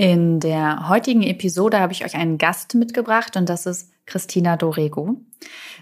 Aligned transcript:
In 0.00 0.40
der 0.40 0.88
heutigen 0.88 1.22
Episode 1.22 1.78
habe 1.78 1.92
ich 1.92 2.06
euch 2.06 2.16
einen 2.16 2.38
Gast 2.38 2.74
mitgebracht 2.74 3.36
und 3.36 3.50
das 3.50 3.66
ist 3.66 3.92
Christina 4.06 4.56
Dorego. 4.56 5.20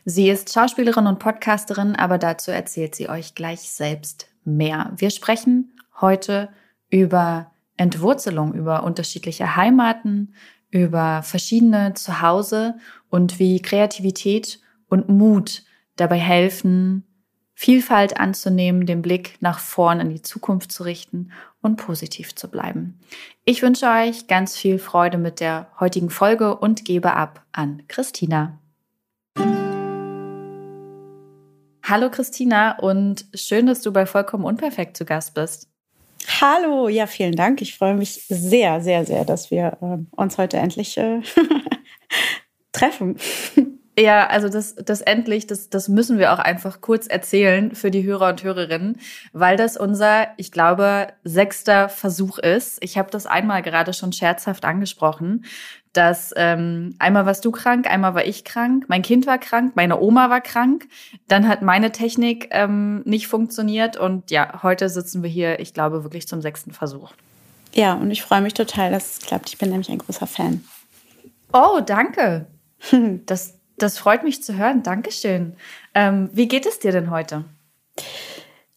Sie 0.05 0.29
ist 0.29 0.53
Schauspielerin 0.53 1.07
und 1.07 1.21
Podcasterin, 1.21 1.95
aber 1.95 2.19
dazu 2.19 2.51
erzählt 2.51 2.97
sie 2.97 3.09
euch 3.09 3.37
gleich 3.37 3.61
selbst 3.61 4.27
mehr. 4.43 4.93
Wir 4.97 5.11
sprechen 5.11 5.73
heute 6.01 6.49
über 6.91 7.53
Entwurzelung, 7.77 8.55
über 8.55 8.83
unterschiedliche 8.83 9.55
Heimaten, 9.55 10.35
über 10.73 11.23
verschiedene 11.23 11.95
Zuhause 11.95 12.75
und 13.11 13.39
wie 13.39 13.63
Kreativität 13.63 14.59
und 14.89 15.09
Mut 15.09 15.63
dabei 15.95 16.19
helfen, 16.19 17.05
Vielfalt 17.61 18.21
anzunehmen, 18.21 18.87
den 18.87 19.03
Blick 19.03 19.35
nach 19.41 19.59
vorn 19.59 19.99
in 19.99 20.11
die 20.11 20.23
Zukunft 20.23 20.71
zu 20.71 20.85
richten 20.85 21.33
und 21.61 21.75
positiv 21.75 22.37
zu 22.37 22.49
bleiben. 22.49 23.01
Ich 23.45 23.63
wünsche 23.63 23.87
euch 23.87 24.29
ganz 24.29 24.57
viel 24.57 24.79
Freude 24.79 25.19
mit 25.19 25.41
der 25.41 25.67
heutigen 25.81 26.09
Folge 26.09 26.57
und 26.57 26.85
gebe 26.85 27.15
ab 27.15 27.45
an 27.51 27.83
Christina. 27.89 28.61
Hallo 31.83 32.11
Christina 32.13 32.79
und 32.79 33.25
schön, 33.35 33.67
dass 33.67 33.83
du 33.83 33.93
bei 33.93 34.07
Vollkommen 34.07 34.45
Unperfekt 34.45 34.97
zu 34.97 35.05
Gast 35.05 35.35
bist. 35.35 35.69
Hallo, 36.41 36.89
ja, 36.89 37.09
vielen 37.09 37.35
Dank. 37.35 37.61
Ich 37.61 37.77
freue 37.77 37.95
mich 37.95 38.25
sehr, 38.29 38.81
sehr, 38.81 39.05
sehr, 39.05 39.25
dass 39.25 39.51
wir 39.51 39.77
äh, 39.81 39.99
uns 40.15 40.39
heute 40.39 40.59
endlich 40.59 40.97
äh, 40.97 41.23
treffen. 42.73 43.17
Ja, 43.99 44.29
also 44.29 44.49
das, 44.49 44.77
das 44.77 45.01
endlich, 45.01 45.49
das, 45.49 45.71
das 45.71 45.89
müssen 45.89 46.21
wir 46.21 46.33
auch 46.33 46.39
einfach 46.39 46.81
kurz 46.81 47.09
erzählen 47.09 47.75
für 47.75 47.91
die 47.91 48.05
Hörer 48.05 48.29
und 48.29 48.45
Hörerinnen, 48.45 49.01
weil 49.33 49.57
das 49.57 49.77
unser, 49.77 50.29
ich 50.37 50.53
glaube, 50.53 51.09
sechster 51.25 51.89
Versuch 51.89 52.39
ist. 52.39 52.79
Ich 52.81 52.97
habe 52.97 53.11
das 53.11 53.27
einmal 53.27 53.61
gerade 53.61 53.93
schon 53.93 54.13
scherzhaft 54.13 54.65
angesprochen, 54.65 55.45
dass 55.93 56.33
ähm, 56.37 56.95
einmal 57.01 57.27
warst 57.27 57.45
du 57.45 57.51
krank, 57.51 57.91
einmal 57.91 58.15
war 58.15 58.25
ich 58.25 58.45
krank, 58.45 58.85
mein 58.87 59.03
Kind 59.03 59.27
war 59.27 59.39
krank, 59.39 59.73
meine 59.75 59.99
Oma 60.01 60.31
war 60.31 60.43
krank, 60.43 60.87
dann 61.27 61.49
hat 61.49 61.63
meine 61.63 61.91
Technik 61.91 62.51
ähm, 62.53 63.03
nicht 63.05 63.27
funktioniert 63.27 63.97
und 63.97 64.31
ja, 64.31 64.63
heute 64.63 64.89
sitzen 64.91 65.25
wir 65.25 65.31
hier, 65.31 65.59
ich 65.59 65.75
glaube, 65.75 66.05
wirklich 66.05 66.29
zum 66.29 66.41
sechsten 66.41 66.71
Versuch. 66.71 67.11
Ja, 67.75 67.95
und 67.95 68.13
ich 68.13 68.23
freue 68.23 68.43
mich 68.43 68.55
total, 68.55 68.93
dass 68.93 69.19
es 69.19 69.27
klappt. 69.27 69.49
Ich 69.49 69.59
bin 69.59 69.71
nämlich 69.71 69.91
ein 69.91 69.99
großer 69.99 70.29
Fan. 70.29 70.63
Oh, 71.53 71.81
danke. 71.85 72.47
Das, 73.27 73.58
das 73.79 73.99
freut 73.99 74.25
mich 74.25 74.43
zu 74.43 74.57
hören. 74.57 74.83
Dankeschön. 74.83 75.55
Ähm, 75.95 76.31
wie 76.33 76.49
geht 76.49 76.67
es 76.67 76.79
dir 76.79 76.93
denn 76.93 77.11
heute? 77.11 77.45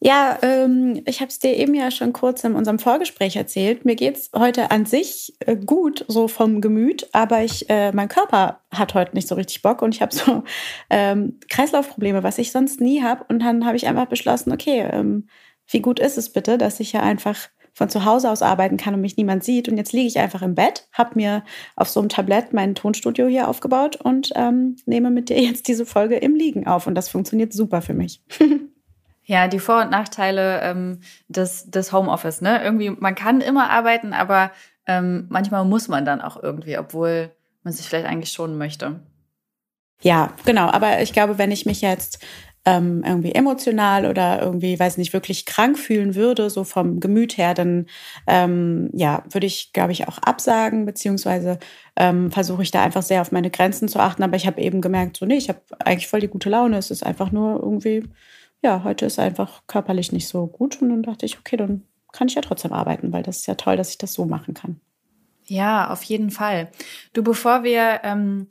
Ja, 0.03 0.39
ähm, 0.41 1.03
ich 1.05 1.19
habe 1.19 1.29
es 1.29 1.37
dir 1.37 1.55
eben 1.55 1.75
ja 1.75 1.91
schon 1.91 2.11
kurz 2.11 2.43
in 2.43 2.55
unserem 2.55 2.79
Vorgespräch 2.79 3.35
erzählt. 3.35 3.85
Mir 3.85 3.95
geht 3.95 4.17
es 4.17 4.31
heute 4.35 4.71
an 4.71 4.87
sich 4.87 5.35
äh, 5.41 5.55
gut, 5.55 6.05
so 6.07 6.27
vom 6.27 6.59
Gemüt, 6.59 7.07
aber 7.11 7.43
ich, 7.43 7.69
äh, 7.69 7.91
mein 7.91 8.07
Körper 8.07 8.61
hat 8.71 8.95
heute 8.95 9.13
nicht 9.13 9.27
so 9.27 9.35
richtig 9.35 9.61
Bock 9.61 9.83
und 9.83 9.93
ich 9.93 10.01
habe 10.01 10.13
so 10.15 10.43
ähm, 10.89 11.39
Kreislaufprobleme, 11.49 12.23
was 12.23 12.39
ich 12.39 12.51
sonst 12.51 12.81
nie 12.81 13.03
habe. 13.03 13.25
Und 13.29 13.43
dann 13.43 13.63
habe 13.63 13.77
ich 13.77 13.85
einfach 13.85 14.07
beschlossen, 14.07 14.51
okay, 14.51 14.87
ähm, 14.91 15.27
wie 15.67 15.81
gut 15.81 15.99
ist 15.99 16.17
es 16.17 16.33
bitte, 16.33 16.57
dass 16.57 16.79
ich 16.79 16.93
ja 16.93 17.01
einfach 17.01 17.49
von 17.73 17.89
zu 17.89 18.05
Hause 18.05 18.29
aus 18.29 18.41
arbeiten 18.41 18.77
kann 18.77 18.93
und 18.93 19.01
mich 19.01 19.17
niemand 19.17 19.43
sieht. 19.43 19.69
Und 19.69 19.77
jetzt 19.77 19.93
liege 19.93 20.07
ich 20.07 20.19
einfach 20.19 20.41
im 20.41 20.55
Bett, 20.55 20.87
habe 20.93 21.11
mir 21.15 21.43
auf 21.75 21.89
so 21.89 21.99
einem 21.99 22.09
Tablett 22.09 22.53
mein 22.53 22.75
Tonstudio 22.75 23.27
hier 23.27 23.47
aufgebaut 23.47 23.95
und 23.95 24.31
ähm, 24.35 24.75
nehme 24.85 25.09
mit 25.09 25.29
dir 25.29 25.41
jetzt 25.41 25.67
diese 25.67 25.85
Folge 25.85 26.17
im 26.17 26.35
Liegen 26.35 26.67
auf. 26.67 26.87
Und 26.87 26.95
das 26.95 27.09
funktioniert 27.09 27.53
super 27.53 27.81
für 27.81 27.93
mich. 27.93 28.21
Ja, 29.23 29.47
die 29.47 29.59
Vor- 29.59 29.83
und 29.83 29.91
Nachteile 29.91 30.61
ähm, 30.61 30.99
des, 31.29 31.69
des 31.69 31.93
Homeoffice, 31.93 32.41
ne? 32.41 32.61
Irgendwie, 32.63 32.89
man 32.89 33.15
kann 33.15 33.39
immer 33.39 33.69
arbeiten, 33.69 34.13
aber 34.13 34.51
ähm, 34.87 35.27
manchmal 35.29 35.63
muss 35.63 35.87
man 35.87 36.03
dann 36.03 36.21
auch 36.21 36.41
irgendwie, 36.41 36.77
obwohl 36.77 37.31
man 37.63 37.71
sich 37.71 37.87
vielleicht 37.87 38.07
eigentlich 38.07 38.31
schonen 38.31 38.57
möchte. 38.57 38.99
Ja, 40.01 40.33
genau. 40.45 40.67
Aber 40.69 41.01
ich 41.01 41.13
glaube, 41.13 41.37
wenn 41.37 41.51
ich 41.51 41.65
mich 41.65 41.81
jetzt 41.81 42.19
ähm, 42.65 43.03
irgendwie 43.05 43.33
emotional 43.33 44.05
oder 44.05 44.41
irgendwie, 44.41 44.79
weiß 44.79 44.97
nicht, 44.97 45.13
wirklich 45.13 45.45
krank 45.45 45.79
fühlen 45.79 46.15
würde, 46.15 46.49
so 46.49 46.63
vom 46.63 46.99
Gemüt 46.99 47.37
her, 47.37 47.53
dann 47.53 47.87
ähm, 48.27 48.89
ja, 48.93 49.23
würde 49.29 49.47
ich, 49.47 49.73
glaube 49.73 49.91
ich, 49.93 50.07
auch 50.07 50.19
absagen, 50.19 50.85
beziehungsweise 50.85 51.57
ähm, 51.95 52.31
versuche 52.31 52.61
ich 52.61 52.71
da 52.71 52.83
einfach 52.83 53.01
sehr 53.01 53.21
auf 53.21 53.31
meine 53.31 53.49
Grenzen 53.49 53.87
zu 53.87 53.99
achten. 53.99 54.23
Aber 54.23 54.35
ich 54.35 54.45
habe 54.45 54.61
eben 54.61 54.81
gemerkt, 54.81 55.17
so, 55.17 55.25
nee, 55.25 55.37
ich 55.37 55.49
habe 55.49 55.61
eigentlich 55.79 56.07
voll 56.07 56.19
die 56.19 56.27
gute 56.27 56.49
Laune. 56.49 56.77
Es 56.77 56.91
ist 56.91 57.03
einfach 57.03 57.31
nur 57.31 57.59
irgendwie, 57.59 58.03
ja, 58.61 58.83
heute 58.83 59.07
ist 59.07 59.17
einfach 59.17 59.63
körperlich 59.65 60.11
nicht 60.11 60.27
so 60.27 60.45
gut. 60.45 60.81
Und 60.81 60.89
dann 60.89 61.03
dachte 61.03 61.25
ich, 61.25 61.39
okay, 61.39 61.57
dann 61.57 61.83
kann 62.11 62.27
ich 62.27 62.35
ja 62.35 62.41
trotzdem 62.41 62.73
arbeiten, 62.73 63.11
weil 63.11 63.23
das 63.23 63.37
ist 63.37 63.47
ja 63.47 63.55
toll, 63.55 63.77
dass 63.77 63.89
ich 63.89 63.97
das 63.97 64.13
so 64.13 64.25
machen 64.25 64.53
kann. 64.53 64.79
Ja, 65.45 65.89
auf 65.89 66.03
jeden 66.03 66.29
Fall. 66.29 66.69
Du, 67.13 67.23
bevor 67.23 67.63
wir 67.63 68.01
ähm, 68.03 68.47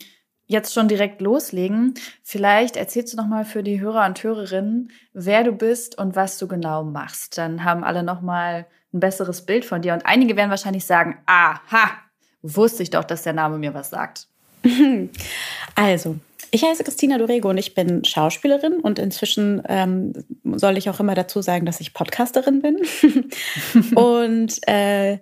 jetzt 0.50 0.74
schon 0.74 0.88
direkt 0.88 1.20
loslegen, 1.20 1.94
vielleicht 2.24 2.76
erzählst 2.76 3.12
du 3.12 3.16
noch 3.16 3.28
mal 3.28 3.44
für 3.44 3.62
die 3.62 3.80
Hörer 3.80 4.04
und 4.04 4.20
Hörerinnen, 4.20 4.90
wer 5.12 5.44
du 5.44 5.52
bist 5.52 5.96
und 5.96 6.16
was 6.16 6.38
du 6.38 6.48
genau 6.48 6.82
machst. 6.82 7.38
Dann 7.38 7.62
haben 7.62 7.84
alle 7.84 8.02
noch 8.02 8.20
mal 8.20 8.66
ein 8.92 8.98
besseres 8.98 9.46
Bild 9.46 9.64
von 9.64 9.80
dir 9.80 9.92
und 9.92 10.04
einige 10.06 10.36
werden 10.36 10.50
wahrscheinlich 10.50 10.84
sagen: 10.84 11.18
"Aha, 11.26 11.92
wusste 12.42 12.82
ich 12.82 12.90
doch, 12.90 13.04
dass 13.04 13.22
der 13.22 13.32
Name 13.32 13.58
mir 13.58 13.74
was 13.74 13.90
sagt." 13.90 14.26
Also, 15.76 16.16
ich 16.50 16.64
heiße 16.64 16.82
Christina 16.84 17.16
Dorego 17.16 17.48
und 17.48 17.56
ich 17.56 17.74
bin 17.74 18.04
Schauspielerin 18.04 18.80
und 18.80 18.98
inzwischen 18.98 19.62
ähm, 19.66 20.12
soll 20.44 20.76
ich 20.76 20.90
auch 20.90 20.98
immer 21.00 21.14
dazu 21.14 21.40
sagen, 21.40 21.64
dass 21.64 21.80
ich 21.80 21.94
Podcasterin 21.94 22.60
bin. 22.60 22.76
und 23.94 24.68
äh, 24.68 25.12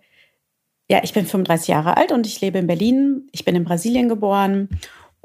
ja, 0.91 1.01
ich 1.03 1.13
bin 1.13 1.27
35 1.27 1.69
Jahre 1.69 1.99
alt 1.99 2.13
und 2.13 2.27
ich 2.27 2.41
lebe 2.41 2.59
in 2.59 2.67
Berlin. 2.67 3.29
Ich 3.31 3.45
bin 3.45 3.55
in 3.55 3.65
Brasilien 3.65 4.09
geboren 4.09 4.71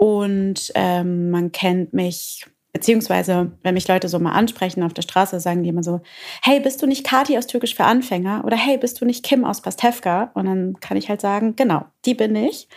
und 0.03 0.69
ähm, 0.75 1.29
man 1.31 1.53
kennt 1.53 1.93
mich, 1.93 2.45
beziehungsweise 2.73 3.53
wenn 3.63 3.73
mich 3.73 3.87
Leute 3.87 4.09
so 4.09 4.19
mal 4.19 4.33
ansprechen 4.33 4.83
auf 4.83 4.93
der 4.93 5.01
Straße, 5.01 5.39
sagen 5.39 5.63
die 5.63 5.69
immer 5.69 5.81
so, 5.81 6.01
hey, 6.41 6.59
bist 6.59 6.81
du 6.81 6.87
nicht 6.87 7.05
Kati 7.05 7.37
aus 7.37 7.47
Türkisch 7.47 7.73
für 7.73 7.85
Anfänger? 7.85 8.43
Oder 8.45 8.57
hey, 8.57 8.77
bist 8.77 8.99
du 8.99 9.05
nicht 9.05 9.23
Kim 9.23 9.45
aus 9.45 9.61
Pastewka? 9.61 10.31
Und 10.33 10.45
dann 10.47 10.77
kann 10.81 10.97
ich 10.97 11.07
halt 11.07 11.21
sagen, 11.21 11.55
genau, 11.55 11.85
die 12.03 12.15
bin 12.15 12.35
ich. 12.35 12.67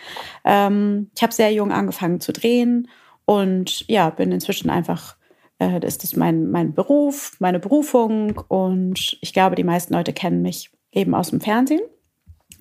Ähm, 0.45 1.11
ich 1.17 1.21
habe 1.21 1.33
sehr 1.33 1.51
jung 1.51 1.73
angefangen 1.73 2.21
zu 2.21 2.31
drehen 2.31 2.87
und 3.25 3.85
ja, 3.89 4.09
bin 4.09 4.31
inzwischen 4.31 4.69
einfach, 4.69 5.17
äh, 5.59 5.85
ist 5.85 6.03
das 6.03 6.15
mein, 6.15 6.49
mein 6.49 6.73
Beruf, 6.75 7.35
meine 7.39 7.59
Berufung 7.59 8.41
und 8.47 9.17
ich 9.19 9.33
glaube, 9.33 9.57
die 9.57 9.65
meisten 9.65 9.93
Leute 9.93 10.13
kennen 10.13 10.41
mich 10.41 10.71
eben 10.93 11.13
aus 11.13 11.31
dem 11.31 11.41
Fernsehen. 11.41 11.81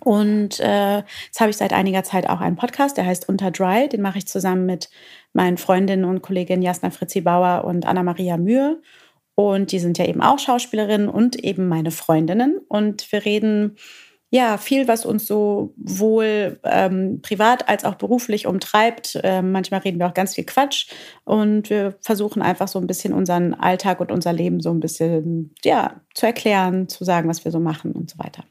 Und 0.00 0.60
äh, 0.60 0.98
jetzt 0.98 1.40
habe 1.40 1.50
ich 1.50 1.56
seit 1.56 1.72
einiger 1.72 2.04
Zeit 2.04 2.28
auch 2.28 2.40
einen 2.40 2.56
Podcast, 2.56 2.96
der 2.96 3.06
heißt 3.06 3.28
Unter 3.28 3.50
Dry. 3.50 3.88
Den 3.88 4.02
mache 4.02 4.18
ich 4.18 4.28
zusammen 4.28 4.66
mit 4.66 4.88
meinen 5.32 5.56
Freundinnen 5.56 6.04
und 6.04 6.22
Kolleginnen 6.22 6.62
Jasna 6.62 6.90
Fritzi 6.90 7.20
Bauer 7.20 7.64
und 7.64 7.86
Anna-Maria 7.86 8.36
Mühe. 8.36 8.80
Und 9.34 9.72
die 9.72 9.78
sind 9.78 9.98
ja 9.98 10.06
eben 10.06 10.22
auch 10.22 10.38
Schauspielerinnen 10.38 11.08
und 11.08 11.36
eben 11.36 11.68
meine 11.68 11.90
Freundinnen. 11.90 12.58
Und 12.68 13.10
wir 13.12 13.24
reden 13.24 13.76
ja 14.30 14.58
viel, 14.58 14.88
was 14.88 15.04
uns 15.04 15.26
so 15.26 15.74
wohl 15.76 16.58
ähm, 16.64 17.20
privat 17.22 17.68
als 17.68 17.84
auch 17.84 17.96
beruflich 17.96 18.46
umtreibt. 18.46 19.18
Ähm, 19.22 19.52
manchmal 19.52 19.80
reden 19.80 19.98
wir 19.98 20.06
auch 20.06 20.14
ganz 20.14 20.34
viel 20.34 20.44
Quatsch. 20.44 20.88
Und 21.24 21.68
wir 21.70 21.96
versuchen 22.00 22.42
einfach 22.42 22.68
so 22.68 22.78
ein 22.78 22.86
bisschen 22.86 23.12
unseren 23.12 23.54
Alltag 23.54 24.00
und 24.00 24.10
unser 24.10 24.32
Leben 24.32 24.60
so 24.60 24.70
ein 24.70 24.80
bisschen 24.80 25.54
ja, 25.64 26.00
zu 26.14 26.26
erklären, 26.26 26.88
zu 26.88 27.04
sagen, 27.04 27.28
was 27.28 27.44
wir 27.44 27.52
so 27.52 27.60
machen 27.60 27.92
und 27.92 28.10
so 28.10 28.18
weiter. 28.18 28.44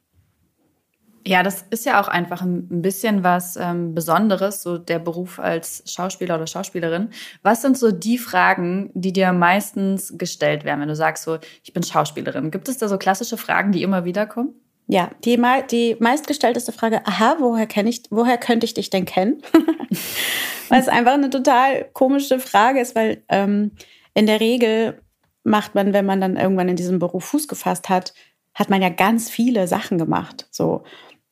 Ja, 1.28 1.42
das 1.42 1.66
ist 1.72 1.86
ja 1.86 2.00
auch 2.00 2.08
einfach 2.08 2.44
ein 2.44 2.84
bisschen 2.84 3.24
was 3.24 3.58
ähm, 3.58 3.96
Besonderes, 3.96 4.62
so 4.62 4.78
der 4.78 5.00
Beruf 5.00 5.40
als 5.40 5.84
Schauspieler 5.92 6.36
oder 6.36 6.46
Schauspielerin. 6.46 7.10
Was 7.42 7.64
sind 7.64 7.80
so 7.80 7.92
die 7.92 8.20
Fragen, 8.20 8.92
die 8.94 9.12
dir 9.12 9.34
meistens 9.34 10.16
gestellt 10.20 10.66
werden, 10.66 10.82
wenn 10.82 10.88
du 10.88 10.96
sagst, 10.96 11.24
so, 11.24 11.40
ich 11.64 11.74
bin 11.74 11.82
Schauspielerin? 11.82 12.52
Gibt 12.52 12.70
es 12.70 12.78
da 12.78 12.88
so 12.88 13.00
klassische 13.00 13.38
Fragen, 13.38 13.72
die 13.72 13.82
immer 13.82 14.06
wieder 14.06 14.28
kommen? 14.28 14.54
Ja, 14.88 15.10
die, 15.24 15.42
die 15.72 15.98
meistgestellteste 16.00 16.72
Frage, 16.72 17.02
aha, 17.08 17.38
woher 17.40 17.66
kenne 17.66 17.90
ich, 17.90 18.04
woher 18.12 18.38
könnte 18.38 18.66
ich 18.66 18.76
dich 18.76 18.92
denn 18.92 19.06
kennen? 19.06 19.42
weil 20.70 20.80
es 20.80 20.88
einfach 20.88 21.14
eine 21.14 21.32
total 21.32 21.86
komische 21.94 22.40
Frage 22.40 22.82
ist, 22.82 22.96
weil 22.96 23.24
ähm, 23.30 23.72
in 24.14 24.28
der 24.28 24.40
Regel 24.40 25.02
macht 25.44 25.74
man, 25.74 25.92
wenn 25.92 26.06
man 26.06 26.22
dann 26.22 26.38
irgendwann 26.38 26.70
in 26.70 26.76
diesem 26.76 27.00
Beruf 27.00 27.26
Fuß 27.26 27.48
gefasst 27.48 27.90
hat, 27.90 28.14
hat 28.54 28.70
man 28.70 28.82
ja 28.82 28.90
ganz 28.90 29.30
viele 29.30 29.68
Sachen 29.68 29.98
gemacht. 29.98 30.48
So. 30.52 30.84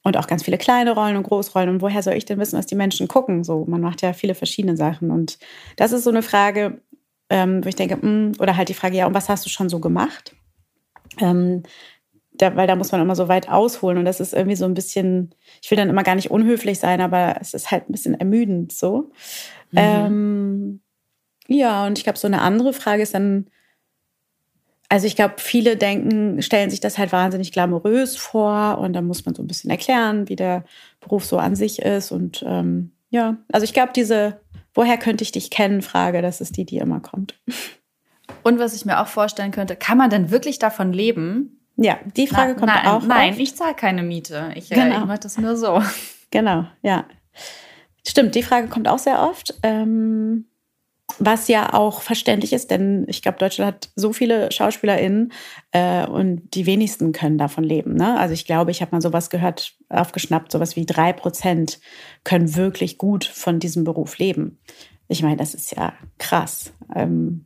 Und 0.04 0.18
auch 0.18 0.28
ganz 0.28 0.44
viele 0.44 0.58
kleine 0.58 0.92
Rollen 0.92 1.16
und 1.16 1.24
Großrollen. 1.24 1.70
Und 1.70 1.82
woher 1.82 2.04
soll 2.04 2.14
ich 2.14 2.26
denn 2.26 2.40
wissen, 2.40 2.60
was 2.60 2.66
die 2.66 2.76
Menschen 2.76 3.08
gucken? 3.08 3.44
So, 3.44 3.66
man 3.66 3.82
macht 3.82 4.02
ja 4.02 4.14
viele 4.14 4.36
verschiedene 4.36 4.76
Sachen. 4.76 5.12
Und 5.12 5.40
das 5.78 5.94
ist 5.94 6.04
so 6.04 6.10
eine 6.10 6.22
Frage, 6.22 6.82
ähm, 7.30 7.64
wo 7.64 7.70
ich 7.70 7.76
denke, 7.76 7.96
mh, 7.96 8.02
hm, 8.02 8.32
oder 8.40 8.58
halt 8.58 8.70
die 8.70 8.74
Frage, 8.74 8.98
ja, 8.98 9.08
und 9.08 9.14
was 9.14 9.30
hast 9.30 9.46
du 9.46 9.50
schon 9.50 9.70
so 9.70 9.80
gemacht? 9.80 10.36
Ähm, 11.20 11.64
da, 12.34 12.56
weil 12.56 12.68
da 12.68 12.76
muss 12.76 12.92
man 12.92 13.02
immer 13.02 13.16
so 13.16 13.28
weit 13.28 13.48
ausholen 13.48 13.98
und 13.98 14.06
das 14.06 14.20
ist 14.20 14.34
irgendwie 14.34 14.56
so 14.56 14.66
ein 14.66 14.74
bisschen, 14.74 15.36
ich 15.62 15.70
will 15.70 15.78
dann 15.78 15.90
immer 15.90 16.04
gar 16.04 16.16
nicht 16.16 16.32
unhöflich 16.32 16.80
sein, 16.80 17.00
aber 17.00 17.38
es 17.40 17.54
ist 17.54 17.72
halt 17.72 17.88
ein 17.88 17.92
bisschen 17.92 18.20
ermüdend 18.20 18.72
so. 18.72 19.12
Mhm. 19.72 19.78
Ähm, 19.78 20.82
ja, 21.48 21.86
und 21.86 21.98
ich 21.98 22.04
glaube, 22.04 22.18
so 22.18 22.28
eine 22.28 22.42
andere 22.42 22.74
Frage 22.74 23.04
ist 23.04 23.14
dann, 23.14 23.48
also 24.94 25.08
ich 25.08 25.16
glaube, 25.16 25.36
viele 25.38 25.76
denken, 25.76 26.42
stellen 26.42 26.70
sich 26.70 26.80
das 26.80 26.98
halt 26.98 27.12
wahnsinnig 27.12 27.52
glamourös 27.52 28.16
vor 28.16 28.78
und 28.78 28.94
dann 28.94 29.06
muss 29.06 29.26
man 29.26 29.34
so 29.34 29.42
ein 29.42 29.48
bisschen 29.48 29.72
erklären, 29.72 30.30
wie 30.30 30.36
der 30.36 30.66
Beruf 31.00 31.26
so 31.26 31.38
an 31.38 31.56
sich 31.56 31.80
ist. 31.80 32.12
Und 32.12 32.44
ähm, 32.48 32.92
ja, 33.10 33.38
also 33.52 33.64
ich 33.64 33.74
glaube, 33.74 33.92
diese 33.96 34.40
Woher 34.74 34.98
könnte 34.98 35.24
ich 35.24 35.32
dich 35.32 35.50
kennen? 35.50 35.82
Frage, 35.82 36.22
das 36.22 36.42
ist 36.42 36.58
die, 36.58 36.66
die 36.66 36.78
immer 36.78 37.00
kommt. 37.00 37.40
Und 38.44 38.60
was 38.60 38.76
ich 38.76 38.86
mir 38.86 39.00
auch 39.00 39.08
vorstellen 39.08 39.52
könnte, 39.52 39.76
kann 39.76 39.98
man 39.98 40.10
denn 40.10 40.32
wirklich 40.32 40.60
davon 40.60 40.92
leben? 40.92 41.60
Ja, 41.76 42.00
die 42.16 42.28
Frage 42.28 42.54
Na, 42.54 42.60
kommt 42.60 42.74
nein, 42.74 42.88
auch. 42.88 43.04
Nein, 43.04 43.32
oft. 43.32 43.40
ich 43.40 43.56
zahle 43.56 43.74
keine 43.74 44.04
Miete. 44.04 44.52
Ich, 44.56 44.70
genau. 44.70 44.96
äh, 44.96 45.00
ich 45.00 45.06
mache 45.06 45.20
das 45.20 45.38
nur 45.38 45.56
so. 45.56 45.82
Genau, 46.32 46.66
ja. 46.82 47.06
Stimmt, 48.06 48.34
die 48.34 48.44
Frage 48.44 48.68
kommt 48.68 48.88
auch 48.88 48.98
sehr 48.98 49.22
oft. 49.22 49.54
Ähm, 49.62 50.46
was 51.20 51.48
ja 51.48 51.74
auch 51.74 52.02
verständlich 52.02 52.54
ist, 52.54 52.72
denn 52.72 53.06
ich 53.08 53.22
glaube, 53.22 53.38
Deutschland 53.38 53.76
hat 53.76 53.90
so 53.96 54.14
viele 54.14 54.52
SchauspielerInnen 54.52 55.32
äh, 55.72 56.06
und 56.08 56.54
die 56.54 56.66
wenigsten 56.66 57.12
können 57.12 57.38
davon 57.38 57.64
leben. 57.64 57.94
Ne? 57.94 58.18
Also 58.20 58.34
ich 58.34 58.46
glaube, 58.46 58.72
ich 58.72 58.82
habe 58.82 58.96
mal 58.96 59.02
sowas 59.02 59.30
gehört, 59.30 59.74
aufgeschnappt, 59.90 60.52
sowas 60.52 60.76
wie 60.76 60.86
drei 60.86 61.14
Prozent 61.14 61.80
können 62.24 62.56
wirklich 62.56 62.98
gut 62.98 63.26
von 63.26 63.60
diesem 63.60 63.84
Beruf 63.84 64.18
leben. 64.18 64.60
Ich 65.08 65.22
meine, 65.22 65.38
das 65.38 65.54
ist 65.54 65.76
ja 65.76 65.94
krass. 66.18 66.74
Ähm, 66.96 67.46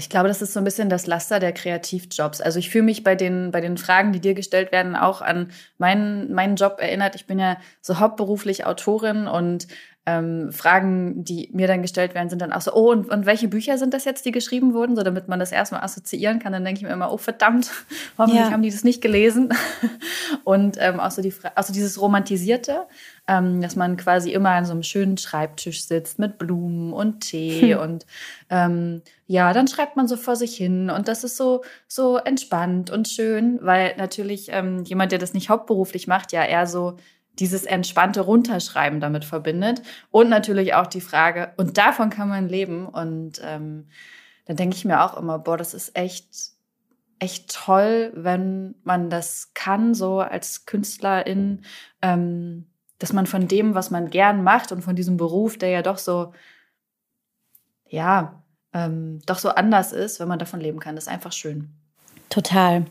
ich 0.00 0.08
glaube, 0.08 0.28
das 0.28 0.40
ist 0.40 0.54
so 0.54 0.60
ein 0.60 0.64
bisschen 0.64 0.88
das 0.88 1.06
Laster 1.06 1.40
der 1.40 1.52
Kreativjobs. 1.52 2.40
Also 2.40 2.58
ich 2.58 2.70
fühle 2.70 2.84
mich 2.84 3.04
bei 3.04 3.14
den, 3.14 3.50
bei 3.50 3.60
den 3.60 3.76
Fragen, 3.76 4.12
die 4.12 4.20
dir 4.20 4.32
gestellt 4.32 4.72
werden, 4.72 4.96
auch 4.96 5.20
an 5.20 5.52
meinen, 5.76 6.32
meinen 6.32 6.56
Job 6.56 6.78
erinnert. 6.80 7.16
Ich 7.16 7.26
bin 7.26 7.38
ja 7.38 7.58
so 7.82 8.00
hauptberuflich 8.00 8.64
Autorin 8.64 9.26
und 9.26 9.68
ähm, 10.10 10.52
Fragen, 10.52 11.24
die 11.24 11.50
mir 11.52 11.68
dann 11.68 11.82
gestellt 11.82 12.14
werden, 12.14 12.28
sind 12.28 12.42
dann 12.42 12.52
auch 12.52 12.60
so, 12.60 12.72
oh, 12.72 12.90
und, 12.90 13.08
und 13.08 13.26
welche 13.26 13.48
Bücher 13.48 13.78
sind 13.78 13.94
das 13.94 14.04
jetzt, 14.04 14.24
die 14.24 14.32
geschrieben 14.32 14.74
wurden, 14.74 14.96
so 14.96 15.02
damit 15.02 15.28
man 15.28 15.38
das 15.38 15.52
erstmal 15.52 15.82
assoziieren 15.82 16.38
kann. 16.38 16.52
Dann 16.52 16.64
denke 16.64 16.78
ich 16.78 16.86
mir 16.86 16.92
immer, 16.92 17.12
oh 17.12 17.16
verdammt, 17.16 17.70
hoffentlich 18.18 18.42
ja. 18.42 18.50
haben 18.50 18.62
die 18.62 18.70
das 18.70 18.84
nicht 18.84 19.00
gelesen. 19.00 19.52
und 20.44 20.76
ähm, 20.80 20.98
auch 20.98 21.10
so 21.10 21.22
die, 21.22 21.32
also 21.54 21.72
dieses 21.72 22.00
Romantisierte, 22.00 22.86
ähm, 23.28 23.60
dass 23.60 23.76
man 23.76 23.96
quasi 23.96 24.32
immer 24.32 24.50
an 24.50 24.64
so 24.64 24.72
einem 24.72 24.82
schönen 24.82 25.16
Schreibtisch 25.16 25.86
sitzt 25.86 26.18
mit 26.18 26.38
Blumen 26.38 26.92
und 26.92 27.20
Tee 27.20 27.74
hm. 27.74 27.80
und 27.80 28.06
ähm, 28.48 29.02
ja, 29.26 29.52
dann 29.52 29.68
schreibt 29.68 29.96
man 29.96 30.08
so 30.08 30.16
vor 30.16 30.34
sich 30.34 30.56
hin 30.56 30.90
und 30.90 31.06
das 31.06 31.22
ist 31.22 31.36
so 31.36 31.62
so 31.86 32.16
entspannt 32.16 32.90
und 32.90 33.06
schön, 33.06 33.60
weil 33.62 33.94
natürlich 33.96 34.48
ähm, 34.50 34.82
jemand, 34.82 35.12
der 35.12 35.20
das 35.20 35.34
nicht 35.34 35.50
hauptberuflich 35.50 36.08
macht, 36.08 36.32
ja 36.32 36.42
eher 36.44 36.66
so 36.66 36.96
dieses 37.40 37.64
entspannte 37.64 38.20
Runterschreiben 38.20 39.00
damit 39.00 39.24
verbindet. 39.24 39.82
Und 40.10 40.28
natürlich 40.28 40.74
auch 40.74 40.86
die 40.86 41.00
Frage, 41.00 41.52
und 41.56 41.78
davon 41.78 42.10
kann 42.10 42.28
man 42.28 42.48
leben. 42.48 42.86
Und 42.86 43.40
ähm, 43.42 43.88
dann 44.44 44.56
denke 44.56 44.76
ich 44.76 44.84
mir 44.84 45.02
auch 45.02 45.16
immer, 45.16 45.38
boah, 45.38 45.56
das 45.56 45.74
ist 45.74 45.96
echt, 45.96 46.52
echt 47.18 47.52
toll, 47.52 48.12
wenn 48.14 48.74
man 48.84 49.10
das 49.10 49.52
kann, 49.54 49.94
so 49.94 50.20
als 50.20 50.66
Künstlerin, 50.66 51.64
ähm, 52.02 52.66
dass 52.98 53.12
man 53.14 53.26
von 53.26 53.48
dem, 53.48 53.74
was 53.74 53.90
man 53.90 54.10
gern 54.10 54.44
macht 54.44 54.72
und 54.72 54.82
von 54.82 54.94
diesem 54.94 55.16
Beruf, 55.16 55.56
der 55.56 55.70
ja 55.70 55.82
doch 55.82 55.98
so, 55.98 56.34
ja, 57.88 58.44
ähm, 58.74 59.20
doch 59.24 59.38
so 59.38 59.48
anders 59.48 59.92
ist, 59.92 60.20
wenn 60.20 60.28
man 60.28 60.38
davon 60.38 60.60
leben 60.60 60.78
kann. 60.78 60.94
Das 60.94 61.04
ist 61.04 61.12
einfach 61.12 61.32
schön. 61.32 61.79
Total. 62.30 62.84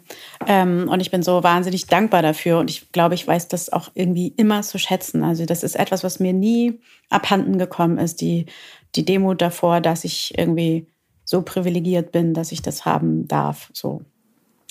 Ähm, 0.47 0.89
und 0.91 0.99
ich 0.99 1.11
bin 1.11 1.23
so 1.23 1.43
wahnsinnig 1.43 1.87
dankbar 1.87 2.21
dafür. 2.21 2.59
Und 2.59 2.69
ich 2.69 2.91
glaube, 2.91 3.15
ich 3.15 3.25
weiß 3.25 3.47
das 3.47 3.71
auch 3.71 3.89
irgendwie 3.95 4.33
immer 4.35 4.61
zu 4.61 4.77
schätzen. 4.77 5.23
Also 5.23 5.45
das 5.45 5.63
ist 5.63 5.75
etwas, 5.75 6.03
was 6.03 6.19
mir 6.19 6.33
nie 6.33 6.79
abhanden 7.09 7.57
gekommen 7.57 7.97
ist. 7.97 8.19
Die, 8.19 8.47
die 8.95 9.05
Demut 9.05 9.41
davor, 9.41 9.79
dass 9.79 10.03
ich 10.03 10.37
irgendwie 10.37 10.87
so 11.23 11.41
privilegiert 11.41 12.11
bin, 12.11 12.33
dass 12.33 12.51
ich 12.51 12.61
das 12.61 12.83
haben 12.83 13.27
darf. 13.29 13.69
So. 13.73 14.01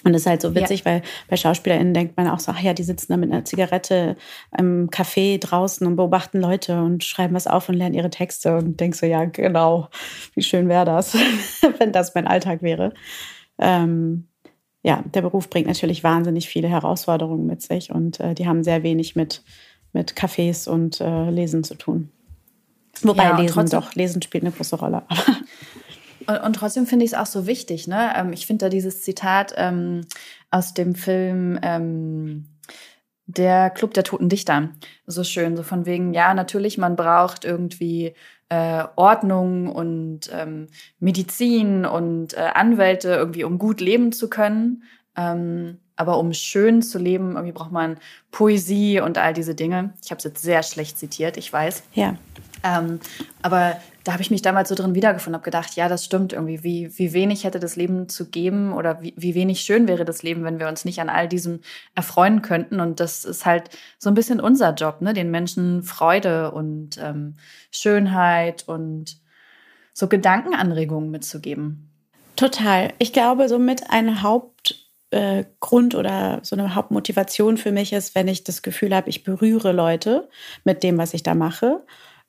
Und 0.04 0.12
das 0.12 0.22
ist 0.22 0.26
halt 0.26 0.42
so 0.42 0.54
witzig, 0.54 0.80
ja. 0.80 0.86
weil 0.86 1.02
bei 1.28 1.36
SchauspielerInnen 1.36 1.94
denkt 1.94 2.16
man 2.16 2.28
auch 2.28 2.38
so, 2.38 2.52
ach 2.52 2.60
ja, 2.60 2.74
die 2.74 2.84
sitzen 2.84 3.10
da 3.10 3.16
mit 3.16 3.32
einer 3.32 3.44
Zigarette 3.44 4.16
im 4.56 4.90
Café 4.90 5.40
draußen 5.40 5.86
und 5.86 5.96
beobachten 5.96 6.40
Leute 6.40 6.80
und 6.82 7.04
schreiben 7.04 7.34
was 7.34 7.46
auf 7.46 7.68
und 7.68 7.74
lernen 7.74 7.94
ihre 7.94 8.10
Texte 8.10 8.56
und 8.56 8.78
denkst 8.78 8.98
so, 8.98 9.06
ja, 9.06 9.24
genau, 9.24 9.88
wie 10.34 10.42
schön 10.42 10.68
wäre 10.68 10.84
das, 10.84 11.14
wenn 11.78 11.92
das 11.92 12.14
mein 12.14 12.28
Alltag 12.28 12.62
wäre. 12.62 12.92
Ähm, 13.58 14.27
ja, 14.88 15.04
der 15.12 15.20
Beruf 15.20 15.50
bringt 15.50 15.66
natürlich 15.66 16.02
wahnsinnig 16.02 16.48
viele 16.48 16.66
Herausforderungen 16.66 17.44
mit 17.44 17.60
sich 17.60 17.92
und 17.92 18.20
äh, 18.20 18.34
die 18.34 18.46
haben 18.46 18.64
sehr 18.64 18.82
wenig 18.82 19.16
mit, 19.16 19.42
mit 19.92 20.14
Cafés 20.14 20.66
und 20.66 21.02
äh, 21.02 21.28
Lesen 21.28 21.62
zu 21.62 21.74
tun. 21.74 22.08
Wobei 23.02 23.24
ja, 23.24 23.36
Lesen 23.36 23.54
trotzdem, 23.54 23.80
doch, 23.80 23.94
Lesen 23.94 24.22
spielt 24.22 24.44
eine 24.44 24.52
große 24.52 24.76
Rolle. 24.76 25.02
und, 26.26 26.38
und, 26.38 26.52
trotzdem 26.54 26.86
finde 26.86 27.04
ich 27.04 27.12
es 27.12 27.18
auch 27.18 27.26
so 27.26 27.46
wichtig. 27.46 27.86
Ne? 27.86 28.14
Ähm, 28.16 28.32
ich 28.32 28.46
finde 28.46 28.64
da 28.64 28.68
dieses 28.70 29.02
Zitat 29.02 29.52
ähm, 29.58 30.06
aus 30.50 30.72
dem 30.72 30.94
Film 30.94 31.58
ähm, 31.62 32.46
Der 33.26 33.68
Club 33.68 33.92
der 33.92 34.04
Toten 34.04 34.30
Dichter 34.30 34.70
so 35.06 35.22
schön. 35.22 35.54
So 35.54 35.64
von 35.64 35.84
wegen, 35.84 36.14
ja, 36.14 36.32
natürlich, 36.32 36.78
man 36.78 36.96
braucht 36.96 37.44
irgendwie 37.44 38.14
äh, 38.48 38.84
Ordnung 38.96 39.68
und 39.68 40.30
ähm, 40.32 40.68
Medizin 41.00 41.84
und 41.84 42.34
äh, 42.34 42.50
Anwälte 42.54 43.10
irgendwie, 43.10 43.44
um 43.44 43.58
gut 43.58 43.80
leben 43.80 44.12
zu 44.12 44.30
können. 44.30 44.84
Ähm, 45.16 45.78
aber 45.96 46.18
um 46.18 46.32
schön 46.32 46.80
zu 46.80 46.98
leben, 46.98 47.32
irgendwie 47.32 47.52
braucht 47.52 47.72
man 47.72 47.98
Poesie 48.30 49.00
und 49.00 49.18
all 49.18 49.34
diese 49.34 49.54
Dinge. 49.54 49.92
Ich 50.02 50.10
habe 50.10 50.18
es 50.18 50.24
jetzt 50.24 50.42
sehr 50.42 50.62
schlecht 50.62 50.96
zitiert, 50.96 51.36
ich 51.36 51.52
weiß. 51.52 51.82
Ja. 51.94 52.14
Ähm, 52.62 53.00
aber 53.42 53.76
da 54.08 54.14
habe 54.14 54.22
ich 54.22 54.30
mich 54.30 54.40
damals 54.40 54.70
so 54.70 54.74
drin 54.74 54.94
wiedergefunden, 54.94 55.34
habe 55.34 55.44
gedacht, 55.44 55.76
ja, 55.76 55.86
das 55.86 56.02
stimmt 56.02 56.32
irgendwie. 56.32 56.64
Wie, 56.64 56.98
wie 56.98 57.12
wenig 57.12 57.44
hätte 57.44 57.60
das 57.60 57.76
Leben 57.76 58.08
zu 58.08 58.30
geben 58.30 58.72
oder 58.72 59.02
wie, 59.02 59.12
wie 59.18 59.34
wenig 59.34 59.60
schön 59.60 59.86
wäre 59.86 60.06
das 60.06 60.22
Leben, 60.22 60.44
wenn 60.44 60.58
wir 60.58 60.66
uns 60.66 60.86
nicht 60.86 60.98
an 61.02 61.10
all 61.10 61.28
diesem 61.28 61.60
erfreuen 61.94 62.40
könnten. 62.40 62.80
Und 62.80 63.00
das 63.00 63.26
ist 63.26 63.44
halt 63.44 63.68
so 63.98 64.08
ein 64.08 64.14
bisschen 64.14 64.40
unser 64.40 64.72
Job, 64.72 65.02
ne? 65.02 65.12
den 65.12 65.30
Menschen 65.30 65.82
Freude 65.82 66.52
und 66.52 66.96
ähm, 66.96 67.34
Schönheit 67.70 68.66
und 68.66 69.18
so 69.92 70.08
Gedankenanregungen 70.08 71.10
mitzugeben. 71.10 71.90
Total. 72.34 72.94
Ich 72.98 73.12
glaube, 73.12 73.46
somit 73.50 73.90
ein 73.90 74.22
Hauptgrund 74.22 75.92
äh, 75.92 75.96
oder 75.98 76.40
so 76.44 76.56
eine 76.56 76.74
Hauptmotivation 76.74 77.58
für 77.58 77.72
mich 77.72 77.92
ist, 77.92 78.14
wenn 78.14 78.28
ich 78.28 78.42
das 78.42 78.62
Gefühl 78.62 78.96
habe, 78.96 79.10
ich 79.10 79.22
berühre 79.22 79.72
Leute 79.72 80.30
mit 80.64 80.82
dem, 80.82 80.96
was 80.96 81.12
ich 81.12 81.22
da 81.22 81.34
mache. 81.34 81.84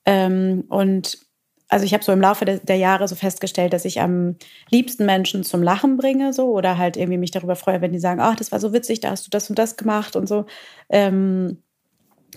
Ähm, 0.05 0.65
und 0.67 1.28
also 1.69 1.85
ich 1.85 1.93
habe 1.93 2.03
so 2.03 2.11
im 2.11 2.19
Laufe 2.19 2.45
der, 2.45 2.57
der, 2.57 2.77
Jahre 2.77 3.07
so 3.07 3.15
festgestellt, 3.15 3.73
dass 3.73 3.85
ich 3.85 4.01
am 4.01 4.35
liebsten 4.71 5.05
Menschen 5.05 5.43
zum 5.43 5.63
Lachen 5.63 5.97
bringe, 5.97 6.33
so 6.33 6.51
oder 6.51 6.77
halt 6.77 6.97
irgendwie 6.97 7.19
mich 7.19 7.31
darüber 7.31 7.55
freue, 7.55 7.79
wenn 7.81 7.93
die 7.93 7.99
sagen, 7.99 8.19
ach, 8.19 8.35
das 8.35 8.51
war 8.51 8.59
so 8.59 8.73
witzig, 8.73 8.99
da 9.01 9.11
hast 9.11 9.27
du 9.27 9.29
das 9.29 9.49
und 9.49 9.59
das 9.59 9.77
gemacht 9.77 10.15
und 10.15 10.27
so. 10.27 10.45
Ähm, 10.89 11.61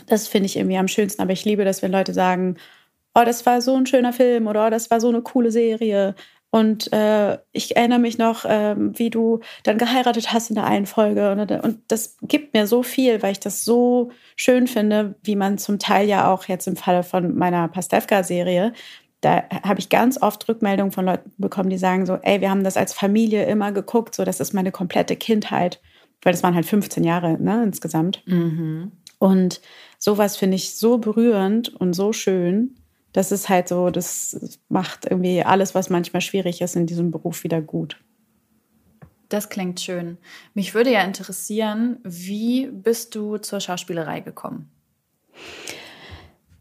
das 0.07 0.29
finde 0.29 0.47
ich 0.47 0.57
irgendwie 0.57 0.77
am 0.77 0.89
schönsten. 0.89 1.23
Aber 1.23 1.33
ich 1.33 1.45
liebe 1.45 1.65
das, 1.65 1.83
wenn 1.83 1.93
Leute 1.93 2.13
sagen, 2.15 2.57
oh, 3.15 3.23
das 3.25 3.45
war 3.47 3.61
so 3.63 3.75
ein 3.75 3.87
schöner 3.87 4.13
Film 4.13 4.47
oder 4.47 4.67
oh, 4.67 4.71
das 4.71 4.91
war 4.91 5.01
so 5.01 5.09
eine 5.09 5.23
coole 5.23 5.51
Serie. 5.51 6.15
Und 6.55 6.93
äh, 6.93 7.39
ich 7.53 7.77
erinnere 7.77 7.99
mich 7.99 8.19
noch, 8.19 8.45
äh, 8.45 8.75
wie 8.77 9.09
du 9.09 9.41
dann 9.63 9.79
geheiratet 9.79 10.35
hast 10.35 10.51
in 10.51 10.57
der 10.57 10.65
einen 10.65 10.85
Folge. 10.85 11.33
Und, 11.33 11.51
und, 11.51 11.79
das 11.89 12.19
gibt 12.21 12.53
mir 12.53 12.67
so 12.67 12.83
viel, 12.83 13.23
weil 13.23 13.33
ich 13.33 13.41
das 13.41 13.65
so 13.65 14.11
schön 14.37 14.67
finde, 14.67 15.15
wie 15.23 15.35
man 15.35 15.57
zum 15.57 15.79
Teil 15.79 16.07
ja 16.07 16.31
auch 16.31 16.45
jetzt 16.49 16.67
im 16.67 16.77
Falle 16.77 17.05
von 17.05 17.35
meiner 17.35 17.69
Pastewka-Serie 17.69 18.75
da 19.23 19.45
habe 19.63 19.81
ich 19.81 19.89
ganz 19.89 20.21
oft 20.21 20.47
Rückmeldungen 20.49 20.93
von 20.93 21.07
Leuten 21.07 21.33
bekommen, 21.39 21.71
die 21.71 21.79
sagen 21.79 22.07
so, 22.07 22.19
ey, 22.23 22.41
wir 22.41 22.51
haben 22.51 22.65
das 22.65 22.77
als 22.77 22.93
Familie 22.93 23.45
immer 23.47 23.73
geguckt, 23.73 24.15
so 24.15 24.25
das 24.25 24.41
ist 24.41 24.53
meine 24.53 24.73
komplette 24.73 25.17
Kindheit, 25.17 25.81
weil 26.23 26.33
das 26.33 26.43
waren 26.43 26.55
halt 26.55 26.67
15 26.67 27.05
Jahre 27.05 27.41
ne, 27.41 27.63
insgesamt. 27.63 28.23
Mhm. 28.27 28.93
Und 29.19 29.61
sowas 29.99 30.37
finde 30.37 30.57
ich 30.57 30.77
so 30.77 30.99
berührend 30.99 31.69
und 31.69 31.95
so 31.95 32.13
schön. 32.13 32.75
Das 33.13 33.31
ist 33.31 33.49
halt 33.49 33.69
so, 33.69 33.91
das 33.91 34.61
macht 34.69 35.07
irgendwie 35.07 35.45
alles, 35.45 35.75
was 35.77 35.89
manchmal 35.89 36.21
schwierig 36.21 36.61
ist 36.61 36.75
in 36.75 36.87
diesem 36.87 37.13
Beruf, 37.13 37.45
wieder 37.45 37.61
gut. 37.61 37.99
Das 39.29 39.49
klingt 39.49 39.81
schön. 39.81 40.19
Mich 40.55 40.75
würde 40.75 40.91
ja 40.91 41.05
interessieren, 41.05 42.01
wie 42.03 42.67
bist 42.67 43.15
du 43.15 43.39
zur 43.39 43.61
Schauspielerei 43.61 44.21
gekommen? 44.21 44.71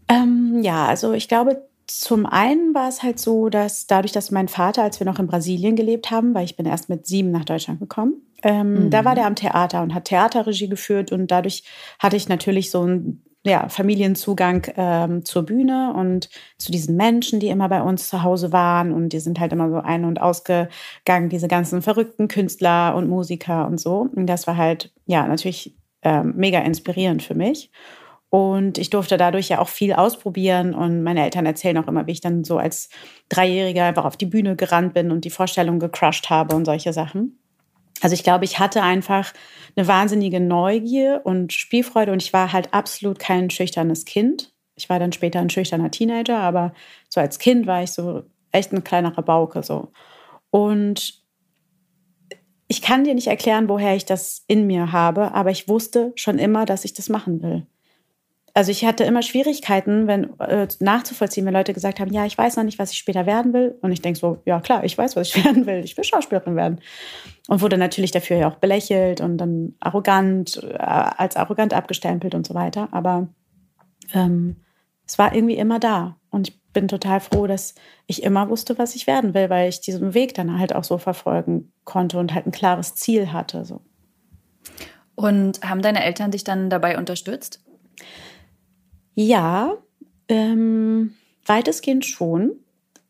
Ähm, 0.07 0.59
ja, 0.61 0.85
also 0.85 1.13
ich 1.13 1.27
glaube, 1.27 1.67
zum 1.87 2.25
einen 2.25 2.73
war 2.73 2.87
es 2.87 3.03
halt 3.03 3.19
so, 3.19 3.49
dass 3.49 3.87
dadurch, 3.87 4.11
dass 4.11 4.31
mein 4.31 4.47
Vater, 4.47 4.83
als 4.83 4.99
wir 4.99 5.05
noch 5.05 5.19
in 5.19 5.27
Brasilien 5.27 5.75
gelebt 5.75 6.11
haben, 6.11 6.33
weil 6.33 6.45
ich 6.45 6.55
bin 6.55 6.65
erst 6.65 6.89
mit 6.89 7.05
sieben 7.05 7.31
nach 7.31 7.45
Deutschland 7.45 7.79
gekommen, 7.79 8.21
Ähm, 8.43 8.85
mhm. 8.85 8.89
Da 8.89 9.05
war 9.05 9.15
der 9.15 9.27
am 9.27 9.35
Theater 9.35 9.83
und 9.83 9.93
hat 9.93 10.05
Theaterregie 10.05 10.67
geführt 10.67 11.11
und 11.11 11.29
dadurch 11.29 11.63
hatte 11.99 12.15
ich 12.17 12.27
natürlich 12.27 12.71
so 12.71 12.81
einen 12.81 13.23
ja, 13.43 13.69
Familienzugang 13.69 14.67
ähm, 14.75 15.25
zur 15.25 15.43
Bühne 15.43 15.93
und 15.95 16.29
zu 16.59 16.71
diesen 16.71 16.95
Menschen, 16.95 17.39
die 17.39 17.47
immer 17.47 17.69
bei 17.69 17.81
uns 17.81 18.07
zu 18.07 18.21
Hause 18.21 18.51
waren 18.51 18.91
und 18.91 19.09
die 19.13 19.19
sind 19.19 19.39
halt 19.39 19.51
immer 19.51 19.69
so 19.69 19.77
ein- 19.77 20.05
und 20.05 20.21
ausgegangen, 20.21 21.29
diese 21.29 21.47
ganzen 21.47 21.81
verrückten 21.81 22.27
Künstler 22.27 22.95
und 22.95 23.09
Musiker 23.09 23.65
und 23.65 23.79
so. 23.79 24.07
Und 24.15 24.27
das 24.27 24.45
war 24.45 24.57
halt, 24.57 24.93
ja, 25.05 25.27
natürlich 25.27 25.75
ähm, 26.03 26.33
mega 26.35 26.59
inspirierend 26.59 27.23
für 27.23 27.35
mich. 27.35 27.71
Und 28.31 28.77
ich 28.77 28.89
durfte 28.89 29.17
dadurch 29.17 29.49
ja 29.49 29.59
auch 29.59 29.67
viel 29.67 29.91
ausprobieren. 29.91 30.73
Und 30.73 31.03
meine 31.03 31.21
Eltern 31.21 31.45
erzählen 31.45 31.77
auch 31.77 31.87
immer, 31.87 32.07
wie 32.07 32.13
ich 32.13 32.21
dann 32.21 32.45
so 32.45 32.57
als 32.57 32.87
Dreijähriger 33.27 33.83
einfach 33.83 34.05
auf 34.05 34.15
die 34.15 34.25
Bühne 34.25 34.55
gerannt 34.55 34.93
bin 34.93 35.11
und 35.11 35.25
die 35.25 35.29
Vorstellung 35.29 35.79
gecrushed 35.79 36.29
habe 36.29 36.55
und 36.55 36.63
solche 36.63 36.93
Sachen. 36.93 37.37
Also 37.99 38.13
ich 38.13 38.23
glaube, 38.23 38.45
ich 38.45 38.57
hatte 38.57 38.83
einfach 38.83 39.33
eine 39.75 39.85
wahnsinnige 39.85 40.39
Neugier 40.39 41.19
und 41.25 41.51
Spielfreude 41.51 42.13
und 42.13 42.23
ich 42.23 42.31
war 42.31 42.53
halt 42.53 42.73
absolut 42.73 43.19
kein 43.19 43.49
schüchternes 43.49 44.05
Kind. 44.05 44.53
Ich 44.75 44.89
war 44.89 44.97
dann 44.97 45.11
später 45.11 45.39
ein 45.39 45.49
schüchterner 45.49 45.91
Teenager, 45.91 46.39
aber 46.39 46.73
so 47.09 47.19
als 47.19 47.37
Kind 47.37 47.67
war 47.67 47.83
ich 47.83 47.91
so 47.91 48.23
echt 48.53 48.71
ein 48.71 48.85
kleiner 48.85 49.17
Rabauke 49.17 49.61
so. 49.61 49.91
Und 50.51 51.21
ich 52.69 52.81
kann 52.81 53.03
dir 53.03 53.13
nicht 53.13 53.27
erklären, 53.27 53.67
woher 53.67 53.93
ich 53.93 54.05
das 54.05 54.45
in 54.47 54.67
mir 54.67 54.93
habe, 54.93 55.33
aber 55.33 55.51
ich 55.51 55.67
wusste 55.67 56.13
schon 56.15 56.39
immer, 56.39 56.65
dass 56.65 56.85
ich 56.85 56.93
das 56.93 57.09
machen 57.09 57.41
will 57.41 57.67
also 58.53 58.71
ich 58.71 58.85
hatte 58.85 59.03
immer 59.03 59.21
Schwierigkeiten, 59.21 60.07
wenn 60.07 60.39
äh, 60.39 60.67
nachzuvollziehen, 60.79 61.45
wenn 61.45 61.53
Leute 61.53 61.73
gesagt 61.73 61.99
haben, 61.99 62.11
ja, 62.11 62.25
ich 62.25 62.37
weiß 62.37 62.57
noch 62.57 62.63
nicht, 62.63 62.79
was 62.79 62.91
ich 62.91 62.97
später 62.97 63.25
werden 63.25 63.53
will. 63.53 63.77
Und 63.81 63.91
ich 63.91 64.01
denke 64.01 64.19
so, 64.19 64.41
ja 64.45 64.59
klar, 64.59 64.83
ich 64.83 64.97
weiß, 64.97 65.15
was 65.15 65.29
ich 65.29 65.45
werden 65.45 65.65
will. 65.65 65.83
Ich 65.83 65.95
will 65.95 66.03
Schauspielerin 66.03 66.55
werden. 66.55 66.81
Und 67.47 67.61
wurde 67.61 67.77
natürlich 67.77 68.11
dafür 68.11 68.37
ja 68.37 68.47
auch 68.49 68.55
belächelt 68.55 69.21
und 69.21 69.37
dann 69.37 69.75
arrogant, 69.79 70.61
äh, 70.63 70.77
als 70.77 71.35
arrogant 71.35 71.73
abgestempelt 71.73 72.35
und 72.35 72.45
so 72.45 72.53
weiter. 72.53 72.89
Aber 72.91 73.29
ähm, 74.13 74.57
es 75.07 75.17
war 75.17 75.33
irgendwie 75.33 75.57
immer 75.57 75.79
da. 75.79 76.17
Und 76.29 76.49
ich 76.49 76.61
bin 76.73 76.87
total 76.87 77.19
froh, 77.19 77.47
dass 77.47 77.75
ich 78.07 78.23
immer 78.23 78.49
wusste, 78.49 78.77
was 78.77 78.95
ich 78.95 79.07
werden 79.07 79.33
will, 79.33 79.49
weil 79.49 79.69
ich 79.69 79.81
diesen 79.81 80.13
Weg 80.13 80.33
dann 80.33 80.59
halt 80.59 80.73
auch 80.75 80.83
so 80.83 80.97
verfolgen 80.97 81.73
konnte 81.83 82.17
und 82.17 82.33
halt 82.33 82.45
ein 82.47 82.51
klares 82.51 82.95
Ziel 82.95 83.31
hatte. 83.33 83.65
So. 83.65 83.81
Und 85.15 85.61
haben 85.61 85.81
deine 85.81 86.03
Eltern 86.03 86.31
dich 86.31 86.43
dann 86.43 86.69
dabei 86.69 86.97
unterstützt? 86.97 87.63
Ja, 89.15 89.77
ähm, 90.27 91.13
weitestgehend 91.45 92.05
schon. 92.05 92.51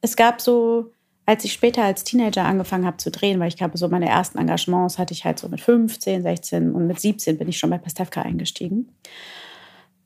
Es 0.01 0.15
gab 0.15 0.41
so, 0.41 0.91
als 1.25 1.45
ich 1.45 1.53
später 1.53 1.83
als 1.83 2.03
Teenager 2.03 2.45
angefangen 2.45 2.85
habe 2.85 2.97
zu 2.97 3.11
drehen, 3.11 3.39
weil 3.39 3.47
ich 3.47 3.57
glaube, 3.57 3.77
so 3.77 3.87
meine 3.87 4.09
ersten 4.09 4.37
Engagements 4.37 4.97
hatte 4.97 5.13
ich 5.13 5.25
halt 5.25 5.39
so 5.39 5.47
mit 5.47 5.61
15, 5.61 6.23
16 6.23 6.73
und 6.73 6.87
mit 6.87 6.99
17 6.99 7.37
bin 7.37 7.47
ich 7.47 7.57
schon 7.57 7.69
bei 7.69 7.77
Pastewka 7.77 8.21
eingestiegen. 8.21 8.89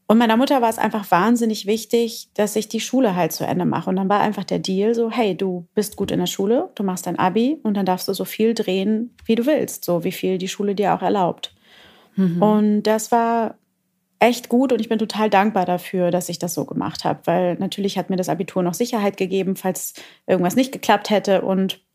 Und 0.07 0.19
meiner 0.19 0.37
Mutter 0.37 0.61
war 0.61 0.69
es 0.69 0.77
einfach 0.77 1.09
wahnsinnig 1.09 1.65
wichtig, 1.65 2.29
dass 2.35 2.55
ich 2.55 2.67
die 2.67 2.79
Schule 2.79 3.15
halt 3.15 3.31
zu 3.31 3.43
Ende 3.43 3.65
mache. 3.65 3.89
Und 3.89 3.95
dann 3.95 4.09
war 4.09 4.19
einfach 4.19 4.43
der 4.43 4.59
Deal 4.59 4.93
so, 4.93 5.09
hey, 5.09 5.35
du 5.35 5.65
bist 5.73 5.95
gut 5.95 6.11
in 6.11 6.19
der 6.19 6.27
Schule, 6.27 6.69
du 6.75 6.83
machst 6.83 7.07
dein 7.07 7.17
Abi 7.17 7.59
und 7.63 7.75
dann 7.75 7.87
darfst 7.87 8.07
du 8.07 8.13
so 8.13 8.23
viel 8.23 8.53
drehen, 8.53 9.15
wie 9.25 9.33
du 9.33 9.47
willst, 9.47 9.83
so 9.83 10.03
wie 10.03 10.11
viel 10.11 10.37
die 10.37 10.47
Schule 10.47 10.75
dir 10.75 10.93
auch 10.93 11.01
erlaubt. 11.01 11.55
Mhm. 12.15 12.41
Und 12.41 12.83
das 12.83 13.11
war 13.11 13.55
echt 14.19 14.49
gut 14.49 14.71
und 14.71 14.79
ich 14.79 14.89
bin 14.89 14.99
total 14.99 15.29
dankbar 15.29 15.65
dafür, 15.65 16.11
dass 16.11 16.29
ich 16.29 16.39
das 16.39 16.53
so 16.53 16.65
gemacht 16.65 17.03
habe, 17.03 17.19
weil 17.25 17.55
natürlich 17.55 17.97
hat 17.97 18.09
mir 18.09 18.15
das 18.15 18.29
Abitur 18.29 18.63
noch 18.63 18.73
Sicherheit 18.73 19.17
gegeben, 19.17 19.55
falls 19.55 19.93
irgendwas 20.25 20.55
nicht 20.55 20.71
geklappt 20.71 21.09
hätte 21.09 21.41
und 21.41 21.85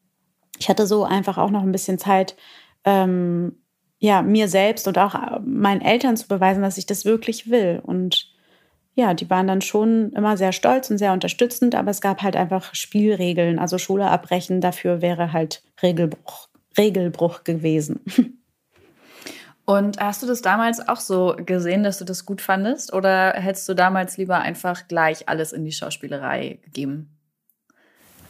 ich 0.60 0.68
hatte 0.68 0.86
so 0.86 1.04
einfach 1.04 1.38
auch 1.38 1.50
noch 1.50 1.62
ein 1.62 1.72
bisschen 1.72 1.98
Zeit, 1.98 2.36
ähm, 2.84 3.56
ja, 3.98 4.22
mir 4.22 4.48
selbst 4.48 4.86
und 4.86 4.98
auch 4.98 5.14
äh, 5.14 5.40
meinen 5.44 5.80
Eltern 5.80 6.16
zu 6.16 6.28
beweisen, 6.28 6.62
dass 6.62 6.78
ich 6.78 6.86
das 6.86 7.04
wirklich 7.04 7.50
will. 7.50 7.80
Und 7.82 8.30
ja, 8.94 9.14
die 9.14 9.28
waren 9.30 9.46
dann 9.46 9.60
schon 9.60 10.12
immer 10.12 10.36
sehr 10.36 10.52
stolz 10.52 10.90
und 10.90 10.98
sehr 10.98 11.12
unterstützend, 11.12 11.74
aber 11.74 11.90
es 11.90 12.00
gab 12.00 12.22
halt 12.22 12.36
einfach 12.36 12.74
Spielregeln. 12.74 13.58
Also 13.58 13.78
Schule 13.78 14.06
abbrechen, 14.06 14.60
dafür 14.60 15.02
wäre 15.02 15.32
halt 15.32 15.62
Regelbruch, 15.82 16.48
Regelbruch 16.76 17.44
gewesen. 17.44 18.00
Und 19.70 20.00
hast 20.00 20.20
du 20.20 20.26
das 20.26 20.42
damals 20.42 20.88
auch 20.88 20.98
so 20.98 21.36
gesehen, 21.46 21.84
dass 21.84 21.98
du 21.98 22.04
das 22.04 22.26
gut 22.26 22.40
fandest? 22.40 22.92
Oder 22.92 23.34
hättest 23.34 23.68
du 23.68 23.74
damals 23.74 24.16
lieber 24.16 24.40
einfach 24.40 24.88
gleich 24.88 25.28
alles 25.28 25.52
in 25.52 25.64
die 25.64 25.70
Schauspielerei 25.70 26.58
gegeben? 26.64 27.16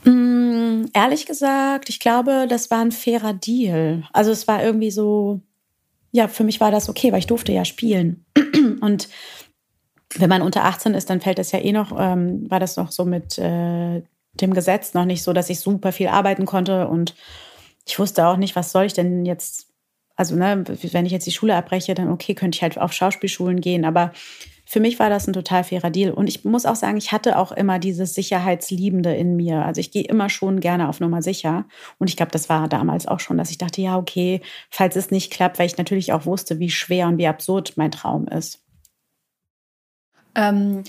Mm, 0.05 0.89
ehrlich 0.93 1.25
gesagt, 1.25 1.89
ich 1.89 1.99
glaube, 1.99 2.45
das 2.47 2.71
war 2.71 2.83
ein 2.83 2.93
fairer 2.93 3.33
Deal. 3.33 4.03
Also 4.13 4.31
es 4.33 4.49
war 4.49 4.63
irgendwie 4.63 4.91
so, 4.91 5.41
ja, 6.13 6.29
für 6.29 6.45
mich 6.45 6.61
war 6.61 6.71
das 6.71 6.91
okay, 6.91 7.11
weil 7.11 7.21
ich 7.21 7.27
durfte 7.27 7.53
ja 7.53 7.65
spielen. 7.65 8.27
Und 8.83 9.09
wenn 10.17 10.29
man 10.29 10.43
unter 10.43 10.67
18 10.67 10.93
ist, 10.93 11.09
dann 11.09 11.23
fällt 11.23 11.39
das 11.39 11.53
ja 11.53 11.61
eh 11.61 11.73
noch, 11.73 11.99
ähm, 11.99 12.51
war 12.51 12.61
das 12.61 12.77
noch 12.77 12.93
so 12.93 13.07
mit 13.07 13.39
äh, 13.39 14.03
dem 14.35 14.53
Gesetz 14.53 14.93
noch 14.93 15.07
nicht 15.07 15.23
so, 15.23 15.33
dass 15.33 15.49
ich 15.49 15.61
super 15.61 15.93
viel 15.93 16.09
arbeiten 16.09 16.45
konnte 16.45 16.87
und 16.87 17.15
ich 17.87 17.99
wusste 17.99 18.27
auch 18.27 18.37
nicht, 18.37 18.57
was 18.57 18.73
soll 18.73 18.85
ich 18.85 18.93
denn 18.93 19.25
jetzt 19.25 19.70
also, 20.21 20.37
ne, 20.37 20.65
wenn 20.67 21.07
ich 21.07 21.12
jetzt 21.12 21.27
die 21.27 21.33
Schule 21.33 21.57
abbreche, 21.57 21.95
dann 21.95 22.11
okay, 22.11 22.35
könnte 22.35 22.57
ich 22.57 22.62
halt 22.62 22.77
auf 22.77 22.93
Schauspielschulen 22.93 23.62
gehen. 23.62 23.87
Aber 23.87 24.12
für 24.67 24.79
mich 24.79 24.99
war 24.99 25.09
das 25.09 25.27
ein 25.27 25.33
total 25.33 25.65
fairer 25.65 25.89
Deal. 25.89 26.12
Und 26.12 26.27
ich 26.27 26.45
muss 26.45 26.67
auch 26.67 26.77
sagen, 26.77 26.99
ich 26.99 27.11
hatte 27.11 27.39
auch 27.39 27.53
immer 27.53 27.79
dieses 27.79 28.15
Sicherheitsliebende 28.15 29.15
in 29.15 29.35
mir. 29.35 29.65
Also 29.65 29.81
ich 29.81 29.93
gehe 29.93 30.05
immer 30.05 30.29
schon 30.29 30.61
gerne 30.61 30.91
auf 30.91 31.00
Nummer 31.00 31.23
sicher. 31.23 31.65
Und 31.99 32.11
ich 32.11 32.19
glaube, 32.19 32.33
das 32.33 32.50
war 32.50 32.69
damals 32.69 33.09
auch 33.09 33.19
schon, 33.19 33.39
dass 33.39 33.50
ich 33.50 33.57
dachte, 33.57 33.81
ja, 33.81 33.97
okay, 33.97 34.43
falls 34.69 34.95
es 34.95 35.11
nicht 35.11 35.33
klappt, 35.33 35.59
weil 35.59 35.65
ich 35.65 35.79
natürlich 35.79 36.12
auch 36.12 36.27
wusste, 36.27 36.59
wie 36.59 36.69
schwer 36.69 37.09
und 37.09 37.17
wie 37.17 37.27
absurd 37.27 37.79
mein 37.79 37.91
Traum 37.91 38.29
ist. 38.29 38.62
Ähm, 40.35 40.85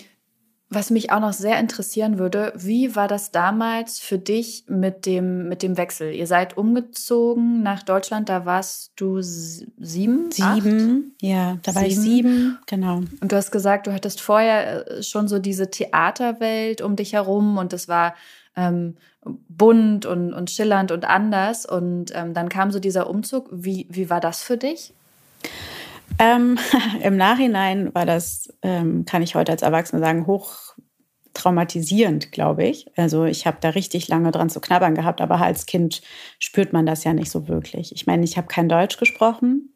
was 0.73 0.89
mich 0.89 1.11
auch 1.11 1.19
noch 1.19 1.33
sehr 1.33 1.59
interessieren 1.59 2.17
würde, 2.17 2.53
wie 2.55 2.95
war 2.95 3.09
das 3.09 3.31
damals 3.31 3.99
für 3.99 4.17
dich 4.17 4.63
mit 4.67 5.05
dem, 5.05 5.49
mit 5.49 5.63
dem 5.63 5.75
Wechsel? 5.75 6.13
Ihr 6.13 6.27
seid 6.27 6.57
umgezogen 6.57 7.61
nach 7.61 7.83
Deutschland, 7.83 8.29
da 8.29 8.45
warst 8.45 8.93
du 8.95 9.21
sieben? 9.21 10.31
Sieben, 10.31 11.13
acht? 11.13 11.21
ja, 11.21 11.57
da 11.61 11.75
war 11.75 11.81
sieben. 11.83 11.91
ich 11.91 11.99
sieben, 11.99 12.57
genau. 12.67 12.95
Und 13.19 13.31
du 13.31 13.35
hast 13.35 13.51
gesagt, 13.51 13.87
du 13.87 13.93
hattest 13.93 14.21
vorher 14.21 14.87
äh, 14.89 15.03
schon 15.03 15.27
so 15.27 15.39
diese 15.39 15.69
Theaterwelt 15.69 16.81
um 16.81 16.95
dich 16.95 17.13
herum 17.13 17.57
und 17.57 17.73
es 17.73 17.89
war 17.89 18.15
ähm, 18.55 18.95
bunt 19.23 20.05
und, 20.05 20.33
und 20.33 20.49
schillernd 20.49 20.91
und 20.91 21.03
anders. 21.03 21.65
Und 21.65 22.13
ähm, 22.15 22.33
dann 22.33 22.47
kam 22.47 22.71
so 22.71 22.79
dieser 22.79 23.09
Umzug. 23.09 23.49
Wie, 23.51 23.87
wie 23.89 24.09
war 24.09 24.21
das 24.21 24.41
für 24.41 24.57
dich? 24.57 24.93
Ähm, 26.19 26.57
Im 27.03 27.17
Nachhinein 27.17 27.93
war 27.93 28.05
das, 28.05 28.53
ähm, 28.61 29.05
kann 29.05 29.21
ich 29.21 29.35
heute 29.35 29.51
als 29.51 29.61
Erwachsene 29.61 30.01
sagen, 30.01 30.27
hoch 30.27 30.75
traumatisierend, 31.33 32.31
glaube 32.31 32.65
ich. 32.65 32.87
Also 32.97 33.25
ich 33.25 33.47
habe 33.47 33.57
da 33.61 33.69
richtig 33.69 34.07
lange 34.09 34.31
dran 34.31 34.49
zu 34.49 34.59
knabbern 34.59 34.95
gehabt, 34.95 35.21
aber 35.21 35.39
als 35.41 35.65
Kind 35.65 36.01
spürt 36.39 36.73
man 36.73 36.85
das 36.85 37.03
ja 37.03 37.13
nicht 37.13 37.31
so 37.31 37.47
wirklich. 37.47 37.93
Ich 37.95 38.05
meine, 38.05 38.23
ich 38.25 38.37
habe 38.37 38.47
kein 38.47 38.67
Deutsch 38.67 38.97
gesprochen 38.97 39.73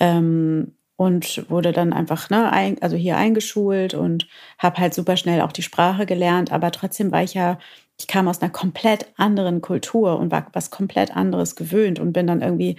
ähm, 0.00 0.76
und 0.96 1.48
wurde 1.50 1.72
dann 1.72 1.94
einfach 1.94 2.28
ne, 2.28 2.52
ein, 2.52 2.80
also 2.82 2.96
hier 2.96 3.16
eingeschult 3.16 3.94
und 3.94 4.28
habe 4.58 4.78
halt 4.78 4.92
super 4.92 5.16
schnell 5.16 5.40
auch 5.40 5.52
die 5.52 5.62
Sprache 5.62 6.04
gelernt, 6.04 6.52
aber 6.52 6.70
trotzdem 6.70 7.10
war 7.10 7.22
ich 7.22 7.34
ja 7.34 7.58
ich 7.98 8.08
kam 8.08 8.26
aus 8.26 8.42
einer 8.42 8.50
komplett 8.50 9.06
anderen 9.16 9.60
Kultur 9.60 10.18
und 10.18 10.32
war 10.32 10.46
was 10.52 10.70
komplett 10.70 11.16
anderes 11.16 11.56
gewöhnt 11.56 12.00
und 12.00 12.12
bin 12.12 12.26
dann 12.26 12.42
irgendwie 12.42 12.76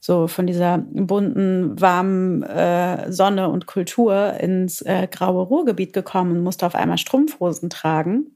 so 0.00 0.26
von 0.26 0.46
dieser 0.46 0.78
bunten, 0.78 1.78
warmen 1.80 2.42
äh, 2.42 3.12
Sonne 3.12 3.50
und 3.50 3.66
Kultur 3.66 4.34
ins 4.40 4.80
äh, 4.82 5.06
graue 5.10 5.42
Ruhrgebiet 5.42 5.92
gekommen 5.92 6.32
und 6.32 6.42
musste 6.42 6.66
auf 6.66 6.74
einmal 6.74 6.98
Strumpfhosen 6.98 7.68
tragen. 7.68 8.34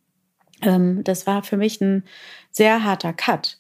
Ähm, 0.63 1.03
das 1.05 1.27
war 1.27 1.43
für 1.43 1.57
mich 1.57 1.81
ein 1.81 2.05
sehr 2.51 2.85
harter 2.85 3.15
Cut. 3.15 3.59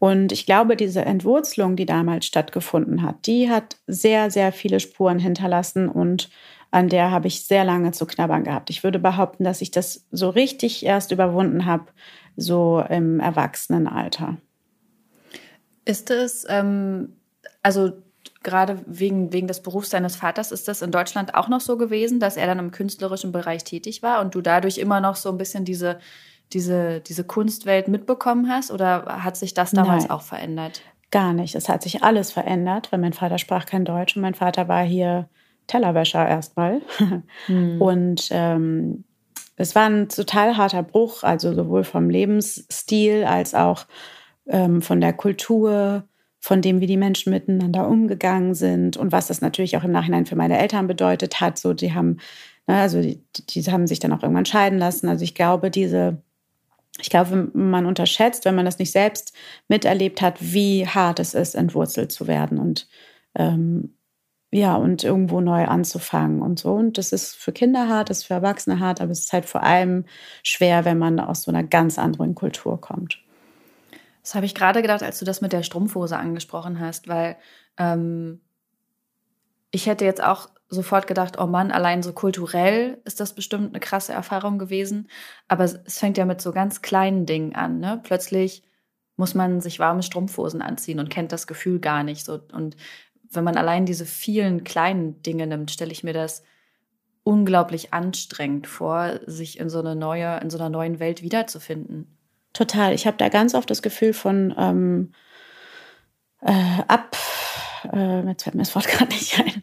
Und 0.00 0.32
ich 0.32 0.44
glaube, 0.44 0.76
diese 0.76 1.04
Entwurzelung, 1.04 1.76
die 1.76 1.86
damals 1.86 2.26
stattgefunden 2.26 3.02
hat, 3.02 3.26
die 3.26 3.48
hat 3.48 3.76
sehr, 3.86 4.30
sehr 4.30 4.52
viele 4.52 4.80
Spuren 4.80 5.18
hinterlassen 5.18 5.88
und 5.88 6.28
an 6.72 6.88
der 6.88 7.12
habe 7.12 7.28
ich 7.28 7.46
sehr 7.46 7.64
lange 7.64 7.92
zu 7.92 8.04
knabbern 8.04 8.42
gehabt. 8.42 8.68
Ich 8.68 8.82
würde 8.82 8.98
behaupten, 8.98 9.44
dass 9.44 9.60
ich 9.60 9.70
das 9.70 10.06
so 10.10 10.28
richtig 10.28 10.84
erst 10.84 11.12
überwunden 11.12 11.66
habe, 11.66 11.84
so 12.36 12.84
im 12.90 13.20
Erwachsenenalter. 13.20 14.38
Ist 15.84 16.10
es 16.10 16.44
ähm, 16.48 17.12
also 17.64 17.92
gerade 18.42 18.80
wegen, 18.86 19.32
wegen 19.32 19.48
des 19.48 19.62
Berufs 19.62 19.90
seines 19.90 20.14
Vaters, 20.14 20.52
ist 20.52 20.68
das 20.68 20.82
in 20.82 20.92
Deutschland 20.92 21.34
auch 21.34 21.48
noch 21.48 21.60
so 21.60 21.76
gewesen, 21.76 22.20
dass 22.20 22.36
er 22.36 22.46
dann 22.46 22.58
im 22.58 22.70
künstlerischen 22.70 23.32
Bereich 23.32 23.64
tätig 23.64 24.02
war 24.02 24.20
und 24.20 24.34
du 24.34 24.40
dadurch 24.40 24.78
immer 24.78 25.00
noch 25.00 25.16
so 25.16 25.30
ein 25.30 25.38
bisschen 25.38 25.64
diese, 25.64 25.98
diese, 26.52 27.00
diese 27.00 27.24
Kunstwelt 27.24 27.88
mitbekommen 27.88 28.48
hast? 28.48 28.70
Oder 28.70 29.24
hat 29.24 29.36
sich 29.36 29.54
das 29.54 29.72
damals 29.72 30.04
Nein, 30.04 30.10
auch 30.10 30.22
verändert? 30.22 30.82
Gar 31.10 31.32
nicht. 31.32 31.54
Es 31.54 31.68
hat 31.68 31.82
sich 31.82 32.02
alles 32.04 32.30
verändert, 32.30 32.92
weil 32.92 33.00
mein 33.00 33.12
Vater 33.12 33.38
sprach 33.38 33.66
kein 33.66 33.84
Deutsch 33.84 34.14
und 34.14 34.22
mein 34.22 34.34
Vater 34.34 34.68
war 34.68 34.84
hier 34.84 35.28
Tellerwäscher 35.66 36.26
erstmal. 36.28 36.82
Hm. 37.46 37.80
Und 37.80 38.28
ähm, 38.30 39.04
es 39.56 39.74
war 39.74 39.88
ein 39.88 40.08
total 40.08 40.56
harter 40.56 40.82
Bruch, 40.82 41.22
also 41.22 41.54
sowohl 41.54 41.84
vom 41.84 42.10
Lebensstil 42.10 43.24
als 43.24 43.54
auch 43.54 43.86
ähm, 44.46 44.82
von 44.82 45.00
der 45.00 45.14
Kultur 45.14 46.04
von 46.44 46.60
dem, 46.60 46.82
wie 46.82 46.86
die 46.86 46.98
Menschen 46.98 47.32
miteinander 47.32 47.88
umgegangen 47.88 48.52
sind 48.52 48.98
und 48.98 49.12
was 49.12 49.28
das 49.28 49.40
natürlich 49.40 49.78
auch 49.78 49.84
im 49.84 49.92
Nachhinein 49.92 50.26
für 50.26 50.36
meine 50.36 50.58
Eltern 50.58 50.86
bedeutet 50.86 51.40
hat. 51.40 51.56
So, 51.56 51.72
die 51.72 51.94
haben, 51.94 52.18
ne, 52.66 52.76
also 52.76 53.00
die, 53.00 53.24
die 53.48 53.62
haben 53.72 53.86
sich 53.86 53.98
dann 53.98 54.12
auch 54.12 54.22
irgendwann 54.22 54.44
scheiden 54.44 54.78
lassen. 54.78 55.08
Also 55.08 55.24
ich 55.24 55.34
glaube, 55.34 55.70
diese, 55.70 56.18
ich 57.00 57.08
glaube, 57.08 57.50
man 57.54 57.86
unterschätzt, 57.86 58.44
wenn 58.44 58.56
man 58.56 58.66
das 58.66 58.78
nicht 58.78 58.92
selbst 58.92 59.34
miterlebt 59.68 60.20
hat, 60.20 60.36
wie 60.40 60.86
hart 60.86 61.18
es 61.18 61.32
ist, 61.32 61.54
entwurzelt 61.54 62.12
zu 62.12 62.26
werden 62.26 62.58
und 62.58 62.88
ähm, 63.36 63.94
ja, 64.52 64.76
und 64.76 65.02
irgendwo 65.02 65.40
neu 65.40 65.64
anzufangen 65.64 66.42
und 66.42 66.58
so. 66.58 66.74
Und 66.74 66.98
das 66.98 67.12
ist 67.12 67.36
für 67.36 67.52
Kinder 67.52 67.88
hart, 67.88 68.10
das 68.10 68.18
ist 68.18 68.24
für 68.24 68.34
Erwachsene 68.34 68.80
hart, 68.80 69.00
aber 69.00 69.12
es 69.12 69.20
ist 69.20 69.32
halt 69.32 69.46
vor 69.46 69.62
allem 69.62 70.04
schwer, 70.42 70.84
wenn 70.84 70.98
man 70.98 71.20
aus 71.20 71.44
so 71.44 71.50
einer 71.50 71.64
ganz 71.64 71.98
anderen 71.98 72.34
Kultur 72.34 72.78
kommt. 72.82 73.23
Das 74.24 74.34
habe 74.34 74.46
ich 74.46 74.54
gerade 74.54 74.80
gedacht, 74.80 75.02
als 75.02 75.18
du 75.18 75.26
das 75.26 75.42
mit 75.42 75.52
der 75.52 75.62
Strumpfhose 75.62 76.16
angesprochen 76.16 76.80
hast, 76.80 77.08
weil 77.08 77.36
ähm, 77.76 78.40
ich 79.70 79.86
hätte 79.86 80.06
jetzt 80.06 80.24
auch 80.24 80.48
sofort 80.70 81.06
gedacht, 81.06 81.38
oh 81.38 81.46
Mann, 81.46 81.70
allein 81.70 82.02
so 82.02 82.14
kulturell 82.14 83.02
ist 83.04 83.20
das 83.20 83.34
bestimmt 83.34 83.68
eine 83.68 83.80
krasse 83.80 84.14
Erfahrung 84.14 84.58
gewesen. 84.58 85.08
Aber 85.46 85.64
es 85.64 85.78
fängt 85.98 86.16
ja 86.16 86.24
mit 86.24 86.40
so 86.40 86.52
ganz 86.52 86.80
kleinen 86.80 87.26
Dingen 87.26 87.54
an. 87.54 87.80
Ne? 87.80 88.00
Plötzlich 88.02 88.62
muss 89.16 89.34
man 89.34 89.60
sich 89.60 89.78
warme 89.78 90.02
Strumpfhosen 90.02 90.62
anziehen 90.62 91.00
und 91.00 91.10
kennt 91.10 91.30
das 91.30 91.46
Gefühl 91.46 91.78
gar 91.78 92.02
nicht. 92.02 92.24
So. 92.24 92.40
Und 92.52 92.76
wenn 93.30 93.44
man 93.44 93.58
allein 93.58 93.84
diese 93.84 94.06
vielen 94.06 94.64
kleinen 94.64 95.20
Dinge 95.20 95.46
nimmt, 95.46 95.70
stelle 95.70 95.92
ich 95.92 96.02
mir 96.02 96.14
das 96.14 96.44
unglaublich 97.24 97.92
anstrengend 97.92 98.66
vor, 98.66 99.20
sich 99.26 99.60
in 99.60 99.68
so 99.68 99.80
eine 99.80 99.94
neue, 99.94 100.40
in 100.40 100.48
so 100.48 100.56
einer 100.56 100.70
neuen 100.70 100.98
Welt 100.98 101.22
wiederzufinden. 101.22 102.13
Total. 102.54 102.94
Ich 102.94 103.06
habe 103.06 103.18
da 103.18 103.28
ganz 103.28 103.54
oft 103.54 103.68
das 103.68 103.82
Gefühl 103.82 104.14
von 104.14 104.54
ähm, 104.56 105.12
äh, 106.40 106.82
ab 106.88 107.16
äh, 107.92 108.26
jetzt 108.26 108.44
fällt 108.44 108.54
mir 108.54 108.62
das 108.62 108.74
Wort 108.74 108.86
gerade 108.88 109.12
nicht 109.12 109.38
ein. 109.38 109.62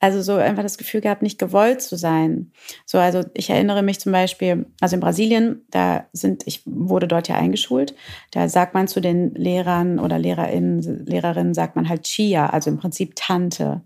Also 0.00 0.22
so 0.22 0.34
einfach 0.34 0.62
das 0.62 0.78
Gefühl 0.78 1.00
gehabt, 1.00 1.22
nicht 1.22 1.38
gewollt 1.38 1.82
zu 1.82 1.96
sein. 1.96 2.52
So, 2.86 2.98
also 2.98 3.24
ich 3.34 3.50
erinnere 3.50 3.82
mich 3.82 4.00
zum 4.00 4.12
Beispiel, 4.12 4.66
also 4.80 4.96
in 4.96 5.00
Brasilien, 5.00 5.64
da 5.70 6.06
sind, 6.12 6.46
ich 6.46 6.62
wurde 6.66 7.08
dort 7.08 7.28
ja 7.28 7.36
eingeschult, 7.36 7.94
da 8.30 8.48
sagt 8.48 8.74
man 8.74 8.88
zu 8.88 9.00
den 9.00 9.34
Lehrern 9.34 9.98
oder 9.98 10.18
LehrerInnen, 10.18 11.06
Lehrerinnen 11.06 11.54
sagt 11.54 11.76
man 11.76 11.88
halt 11.88 12.04
Chia, 12.04 12.46
also 12.46 12.70
im 12.70 12.78
Prinzip 12.78 13.14
Tante. 13.16 13.82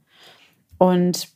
Und 0.79 1.29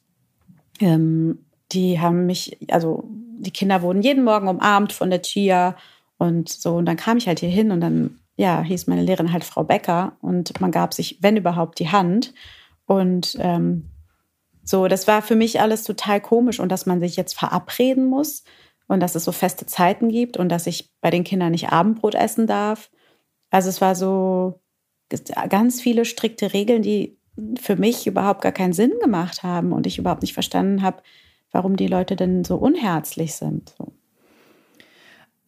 ähm, 0.81 1.47
die 1.73 2.01
haben 2.01 2.27
mich, 2.27 2.59
also 2.71 3.05
die 3.09 3.53
Kinder 3.53 3.83
wurden 3.83 4.03
jeden 4.03 4.25
Morgen 4.25 4.49
umarmt 4.49 4.93
von 4.93 5.11
der 5.11 5.23
Chia 5.23 5.77
und 6.21 6.51
so. 6.51 6.77
Und 6.77 6.85
dann 6.85 6.99
kam 6.99 7.17
ich 7.17 7.27
halt 7.27 7.41
hier 7.41 7.49
hin 7.49 7.71
und 7.71 7.81
dann 7.81 8.19
ja, 8.37 8.63
hieß 8.63 8.87
meine 8.87 9.03
Lehrerin 9.03 9.33
halt 9.33 9.43
Frau 9.43 9.65
Becker 9.65 10.17
und 10.21 10.61
man 10.61 10.71
gab 10.71 10.95
sich, 10.95 11.19
wenn 11.23 11.37
überhaupt, 11.37 11.79
die 11.79 11.89
Hand. 11.89 12.35
Und 12.87 13.37
ähm, 13.41 13.91
so, 14.63 14.87
das 14.87 15.07
war 15.09 15.23
für 15.23 15.35
mich 15.35 15.61
alles 15.61 15.83
total 15.83 16.21
komisch 16.21 16.61
und 16.61 16.71
dass 16.71 16.87
man 16.87 17.01
sich 17.01 17.17
jetzt 17.17 17.39
verabreden 17.39 18.07
muss 18.07 18.45
und 18.87 19.01
dass 19.01 19.15
es 19.15 19.25
so 19.25 19.33
feste 19.33 19.65
Zeiten 19.65 20.11
gibt 20.11 20.37
und 20.37 20.51
dass 20.51 20.67
ich 20.67 20.91
bei 21.01 21.11
den 21.11 21.25
Kindern 21.25 21.53
nicht 21.53 21.71
Abendbrot 21.71 22.15
essen 22.15 22.47
darf. 22.47 22.91
Also 23.51 23.71
es 23.71 23.81
war 23.81 23.95
so 23.95 24.61
ganz 25.49 25.81
viele 25.81 26.05
strikte 26.05 26.53
Regeln, 26.53 26.83
die 26.83 27.19
für 27.59 27.77
mich 27.77 28.07
überhaupt 28.07 28.43
gar 28.43 28.53
keinen 28.53 28.75
Sinn 28.75 28.93
gemacht 29.01 29.43
haben 29.43 29.73
und 29.73 29.87
ich 29.87 29.99
überhaupt 29.99 30.23
nicht 30.23 30.35
verstanden 30.35 30.83
habe, 30.83 31.03
warum 31.51 31.77
die 31.77 31.89
Leute 31.89 32.15
denn 32.15 32.45
so 32.45 32.57
unherzlich 32.57 33.35
sind. 33.35 33.75
So. 33.79 33.93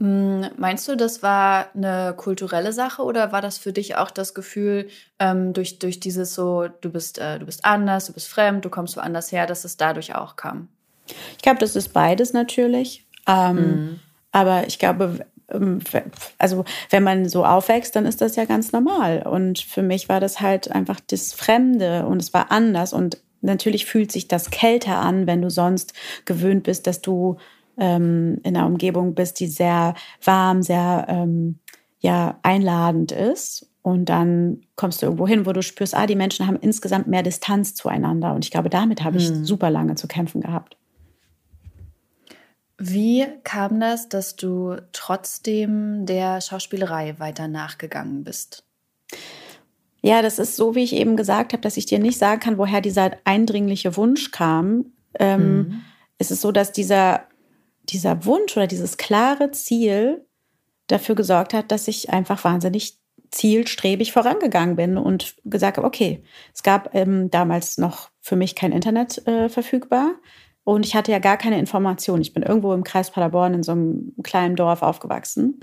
Hm, 0.02 0.50
meinst 0.56 0.88
du, 0.88 0.96
das 0.96 1.22
war 1.22 1.66
eine 1.76 2.12
kulturelle 2.16 2.72
Sache 2.72 3.02
oder 3.02 3.30
war 3.30 3.40
das 3.40 3.58
für 3.58 3.72
dich 3.72 3.94
auch 3.94 4.10
das 4.10 4.34
Gefühl, 4.34 4.88
ähm, 5.20 5.52
durch, 5.52 5.78
durch 5.78 6.00
dieses 6.00 6.34
so, 6.34 6.66
du 6.80 6.90
bist, 6.90 7.20
äh, 7.20 7.38
du 7.38 7.46
bist 7.46 7.64
anders, 7.64 8.06
du 8.06 8.12
bist 8.12 8.26
fremd, 8.26 8.64
du 8.64 8.68
kommst 8.68 8.96
woanders 8.96 9.30
her, 9.30 9.46
dass 9.46 9.64
es 9.64 9.76
dadurch 9.76 10.16
auch 10.16 10.34
kam? 10.34 10.66
Ich 11.36 11.42
glaube, 11.42 11.60
das 11.60 11.76
ist 11.76 11.92
beides 11.92 12.32
natürlich. 12.32 13.06
Ähm, 13.28 13.54
mhm. 13.54 14.00
Aber 14.32 14.66
ich 14.66 14.80
glaube, 14.80 15.24
ähm, 15.48 15.78
also 16.36 16.64
wenn 16.90 17.04
man 17.04 17.28
so 17.28 17.44
aufwächst, 17.44 17.94
dann 17.94 18.04
ist 18.04 18.20
das 18.20 18.34
ja 18.34 18.44
ganz 18.44 18.72
normal. 18.72 19.22
Und 19.24 19.60
für 19.60 19.82
mich 19.82 20.08
war 20.08 20.18
das 20.18 20.40
halt 20.40 20.72
einfach 20.72 20.98
das 20.98 21.32
Fremde 21.32 22.06
und 22.06 22.20
es 22.20 22.34
war 22.34 22.50
anders. 22.50 22.92
Und 22.92 23.18
natürlich 23.40 23.86
fühlt 23.86 24.10
sich 24.10 24.26
das 24.26 24.50
kälter 24.50 24.96
an, 24.96 25.28
wenn 25.28 25.42
du 25.42 25.48
sonst 25.48 25.92
gewöhnt 26.24 26.64
bist, 26.64 26.88
dass 26.88 27.02
du 27.02 27.38
ähm, 27.82 28.38
in 28.44 28.56
einer 28.56 28.66
Umgebung 28.66 29.14
bist, 29.14 29.40
die 29.40 29.48
sehr 29.48 29.94
warm, 30.24 30.62
sehr 30.62 31.06
ähm, 31.08 31.58
ja, 31.98 32.38
einladend 32.44 33.10
ist. 33.10 33.68
Und 33.82 34.04
dann 34.04 34.60
kommst 34.76 35.02
du 35.02 35.06
irgendwo 35.06 35.26
hin, 35.26 35.44
wo 35.46 35.52
du 35.52 35.62
spürst, 35.62 35.96
ah, 35.96 36.06
die 36.06 36.14
Menschen 36.14 36.46
haben 36.46 36.56
insgesamt 36.60 37.08
mehr 37.08 37.24
Distanz 37.24 37.74
zueinander. 37.74 38.34
Und 38.34 38.44
ich 38.44 38.52
glaube, 38.52 38.70
damit 38.70 39.02
habe 39.02 39.18
ich 39.18 39.28
hm. 39.28 39.44
super 39.44 39.68
lange 39.68 39.96
zu 39.96 40.06
kämpfen 40.06 40.40
gehabt. 40.40 40.76
Wie 42.78 43.26
kam 43.42 43.80
das, 43.80 44.08
dass 44.08 44.36
du 44.36 44.76
trotzdem 44.92 46.06
der 46.06 46.40
Schauspielerei 46.40 47.18
weiter 47.18 47.48
nachgegangen 47.48 48.22
bist? 48.22 48.64
Ja, 50.02 50.22
das 50.22 50.38
ist 50.38 50.54
so, 50.54 50.76
wie 50.76 50.84
ich 50.84 50.94
eben 50.94 51.16
gesagt 51.16 51.52
habe, 51.52 51.62
dass 51.62 51.76
ich 51.76 51.86
dir 51.86 51.98
nicht 51.98 52.18
sagen 52.18 52.40
kann, 52.40 52.58
woher 52.58 52.80
dieser 52.80 53.10
eindringliche 53.24 53.96
Wunsch 53.96 54.30
kam. 54.30 54.86
Ähm, 55.18 55.56
mhm. 55.56 55.82
Es 56.18 56.30
ist 56.30 56.40
so, 56.40 56.52
dass 56.52 56.70
dieser 56.70 57.22
dieser 57.92 58.24
Wunsch 58.24 58.56
oder 58.56 58.66
dieses 58.66 58.96
klare 58.96 59.50
Ziel 59.50 60.26
dafür 60.86 61.14
gesorgt 61.14 61.54
hat, 61.54 61.70
dass 61.70 61.88
ich 61.88 62.10
einfach 62.10 62.42
wahnsinnig 62.44 62.98
zielstrebig 63.30 64.12
vorangegangen 64.12 64.76
bin 64.76 64.98
und 64.98 65.36
gesagt 65.44 65.78
habe, 65.78 65.86
okay, 65.86 66.22
es 66.54 66.62
gab 66.62 66.94
ähm, 66.94 67.30
damals 67.30 67.78
noch 67.78 68.10
für 68.20 68.36
mich 68.36 68.54
kein 68.54 68.72
Internet 68.72 69.26
äh, 69.26 69.48
verfügbar 69.48 70.16
und 70.64 70.86
ich 70.86 70.94
hatte 70.94 71.12
ja 71.12 71.18
gar 71.18 71.36
keine 71.36 71.58
Information. 71.58 72.20
Ich 72.20 72.32
bin 72.32 72.42
irgendwo 72.42 72.72
im 72.72 72.84
Kreis 72.84 73.10
Paderborn 73.10 73.54
in 73.54 73.62
so 73.62 73.72
einem 73.72 74.12
kleinen 74.22 74.54
Dorf 74.54 74.82
aufgewachsen. 74.82 75.60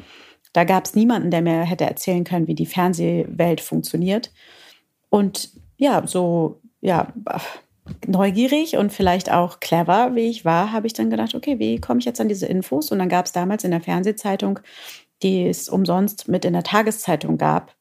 Da 0.52 0.64
gab 0.64 0.86
es 0.86 0.96
niemanden, 0.96 1.32
der 1.32 1.42
mir 1.42 1.62
hätte 1.62 1.86
erzählen 1.86 2.24
können, 2.24 2.48
wie 2.48 2.56
die 2.56 2.66
Fernsehwelt 2.66 3.62
funktioniert. 3.62 4.32
Und 5.10 5.52
ja, 5.78 6.06
so, 6.06 6.62
ja, 6.82 7.14
neugierig 8.08 8.78
und 8.78 8.92
vielleicht 8.92 9.32
auch 9.32 9.60
clever, 9.60 10.16
wie 10.16 10.30
ich 10.30 10.46
war, 10.46 10.72
habe 10.72 10.88
ich 10.88 10.94
dann 10.94 11.10
gedacht, 11.10 11.36
okay, 11.36 11.60
wie 11.60 11.80
komme 11.80 12.00
ich 12.00 12.06
jetzt 12.06 12.22
an 12.22 12.30
diese 12.30 12.46
Infos? 12.46 12.92
Und 12.92 13.00
dann 13.00 13.10
gab 13.10 13.26
es 13.26 13.32
damals 13.32 13.64
in 13.64 13.72
der 13.72 13.82
Fernsehzeitung, 13.82 14.60
die 15.22 15.48
es 15.48 15.70
umsonst 15.70 16.28
mit 16.28 16.46
in 16.46 16.54
der 16.54 16.64
Tageszeitung 16.64 17.38
gab, 17.38 17.76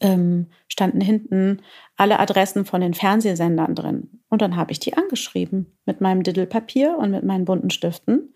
ähm, 0.00 0.46
standen 0.66 1.00
hinten 1.00 1.62
alle 1.96 2.18
Adressen 2.18 2.64
von 2.64 2.80
den 2.80 2.94
Fernsehsendern 2.94 3.74
drin. 3.74 4.20
Und 4.28 4.42
dann 4.42 4.56
habe 4.56 4.72
ich 4.72 4.80
die 4.80 4.96
angeschrieben 4.96 5.78
mit 5.84 6.00
meinem 6.00 6.22
Diddelpapier 6.22 6.96
und 6.98 7.10
mit 7.10 7.24
meinen 7.24 7.44
bunten 7.44 7.70
Stiften 7.70 8.34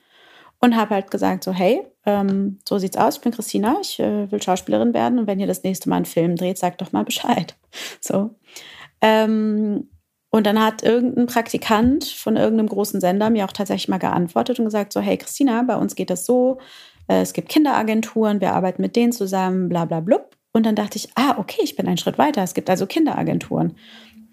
und 0.61 0.77
habe 0.77 0.95
halt 0.95 1.11
gesagt, 1.11 1.43
so 1.45 1.53
hey, 1.53 1.85
ähm, 2.07 2.59
so 2.69 2.79
sieht's 2.79 2.97
aus, 2.97 3.17
ich 3.17 3.23
bin 3.23 3.33
Christina, 3.33 3.77
ich 3.83 3.99
äh, 3.99 4.31
will 4.31 4.41
Schauspielerin 4.41 4.95
werden 4.95 5.19
und 5.19 5.27
wenn 5.27 5.41
ihr 5.41 5.47
das 5.47 5.65
nächste 5.65 5.89
Mal 5.89 5.97
einen 5.97 6.05
Film 6.05 6.37
dreht, 6.37 6.59
sagt 6.59 6.81
doch 6.81 6.93
mal 6.93 7.05
Bescheid. 7.05 7.57
So. 8.01 8.35
Ähm, 9.01 9.89
und 10.35 10.47
dann 10.47 10.59
hat 10.59 10.83
irgendein 10.83 11.27
Praktikant 11.27 12.05
von 12.05 12.37
irgendeinem 12.37 12.71
großen 12.71 13.01
Sender 13.03 13.29
mir 13.29 13.45
auch 13.45 13.53
tatsächlich 13.53 13.89
mal 13.89 13.99
geantwortet 13.99 14.59
und 14.59 14.65
gesagt, 14.65 14.95
so, 14.95 15.01
hey 15.01 15.19
Christina, 15.19 15.63
bei 15.63 15.77
uns 15.77 15.95
geht 15.95 16.09
das 16.09 16.25
so, 16.25 16.59
äh, 17.07 17.21
es 17.21 17.35
gibt 17.35 17.51
Kinderagenturen, 17.51 18.41
wir 18.41 18.55
arbeiten 18.55 18.81
mit 18.81 18.97
denen 18.97 19.13
zusammen, 19.13 19.69
bla 19.69 19.85
bla 19.85 20.01
blub. 20.01 20.35
Und 20.55 20.65
dann 20.65 20.75
dachte 20.75 20.97
ich, 20.97 21.11
ah, 21.17 21.37
okay, 21.37 21.61
ich 21.63 21.77
bin 21.77 21.87
einen 21.87 21.99
Schritt 21.99 22.17
weiter. 22.17 22.43
Es 22.43 22.55
gibt 22.55 22.71
also 22.71 22.87
Kinderagenturen. 22.87 23.77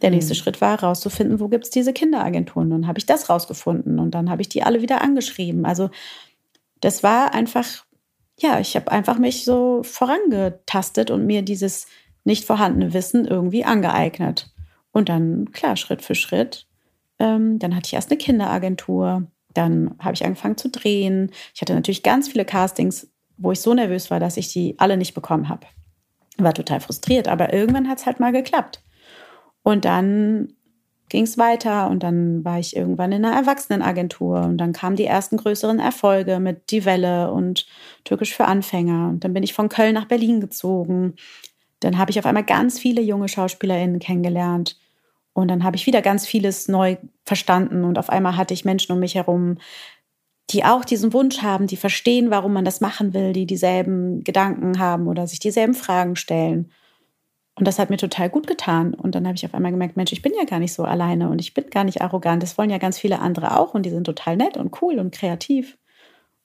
Der 0.02 0.10
nächste 0.10 0.34
mhm. 0.34 0.38
Schritt 0.38 0.62
war 0.62 0.80
herauszufinden, 0.80 1.42
wo 1.42 1.50
gibt 1.50 1.66
es 1.66 1.70
diese 1.70 1.92
Kinderagenturen. 1.92 2.72
Und 2.72 2.82
dann 2.82 2.88
habe 2.88 3.00
ich 3.00 3.06
das 3.06 3.30
rausgefunden 3.30 4.00
und 4.00 4.12
dann 4.12 4.30
habe 4.30 4.42
ich 4.42 4.48
die 4.48 4.64
alle 4.64 4.82
wieder 4.82 5.02
angeschrieben. 5.02 5.66
Also 5.66 5.90
das 6.80 7.04
war 7.04 7.34
einfach, 7.34 7.66
ja, 8.40 8.62
ich 8.62 8.78
habe 8.78 8.90
einfach 8.90 9.18
mich 9.18 9.44
so 9.44 9.82
vorangetastet 9.84 11.12
und 11.12 11.26
mir 11.26 11.42
dieses 11.42 11.88
nicht 12.24 12.46
vorhandene 12.46 12.94
Wissen 12.94 13.26
irgendwie 13.26 13.66
angeeignet. 13.66 14.50
Und 15.00 15.08
dann, 15.08 15.54
klar, 15.54 15.78
Schritt 15.78 16.02
für 16.02 16.14
Schritt. 16.14 16.68
Ähm, 17.20 17.58
dann 17.58 17.74
hatte 17.74 17.88
ich 17.88 17.94
erst 17.94 18.12
eine 18.12 18.18
Kinderagentur. 18.18 19.24
Dann 19.54 19.96
habe 19.98 20.14
ich 20.14 20.26
angefangen 20.26 20.58
zu 20.58 20.70
drehen. 20.70 21.32
Ich 21.56 21.62
hatte 21.62 21.74
natürlich 21.74 22.04
ganz 22.04 22.28
viele 22.28 22.44
Castings, 22.44 23.10
wo 23.38 23.54
ich 23.54 23.62
so 23.62 23.74
nervös 23.74 24.12
war, 24.12 24.20
dass 24.20 24.36
ich 24.36 24.52
die 24.52 24.76
alle 24.78 24.98
nicht 24.98 25.14
bekommen 25.14 25.48
habe. 25.48 25.68
War 26.38 26.54
total 26.54 26.82
frustriert, 26.82 27.30
aber 27.30 27.54
irgendwann 27.54 27.88
hat 27.88 28.00
es 28.00 28.06
halt 28.06 28.20
mal 28.20 28.34
geklappt. 28.34 28.84
Und 29.64 29.86
dann 29.86 30.52
ging 31.08 31.24
es 31.24 31.38
weiter 31.38 31.90
und 31.90 32.04
dann 32.04 32.44
war 32.44 32.60
ich 32.60 32.76
irgendwann 32.76 33.14
in 33.14 33.24
einer 33.24 33.38
Erwachsenenagentur 33.38 34.42
und 34.42 34.58
dann 34.58 34.74
kamen 34.74 34.98
die 34.98 35.06
ersten 35.06 35.38
größeren 35.38 35.80
Erfolge 35.80 36.42
mit 36.42 36.72
Die 36.72 36.84
Welle 36.84 37.32
und 37.32 37.68
Türkisch 38.04 38.36
für 38.36 38.46
Anfänger. 38.46 39.08
Und 39.08 39.24
dann 39.24 39.34
bin 39.34 39.44
ich 39.44 39.54
von 39.54 39.70
Köln 39.70 39.94
nach 39.94 40.10
Berlin 40.10 40.42
gezogen, 40.42 41.16
dann 41.80 41.98
habe 41.98 42.12
ich 42.12 42.20
auf 42.20 42.26
einmal 42.26 42.44
ganz 42.44 42.80
viele 42.80 43.02
junge 43.02 43.30
SchauspielerInnen 43.30 44.00
kennengelernt. 44.00 44.78
Und 45.39 45.47
dann 45.47 45.63
habe 45.63 45.75
ich 45.75 45.86
wieder 45.86 46.02
ganz 46.02 46.25
vieles 46.25 46.67
neu 46.67 46.97
verstanden. 47.25 47.84
Und 47.84 47.97
auf 47.97 48.10
einmal 48.10 48.38
hatte 48.38 48.54
ich 48.54 48.65
Menschen 48.65 48.91
um 48.93 48.99
mich 48.99 49.15
herum, 49.15 49.58
die 50.52 50.65
auch 50.65 50.84
diesen 50.84 51.13
Wunsch 51.13 51.41
haben, 51.41 51.67
die 51.67 51.78
verstehen, 51.78 52.32
warum 52.32 52.54
man 52.54 52.65
das 52.65 52.82
machen 52.82 53.13
will, 53.13 53.34
die 53.34 53.45
dieselben 53.45 54.23
Gedanken 54.23 54.80
haben 54.80 55.08
oder 55.08 55.28
sich 55.28 55.39
dieselben 55.39 55.75
Fragen 55.75 56.15
stellen. 56.15 56.71
Und 57.56 57.67
das 57.67 57.78
hat 57.78 57.89
mir 57.89 57.97
total 57.97 58.30
gut 58.30 58.47
getan. 58.47 58.93
Und 58.93 59.15
dann 59.15 59.28
habe 59.28 59.36
ich 59.36 59.45
auf 59.45 59.54
einmal 59.54 59.71
gemerkt, 59.71 59.97
Mensch, 59.97 60.13
ich 60.13 60.21
bin 60.21 60.32
ja 60.36 60.45
gar 60.45 60.60
nicht 60.60 60.73
so 60.73 60.84
alleine 60.84 61.30
und 61.30 61.39
ich 61.39 61.54
bin 61.54 61.69
gar 61.69 61.84
nicht 61.84 62.02
arrogant. 62.02 62.41
Das 62.41 62.58
wollen 62.58 62.69
ja 62.69 62.78
ganz 62.78 62.97
viele 62.97 63.19
andere 63.19 63.60
auch 63.60 63.73
und 63.73 63.86
die 63.86 63.89
sind 63.89 64.06
total 64.06 64.38
nett 64.38 64.58
und 64.58 64.82
cool 64.82 64.97
und 64.97 65.13
kreativ. 65.13 65.78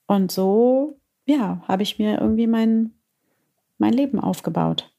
Und 0.07 0.31
so, 0.31 0.99
ja, 1.25 1.63
habe 1.67 1.83
ich 1.83 1.97
mir 1.97 2.19
irgendwie 2.19 2.47
mein, 2.47 2.91
mein 3.77 3.93
Leben 3.93 4.19
aufgebaut. 4.19 4.93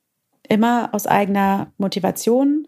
Immer 0.48 0.90
aus 0.92 1.06
eigener 1.06 1.72
Motivation 1.76 2.66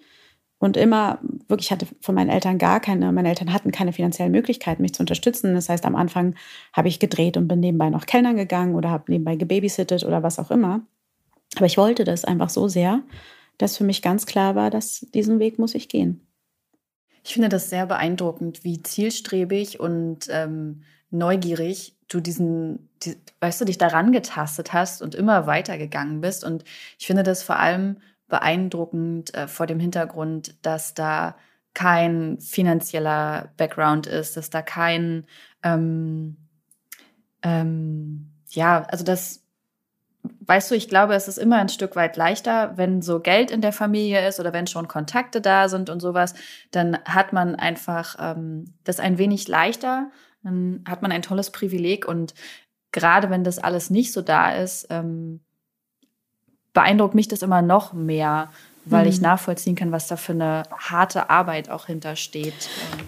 und 0.59 0.77
immer 0.77 1.21
wirklich 1.47 1.71
hatte 1.71 1.87
von 2.01 2.15
meinen 2.15 2.31
Eltern 2.31 2.59
gar 2.59 2.81
keine, 2.81 3.13
meine 3.13 3.29
Eltern 3.29 3.53
hatten 3.53 3.71
keine 3.71 3.93
finanziellen 3.93 4.33
Möglichkeiten, 4.33 4.83
mich 4.83 4.95
zu 4.95 5.03
unterstützen. 5.03 5.55
Das 5.55 5.69
heißt, 5.69 5.85
am 5.85 5.95
Anfang 5.95 6.35
habe 6.73 6.89
ich 6.89 6.99
gedreht 6.99 7.37
und 7.37 7.47
bin 7.47 7.61
nebenbei 7.61 7.91
noch 7.91 8.07
Kellnern 8.07 8.37
gegangen 8.37 8.75
oder 8.75 8.91
habe 8.91 9.11
nebenbei 9.11 9.37
gebabysittet 9.37 10.05
oder 10.05 10.23
was 10.23 10.39
auch 10.39 10.51
immer. 10.51 10.81
Aber 11.57 11.67
ich 11.67 11.79
wollte 11.79 12.05
das 12.05 12.25
einfach 12.25 12.51
so 12.51 12.69
sehr, 12.69 13.03
dass 13.57 13.77
für 13.77 13.85
mich 13.85 14.03
ganz 14.03 14.27
klar 14.27 14.55
war, 14.55 14.71
dass 14.71 15.07
diesen 15.15 15.39
Weg 15.39 15.59
muss 15.59 15.75
ich 15.75 15.89
gehen. 15.89 16.27
Ich 17.25 17.35
finde 17.35 17.49
das 17.49 17.71
sehr 17.71 17.87
beeindruckend, 17.87 18.65
wie 18.65 18.83
zielstrebig 18.83 19.81
und 19.81 20.29
ähm, 20.31 20.83
neugierig 21.11 21.95
du 22.09 22.21
diesen, 22.21 22.89
die, 23.03 23.17
weißt 23.41 23.61
du, 23.61 23.65
dich 23.65 23.79
daran 23.79 24.13
getastet 24.13 24.73
hast 24.73 25.03
und 25.03 25.15
immer 25.15 25.47
weitergegangen 25.47 26.21
bist. 26.21 26.43
Und 26.43 26.65
ich 26.99 27.07
finde 27.07 27.23
das 27.23 27.43
vor 27.43 27.59
allem 27.59 27.99
beeindruckend 28.29 29.35
äh, 29.35 29.49
vor 29.49 29.67
dem 29.67 29.81
Hintergrund, 29.81 30.55
dass 30.65 30.95
da 30.95 31.37
kein 31.75 32.39
finanzieller 32.41 33.53
Background 33.57 34.07
ist, 34.07 34.37
dass 34.37 34.51
da 34.51 34.63
kein, 34.63 35.27
ähm, 35.63 36.37
ähm, 37.43 38.33
ja, 38.49 38.85
also 38.89 39.05
das, 39.05 39.45
weißt 40.41 40.71
du, 40.71 40.75
ich 40.75 40.89
glaube, 40.89 41.15
es 41.15 41.29
ist 41.29 41.39
immer 41.39 41.59
ein 41.59 41.69
Stück 41.69 41.95
weit 41.95 42.17
leichter, 42.17 42.77
wenn 42.77 43.01
so 43.03 43.21
Geld 43.21 43.51
in 43.51 43.61
der 43.61 43.73
Familie 43.73 44.27
ist 44.27 44.41
oder 44.41 44.53
wenn 44.53 44.67
schon 44.67 44.89
Kontakte 44.89 45.41
da 45.41 45.69
sind 45.69 45.89
und 45.89 46.01
sowas, 46.01 46.35
dann 46.71 46.99
hat 47.05 47.33
man 47.33 47.55
einfach 47.55 48.17
ähm, 48.19 48.75
das 48.85 48.99
ein 48.99 49.19
wenig 49.19 49.47
leichter, 49.47 50.11
dann 50.43 50.85
hat 50.89 51.03
man 51.03 51.13
ein 51.13 51.23
tolles 51.23 51.51
Privileg 51.51 52.09
und 52.09 52.35
gerade 52.93 53.31
wenn 53.31 53.45
das 53.45 53.59
alles 53.59 53.91
nicht 53.91 54.13
so 54.13 54.23
da 54.23 54.51
ist, 54.53 54.87
ähm, 54.91 55.41
beeindruckt 56.79 57.17
mich 57.17 57.27
das 57.27 57.43
immer 57.43 57.61
noch 57.61 57.93
mehr, 57.93 58.51
weil 58.85 59.03
mhm. 59.03 59.11
ich 59.11 59.21
nachvollziehen 59.21 59.75
kann, 59.75 59.91
was 59.91 60.07
da 60.07 60.15
für 60.15 60.31
eine 60.31 60.63
harte 60.79 61.29
Arbeit 61.29 61.71
auch 61.71 61.87
hintersteht. 61.87 62.55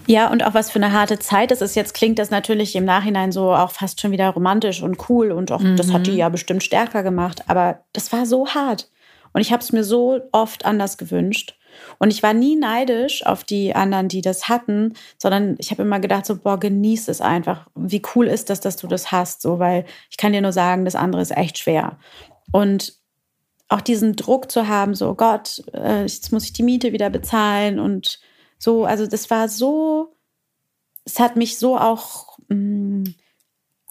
Ja, 0.07 0.29
und 0.29 0.45
auch 0.45 0.53
was 0.53 0.69
für 0.69 0.79
eine 0.79 0.91
harte 0.91 1.19
Zeit 1.19 1.53
es 1.53 1.61
ist. 1.61 1.75
Jetzt 1.75 1.93
klingt 1.93 2.19
das 2.19 2.31
natürlich 2.31 2.75
im 2.75 2.83
Nachhinein 2.83 3.31
so 3.31 3.53
auch 3.53 3.71
fast 3.71 4.01
schon 4.01 4.11
wieder 4.11 4.27
romantisch 4.27 4.83
und 4.83 5.09
cool 5.09 5.31
und 5.31 5.53
auch 5.53 5.61
mhm. 5.61 5.77
das 5.77 5.93
hat 5.93 6.05
die 6.05 6.11
mhm. 6.11 6.17
ja 6.17 6.27
bestimmt 6.27 6.63
stärker 6.63 7.01
gemacht, 7.01 7.43
aber 7.47 7.79
das 7.93 8.11
war 8.11 8.25
so 8.25 8.45
hart. 8.49 8.89
Und 9.31 9.39
ich 9.39 9.53
habe 9.53 9.63
es 9.63 9.71
mir 9.71 9.85
so 9.85 10.19
oft 10.33 10.65
anders 10.65 10.97
gewünscht. 10.97 11.57
Und 11.97 12.11
ich 12.11 12.21
war 12.21 12.33
nie 12.33 12.57
neidisch 12.57 13.25
auf 13.25 13.45
die 13.45 13.73
anderen, 13.73 14.09
die 14.09 14.21
das 14.21 14.49
hatten, 14.49 14.95
sondern 15.17 15.55
ich 15.59 15.71
habe 15.71 15.83
immer 15.83 16.01
gedacht, 16.01 16.25
so, 16.25 16.35
boah, 16.35 16.59
genieß 16.59 17.07
es 17.07 17.21
einfach. 17.21 17.67
Wie 17.75 18.01
cool 18.13 18.27
ist 18.27 18.49
das, 18.49 18.59
dass 18.59 18.75
du 18.75 18.87
das 18.87 19.13
hast, 19.13 19.41
so, 19.41 19.59
weil 19.59 19.85
ich 20.09 20.17
kann 20.17 20.33
dir 20.33 20.41
nur 20.41 20.51
sagen, 20.51 20.83
das 20.83 20.95
andere 20.95 21.21
ist 21.21 21.31
echt 21.31 21.57
schwer. 21.57 21.97
Und 22.51 23.00
auch 23.71 23.81
diesen 23.81 24.17
Druck 24.17 24.51
zu 24.51 24.67
haben, 24.67 24.95
so 24.95 25.15
Gott, 25.15 25.63
äh, 25.73 26.01
jetzt 26.01 26.31
muss 26.33 26.43
ich 26.43 26.53
die 26.53 26.63
Miete 26.63 26.91
wieder 26.91 27.09
bezahlen 27.09 27.79
und 27.79 28.19
so, 28.57 28.83
also 28.85 29.07
das 29.07 29.29
war 29.29 29.47
so, 29.47 30.13
es 31.05 31.19
hat 31.19 31.37
mich 31.37 31.57
so 31.57 31.77
auch 31.77 32.37
mh, 32.49 32.55
mm, 32.55 33.15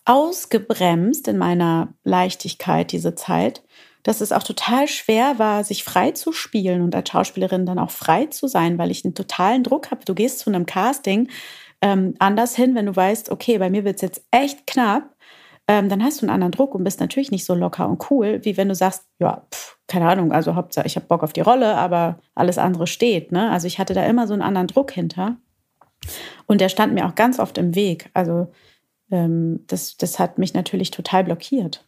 ausgebremst 0.04 1.28
in 1.28 1.38
meiner 1.38 1.94
Leichtigkeit 2.04 2.92
diese 2.92 3.14
Zeit, 3.14 3.62
dass 4.02 4.20
es 4.20 4.32
auch 4.32 4.42
total 4.42 4.86
schwer 4.86 5.38
war, 5.38 5.64
sich 5.64 5.82
frei 5.82 6.10
zu 6.10 6.32
spielen 6.32 6.82
und 6.82 6.94
als 6.94 7.08
Schauspielerin 7.08 7.64
dann 7.64 7.78
auch 7.78 7.90
frei 7.90 8.26
zu 8.26 8.48
sein, 8.48 8.76
weil 8.76 8.90
ich 8.90 9.04
einen 9.04 9.14
totalen 9.14 9.62
Druck 9.62 9.90
habe. 9.90 10.04
Du 10.04 10.14
gehst 10.14 10.40
zu 10.40 10.50
einem 10.50 10.66
Casting 10.66 11.28
ähm, 11.80 12.14
anders 12.18 12.54
hin, 12.54 12.74
wenn 12.74 12.86
du 12.86 12.96
weißt, 12.96 13.30
okay, 13.30 13.58
bei 13.58 13.70
mir 13.70 13.84
wird 13.84 13.96
es 13.96 14.02
jetzt 14.02 14.24
echt 14.30 14.66
knapp 14.66 15.16
ähm, 15.70 15.88
dann 15.88 16.02
hast 16.02 16.20
du 16.20 16.26
einen 16.26 16.34
anderen 16.34 16.50
Druck 16.50 16.74
und 16.74 16.82
bist 16.82 16.98
natürlich 16.98 17.30
nicht 17.30 17.44
so 17.44 17.54
locker 17.54 17.88
und 17.88 18.10
cool, 18.10 18.40
wie 18.42 18.56
wenn 18.56 18.68
du 18.68 18.74
sagst, 18.74 19.06
ja, 19.20 19.46
pff, 19.54 19.78
keine 19.86 20.08
Ahnung, 20.08 20.32
also 20.32 20.56
Hauptsache, 20.56 20.84
ich 20.84 20.96
habe 20.96 21.06
Bock 21.06 21.22
auf 21.22 21.32
die 21.32 21.42
Rolle, 21.42 21.76
aber 21.76 22.18
alles 22.34 22.58
andere 22.58 22.88
steht. 22.88 23.30
Ne? 23.30 23.48
Also 23.52 23.68
ich 23.68 23.78
hatte 23.78 23.94
da 23.94 24.04
immer 24.04 24.26
so 24.26 24.32
einen 24.32 24.42
anderen 24.42 24.66
Druck 24.66 24.90
hinter. 24.90 25.36
Und 26.46 26.60
der 26.60 26.70
stand 26.70 26.92
mir 26.92 27.06
auch 27.06 27.14
ganz 27.14 27.38
oft 27.38 27.56
im 27.56 27.76
Weg. 27.76 28.10
Also 28.14 28.48
ähm, 29.12 29.60
das, 29.68 29.96
das 29.96 30.18
hat 30.18 30.38
mich 30.38 30.54
natürlich 30.54 30.90
total 30.90 31.22
blockiert. 31.22 31.86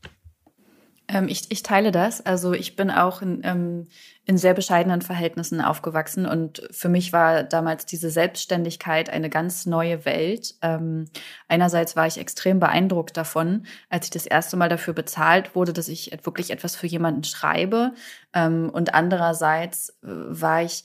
Ähm, 1.09 1.29
ich, 1.29 1.51
ich 1.51 1.63
teile 1.63 1.91
das. 1.91 2.25
Also 2.25 2.53
ich 2.53 2.77
bin 2.77 2.91
auch 2.91 3.23
in, 3.23 3.41
ähm, 3.45 3.87
in 4.25 4.39
sehr 4.39 4.55
bescheidenen 4.55 5.03
Verhältnissen 5.03 5.61
aufgewachsen 5.61 6.27
und 6.27 6.63
für 6.71 6.89
mich 6.89 7.13
war 7.13 7.43
damals 7.43 7.87
diese 7.87 8.11
Selbstständigkeit 8.11 9.11
eine 9.11 9.29
ganz 9.29 9.67
neue 9.67 10.05
Welt. 10.05 10.55
Ähm, 10.63 11.07
einerseits 11.49 11.97
war 11.97 12.07
ich 12.07 12.19
extrem 12.19 12.61
beeindruckt 12.61 13.17
davon, 13.17 13.67
als 13.91 14.07
ich 14.07 14.11
das 14.11 14.27
erste 14.27 14.57
Mal 14.57 14.69
dafür 14.69 14.95
bezahlt 14.95 15.55
wurde, 15.55 15.73
dass 15.73 15.89
ich 15.89 16.17
wirklich 16.25 16.51
etwas 16.51 16.77
für 16.77 16.87
jemanden 16.87 17.25
schreibe. 17.25 17.93
Ähm, 18.33 18.71
und 18.71 18.95
andererseits 18.95 19.91
äh, 20.03 20.07
war 20.07 20.63
ich 20.63 20.85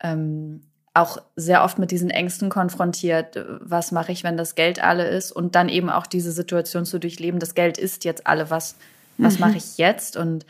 ähm, 0.00 0.62
auch 0.94 1.18
sehr 1.36 1.64
oft 1.64 1.78
mit 1.78 1.90
diesen 1.90 2.10
Ängsten 2.10 2.50
konfrontiert. 2.50 3.42
Was 3.60 3.92
mache 3.92 4.12
ich, 4.12 4.24
wenn 4.24 4.36
das 4.36 4.54
Geld 4.54 4.82
alle 4.82 5.08
ist? 5.08 5.32
Und 5.32 5.54
dann 5.54 5.68
eben 5.68 5.88
auch 5.88 6.06
diese 6.06 6.32
Situation 6.32 6.84
zu 6.84 6.98
durchleben, 6.98 7.40
das 7.40 7.54
Geld 7.54 7.78
ist 7.78 8.04
jetzt 8.04 8.26
alle. 8.26 8.50
Was 8.50 8.76
was 9.18 9.34
mhm. 9.34 9.40
mache 9.40 9.56
ich 9.56 9.78
jetzt? 9.78 10.16
Und 10.16 10.46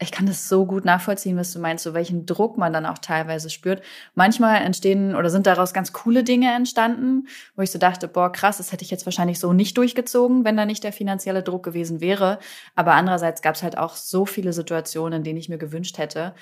ich 0.00 0.10
kann 0.10 0.26
das 0.26 0.48
so 0.48 0.66
gut 0.66 0.84
nachvollziehen, 0.84 1.36
was 1.36 1.52
du 1.52 1.58
meinst, 1.58 1.84
so 1.84 1.94
welchen 1.94 2.26
Druck 2.26 2.56
man 2.56 2.72
dann 2.72 2.86
auch 2.86 2.98
teilweise 2.98 3.50
spürt. 3.50 3.82
Manchmal 4.14 4.62
entstehen 4.62 5.14
oder 5.14 5.30
sind 5.30 5.46
daraus 5.46 5.72
ganz 5.74 5.92
coole 5.92 6.24
Dinge 6.24 6.52
entstanden, 6.54 7.28
wo 7.54 7.62
ich 7.62 7.70
so 7.70 7.78
dachte, 7.78 8.08
boah, 8.08 8.32
krass, 8.32 8.58
das 8.58 8.72
hätte 8.72 8.84
ich 8.84 8.90
jetzt 8.90 9.06
wahrscheinlich 9.06 9.38
so 9.38 9.52
nicht 9.52 9.76
durchgezogen, 9.76 10.44
wenn 10.44 10.56
da 10.56 10.64
nicht 10.64 10.84
der 10.84 10.92
finanzielle 10.92 11.42
Druck 11.42 11.62
gewesen 11.62 12.00
wäre. 12.00 12.38
Aber 12.74 12.94
andererseits 12.94 13.42
gab 13.42 13.54
es 13.54 13.62
halt 13.62 13.76
auch 13.78 13.94
so 13.94 14.26
viele 14.26 14.52
Situationen, 14.52 15.18
in 15.18 15.24
denen 15.24 15.38
ich 15.38 15.48
mir 15.48 15.58
gewünscht 15.58 15.98
hätte, 15.98 16.34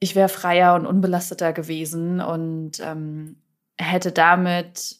ich 0.00 0.14
wäre 0.14 0.28
freier 0.28 0.74
und 0.74 0.86
unbelasteter 0.86 1.52
gewesen 1.52 2.20
und 2.20 2.80
ähm, 2.80 3.36
hätte 3.76 4.12
damit 4.12 4.96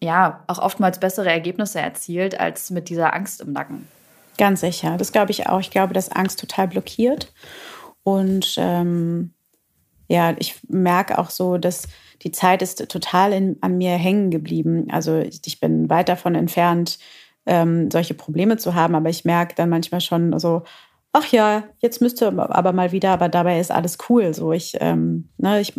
ja 0.00 0.44
auch 0.46 0.58
oftmals 0.58 1.00
bessere 1.00 1.30
Ergebnisse 1.30 1.80
erzielt 1.80 2.38
als 2.38 2.70
mit 2.70 2.88
dieser 2.88 3.14
Angst 3.14 3.40
im 3.40 3.52
Nacken. 3.52 3.88
Ganz 4.38 4.60
sicher. 4.60 4.96
Das 4.96 5.12
glaube 5.12 5.30
ich 5.30 5.46
auch. 5.46 5.60
Ich 5.60 5.70
glaube, 5.70 5.94
dass 5.94 6.10
Angst 6.10 6.40
total 6.40 6.68
blockiert. 6.68 7.32
Und 8.02 8.54
ähm, 8.58 9.34
ja, 10.08 10.34
ich 10.38 10.56
merke 10.68 11.18
auch 11.18 11.30
so, 11.30 11.58
dass 11.58 11.88
die 12.22 12.32
Zeit 12.32 12.62
ist 12.62 12.88
total 12.88 13.32
in, 13.32 13.56
an 13.60 13.78
mir 13.78 13.92
hängen 13.92 14.30
geblieben. 14.30 14.88
Also 14.90 15.18
ich, 15.18 15.60
bin 15.60 15.90
weit 15.90 16.08
davon 16.08 16.34
entfernt, 16.34 16.98
ähm, 17.46 17.90
solche 17.90 18.14
Probleme 18.14 18.56
zu 18.56 18.74
haben, 18.74 18.94
aber 18.94 19.08
ich 19.08 19.24
merke 19.24 19.54
dann 19.54 19.68
manchmal 19.68 20.00
schon 20.00 20.38
so, 20.38 20.62
ach 21.12 21.26
ja, 21.32 21.64
jetzt 21.78 22.00
müsste 22.00 22.28
aber 22.28 22.72
mal 22.72 22.92
wieder, 22.92 23.10
aber 23.10 23.28
dabei 23.28 23.58
ist 23.60 23.70
alles 23.70 23.98
cool. 24.08 24.32
So, 24.34 24.52
ich, 24.52 24.76
ähm, 24.80 25.28
ne, 25.38 25.60
ich, 25.60 25.74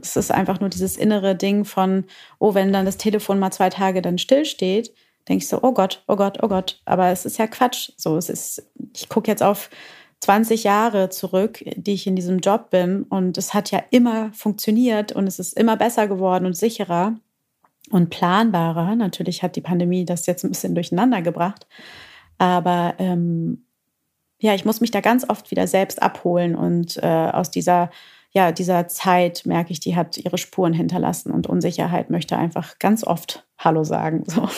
es 0.00 0.16
ist 0.16 0.32
einfach 0.32 0.60
nur 0.60 0.68
dieses 0.68 0.96
innere 0.96 1.36
Ding 1.36 1.64
von, 1.64 2.04
oh, 2.38 2.54
wenn 2.54 2.72
dann 2.72 2.86
das 2.86 2.96
Telefon 2.96 3.38
mal 3.38 3.52
zwei 3.52 3.70
Tage 3.70 4.02
dann 4.02 4.18
stillsteht, 4.18 4.92
denke 5.28 5.42
ich 5.42 5.48
so, 5.48 5.62
oh 5.62 5.72
Gott, 5.72 6.02
oh 6.06 6.16
Gott, 6.16 6.38
oh 6.42 6.48
Gott. 6.48 6.80
Aber 6.84 7.08
es 7.08 7.24
ist 7.24 7.38
ja 7.38 7.46
Quatsch. 7.46 7.92
So, 7.96 8.16
es 8.16 8.28
ist, 8.28 8.70
ich 8.94 9.08
gucke 9.08 9.30
jetzt 9.30 9.42
auf 9.42 9.70
20 10.20 10.64
Jahre 10.64 11.10
zurück, 11.10 11.62
die 11.76 11.92
ich 11.92 12.06
in 12.06 12.16
diesem 12.16 12.38
Job 12.38 12.70
bin 12.70 13.02
und 13.04 13.36
es 13.36 13.52
hat 13.52 13.70
ja 13.70 13.82
immer 13.90 14.32
funktioniert 14.32 15.12
und 15.12 15.26
es 15.26 15.38
ist 15.38 15.52
immer 15.52 15.76
besser 15.76 16.08
geworden 16.08 16.46
und 16.46 16.56
sicherer 16.56 17.16
und 17.90 18.08
planbarer. 18.08 18.96
Natürlich 18.96 19.42
hat 19.42 19.54
die 19.54 19.60
Pandemie 19.60 20.06
das 20.06 20.24
jetzt 20.24 20.42
ein 20.44 20.48
bisschen 20.48 20.74
durcheinander 20.74 21.20
gebracht, 21.20 21.66
aber 22.38 22.94
ähm, 22.98 23.66
ja, 24.40 24.54
ich 24.54 24.64
muss 24.64 24.80
mich 24.80 24.90
da 24.90 25.00
ganz 25.00 25.28
oft 25.28 25.50
wieder 25.50 25.66
selbst 25.66 26.02
abholen 26.02 26.54
und 26.54 26.96
äh, 27.02 27.06
aus 27.06 27.50
dieser 27.50 27.90
ja, 28.36 28.50
dieser 28.50 28.88
Zeit 28.88 29.46
merke 29.46 29.72
ich, 29.72 29.78
die 29.78 29.94
hat 29.94 30.18
ihre 30.18 30.38
Spuren 30.38 30.72
hinterlassen 30.72 31.30
und 31.30 31.46
Unsicherheit 31.46 32.10
möchte 32.10 32.36
einfach 32.36 32.80
ganz 32.80 33.04
oft 33.04 33.46
Hallo 33.58 33.84
sagen. 33.84 34.24
So. 34.26 34.48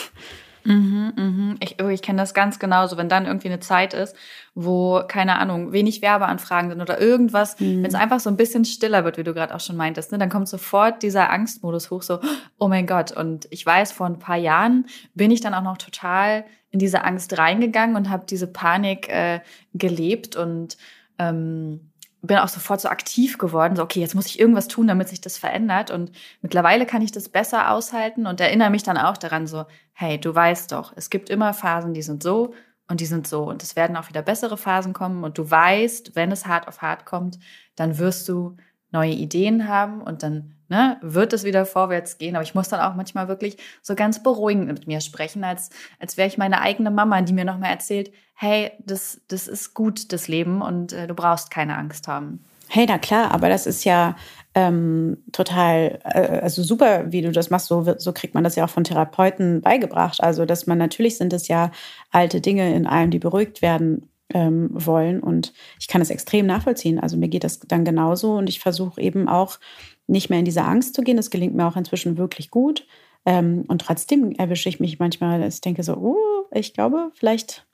Mhm, 0.67 1.13
mhm. 1.15 1.55
Ich, 1.61 1.81
oh, 1.81 1.87
ich 1.87 2.01
kenne 2.01 2.21
das 2.21 2.33
ganz 2.33 2.59
genauso, 2.59 2.97
wenn 2.97 3.07
dann 3.07 3.25
irgendwie 3.25 3.47
eine 3.47 3.61
Zeit 3.61 3.93
ist, 3.93 4.15
wo, 4.53 5.01
keine 5.07 5.39
Ahnung, 5.39 5.71
wenig 5.71 6.01
Werbeanfragen 6.01 6.69
sind 6.69 6.81
oder 6.81 6.99
irgendwas, 6.99 7.57
mhm. 7.59 7.83
wenn 7.83 7.85
es 7.85 7.95
einfach 7.95 8.19
so 8.19 8.29
ein 8.29 8.35
bisschen 8.35 8.65
stiller 8.65 9.05
wird, 9.05 9.17
wie 9.17 9.23
du 9.23 9.33
gerade 9.33 9.55
auch 9.55 9.61
schon 9.61 9.77
meintest, 9.77 10.11
ne, 10.11 10.17
dann 10.17 10.29
kommt 10.29 10.49
sofort 10.49 11.03
dieser 11.03 11.29
Angstmodus 11.31 11.89
hoch, 11.89 12.01
so, 12.01 12.19
oh 12.59 12.67
mein 12.67 12.85
Gott. 12.85 13.13
Und 13.13 13.47
ich 13.49 13.65
weiß, 13.65 13.93
vor 13.93 14.07
ein 14.07 14.19
paar 14.19 14.35
Jahren 14.35 14.87
bin 15.13 15.31
ich 15.31 15.39
dann 15.39 15.53
auch 15.53 15.63
noch 15.63 15.77
total 15.77 16.43
in 16.69 16.79
diese 16.79 17.05
Angst 17.05 17.37
reingegangen 17.37 17.95
und 17.95 18.09
habe 18.09 18.25
diese 18.29 18.47
Panik 18.47 19.07
äh, 19.07 19.39
gelebt 19.73 20.35
und 20.35 20.77
ähm, 21.17 21.86
bin 22.21 22.37
auch 22.37 22.47
sofort 22.47 22.81
so 22.81 22.89
aktiv 22.89 23.37
geworden, 23.37 23.75
so 23.75 23.83
okay, 23.83 23.99
jetzt 23.99 24.15
muss 24.15 24.25
ich 24.25 24.39
irgendwas 24.39 24.67
tun, 24.67 24.87
damit 24.87 25.07
sich 25.09 25.21
das 25.21 25.37
verändert. 25.37 25.91
Und 25.91 26.11
mittlerweile 26.41 26.85
kann 26.85 27.01
ich 27.01 27.11
das 27.11 27.29
besser 27.29 27.71
aushalten 27.71 28.25
und 28.25 28.41
erinnere 28.41 28.69
mich 28.69 28.83
dann 28.83 28.97
auch 28.97 29.17
daran, 29.17 29.47
so, 29.47 29.65
hey, 29.93 30.19
du 30.19 30.33
weißt 30.33 30.71
doch, 30.71 30.93
es 30.95 31.09
gibt 31.09 31.29
immer 31.29 31.53
Phasen, 31.53 31.93
die 31.93 32.01
sind 32.01 32.23
so 32.23 32.53
und 32.87 33.01
die 33.01 33.05
sind 33.05 33.27
so. 33.27 33.43
Und 33.43 33.63
es 33.63 33.75
werden 33.75 33.95
auch 33.97 34.09
wieder 34.09 34.21
bessere 34.21 34.57
Phasen 34.57 34.93
kommen. 34.93 35.23
Und 35.23 35.37
du 35.37 35.49
weißt, 35.49 36.15
wenn 36.15 36.31
es 36.31 36.45
hart 36.45 36.67
auf 36.67 36.81
hart 36.81 37.05
kommt, 37.05 37.39
dann 37.75 37.97
wirst 37.97 38.27
du 38.29 38.57
neue 38.91 39.11
Ideen 39.11 39.67
haben 39.67 40.01
und 40.01 40.23
dann 40.23 40.55
ne, 40.69 40.97
wird 41.01 41.33
es 41.33 41.43
wieder 41.43 41.65
vorwärts 41.65 42.17
gehen. 42.17 42.35
Aber 42.35 42.43
ich 42.43 42.55
muss 42.55 42.69
dann 42.69 42.79
auch 42.79 42.95
manchmal 42.95 43.27
wirklich 43.27 43.57
so 43.81 43.95
ganz 43.95 44.23
beruhigend 44.23 44.67
mit 44.67 44.87
mir 44.87 45.01
sprechen, 45.01 45.43
als, 45.43 45.69
als 45.99 46.17
wäre 46.17 46.27
ich 46.27 46.37
meine 46.37 46.61
eigene 46.61 46.91
Mama, 46.91 47.21
die 47.21 47.33
mir 47.33 47.45
nochmal 47.45 47.71
erzählt, 47.71 48.11
hey, 48.33 48.71
das, 48.85 49.21
das 49.27 49.47
ist 49.47 49.73
gut, 49.73 50.11
das 50.13 50.27
Leben 50.27 50.61
und 50.61 50.93
äh, 50.93 51.07
du 51.07 51.13
brauchst 51.13 51.51
keine 51.51 51.77
Angst 51.77 52.07
haben. 52.07 52.43
Hey, 52.69 52.85
na 52.87 52.97
klar, 52.97 53.31
aber 53.31 53.47
das 53.47 53.65
ist 53.65 53.85
ja 53.85 54.15
ähm, 54.53 55.17
total, 55.31 55.99
äh, 56.03 56.39
also 56.41 56.63
super, 56.63 57.11
wie 57.11 57.21
du 57.21 57.31
das 57.31 57.49
machst. 57.49 57.67
So, 57.67 57.95
so 57.97 58.11
kriegt 58.11 58.33
man 58.33 58.43
das 58.43 58.55
ja 58.55 58.65
auch 58.65 58.69
von 58.69 58.83
Therapeuten 58.83 59.61
beigebracht. 59.61 60.21
Also, 60.21 60.45
dass 60.45 60.67
man 60.67 60.77
natürlich 60.77 61.17
sind 61.17 61.31
es 61.31 61.47
ja 61.47 61.71
alte 62.11 62.41
Dinge 62.41 62.75
in 62.75 62.85
einem, 62.85 63.09
die 63.09 63.19
beruhigt 63.19 63.61
werden 63.61 64.09
ähm, 64.33 64.69
wollen. 64.73 65.21
Und 65.21 65.53
ich 65.79 65.87
kann 65.87 66.01
es 66.01 66.09
extrem 66.09 66.45
nachvollziehen. 66.45 66.99
Also 66.99 67.17
mir 67.17 67.29
geht 67.29 67.43
das 67.43 67.59
dann 67.59 67.85
genauso 67.85 68.35
und 68.35 68.49
ich 68.49 68.59
versuche 68.59 69.01
eben 69.01 69.27
auch 69.27 69.59
nicht 70.07 70.29
mehr 70.29 70.39
in 70.39 70.45
diese 70.45 70.63
Angst 70.63 70.95
zu 70.95 71.01
gehen. 71.01 71.17
Das 71.17 71.29
gelingt 71.29 71.55
mir 71.55 71.67
auch 71.67 71.77
inzwischen 71.77 72.17
wirklich 72.17 72.49
gut. 72.49 72.85
Ähm, 73.25 73.65
und 73.67 73.81
trotzdem 73.81 74.31
erwische 74.33 74.69
ich 74.69 74.79
mich 74.79 74.99
manchmal, 74.99 75.41
dass 75.41 75.55
ich 75.55 75.61
denke 75.61 75.83
so, 75.83 75.95
oh, 75.95 76.45
ich 76.51 76.73
glaube, 76.73 77.11
vielleicht 77.13 77.67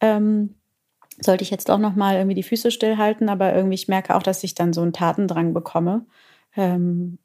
ähm, 0.00 0.54
sollte 1.20 1.44
ich 1.44 1.50
jetzt 1.50 1.70
auch 1.70 1.78
noch 1.78 1.94
mal 1.94 2.16
irgendwie 2.16 2.34
die 2.34 2.42
Füße 2.42 2.70
stillhalten, 2.70 3.28
aber 3.28 3.54
irgendwie 3.54 3.74
ich 3.74 3.88
merke 3.88 4.14
auch, 4.14 4.22
dass 4.22 4.42
ich 4.44 4.54
dann 4.54 4.72
so 4.72 4.82
einen 4.82 4.92
Tatendrang 4.92 5.52
bekomme. 5.52 6.06
Ähm, 6.56 7.18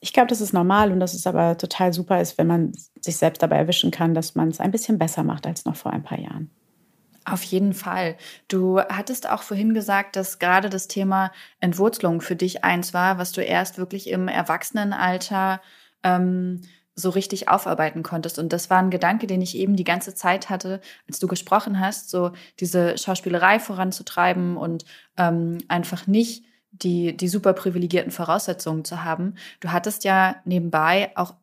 ich 0.00 0.12
glaube, 0.12 0.28
das 0.28 0.40
ist 0.40 0.52
normal 0.52 0.92
und 0.92 1.00
dass 1.00 1.14
es 1.14 1.26
aber 1.26 1.56
total 1.56 1.92
super 1.92 2.20
ist, 2.20 2.38
wenn 2.38 2.46
man 2.46 2.72
sich 3.00 3.16
selbst 3.16 3.42
dabei 3.42 3.56
erwischen 3.56 3.90
kann, 3.90 4.14
dass 4.14 4.34
man 4.34 4.48
es 4.48 4.60
ein 4.60 4.70
bisschen 4.70 4.98
besser 4.98 5.22
macht 5.22 5.46
als 5.46 5.64
noch 5.64 5.76
vor 5.76 5.92
ein 5.92 6.02
paar 6.02 6.18
Jahren. 6.18 6.50
Auf 7.28 7.42
jeden 7.42 7.74
Fall. 7.74 8.16
Du 8.46 8.78
hattest 8.78 9.28
auch 9.28 9.42
vorhin 9.42 9.74
gesagt, 9.74 10.14
dass 10.14 10.38
gerade 10.38 10.70
das 10.70 10.86
Thema 10.86 11.32
Entwurzelung 11.58 12.20
für 12.20 12.36
dich 12.36 12.62
eins 12.62 12.94
war, 12.94 13.18
was 13.18 13.32
du 13.32 13.42
erst 13.42 13.78
wirklich 13.78 14.08
im 14.10 14.28
Erwachsenenalter 14.28 15.60
ähm, 16.04 16.60
so 16.94 17.10
richtig 17.10 17.48
aufarbeiten 17.48 18.04
konntest. 18.04 18.38
Und 18.38 18.52
das 18.52 18.70
war 18.70 18.78
ein 18.78 18.90
Gedanke, 18.90 19.26
den 19.26 19.42
ich 19.42 19.56
eben 19.56 19.74
die 19.74 19.82
ganze 19.82 20.14
Zeit 20.14 20.50
hatte, 20.50 20.80
als 21.08 21.18
du 21.18 21.26
gesprochen 21.26 21.80
hast, 21.80 22.10
so 22.10 22.30
diese 22.60 22.96
Schauspielerei 22.96 23.58
voranzutreiben 23.58 24.56
und 24.56 24.84
ähm, 25.16 25.58
einfach 25.66 26.06
nicht 26.06 26.44
die, 26.70 27.16
die 27.16 27.28
super 27.28 27.54
privilegierten 27.54 28.12
Voraussetzungen 28.12 28.84
zu 28.84 29.02
haben. 29.02 29.34
Du 29.58 29.72
hattest 29.72 30.04
ja 30.04 30.36
nebenbei 30.44 31.10
auch, 31.16 31.34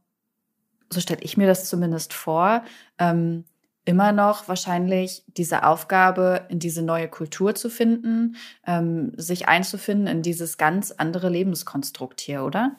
so 0.90 1.02
stelle 1.02 1.24
ich 1.24 1.36
mir 1.36 1.48
das 1.48 1.68
zumindest 1.68 2.14
vor, 2.14 2.64
ähm, 3.00 3.44
immer 3.86 4.12
noch 4.12 4.48
wahrscheinlich 4.48 5.24
diese 5.28 5.66
Aufgabe, 5.66 6.46
in 6.50 6.60
diese 6.60 6.82
neue 6.82 7.08
Kultur 7.08 7.56
zu 7.56 7.70
finden, 7.70 8.38
ähm, 8.66 9.12
sich 9.18 9.48
einzufinden 9.48 10.08
in 10.08 10.22
dieses 10.22 10.58
ganz 10.58 10.92
andere 10.92 11.30
Lebenskonstrukt 11.30 12.22
hier, 12.22 12.44
oder? 12.44 12.72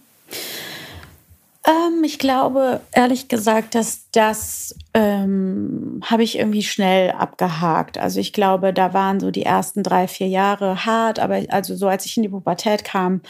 Ähm, 1.67 2.05
ich 2.05 2.19
glaube, 2.19 2.81
ehrlich 2.93 3.29
gesagt, 3.29 3.75
dass 3.75 4.11
das 4.13 4.75
ähm, 4.93 6.01
habe 6.05 6.23
ich 6.23 6.39
irgendwie 6.39 6.63
schnell 6.63 7.11
abgehakt. 7.13 7.97
Also 7.97 8.21
ich 8.21 8.33
glaube, 8.33 8.73
da 8.73 8.93
waren 8.93 9.19
so 9.19 9.31
die 9.31 9.45
ersten 9.45 9.83
drei, 9.83 10.07
vier 10.07 10.29
Jahre 10.29 10.85
hart, 10.85 11.19
aber 11.19 11.43
also 11.49 11.75
so 11.75 11.89
als 11.89 12.05
ich 12.05 12.17
in 12.17 12.23
die 12.23 12.29
Pubertät 12.29 12.85
kam, 12.85 13.23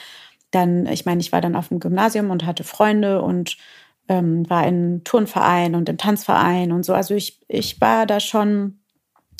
dann, 0.50 0.86
ich 0.86 1.04
meine, 1.04 1.20
ich 1.20 1.32
war 1.32 1.40
dann 1.40 1.56
auf 1.56 1.68
dem 1.68 1.80
Gymnasium 1.80 2.30
und 2.30 2.46
hatte 2.46 2.64
Freunde 2.64 3.22
und 3.22 3.56
ähm, 4.08 4.48
war 4.48 4.66
im 4.66 5.02
Turnverein 5.04 5.74
und 5.74 5.88
im 5.88 5.98
Tanzverein 5.98 6.72
und 6.72 6.84
so. 6.84 6.94
Also 6.94 7.14
ich, 7.14 7.40
ich 7.48 7.80
war 7.80 8.06
da 8.06 8.20
schon 8.20 8.80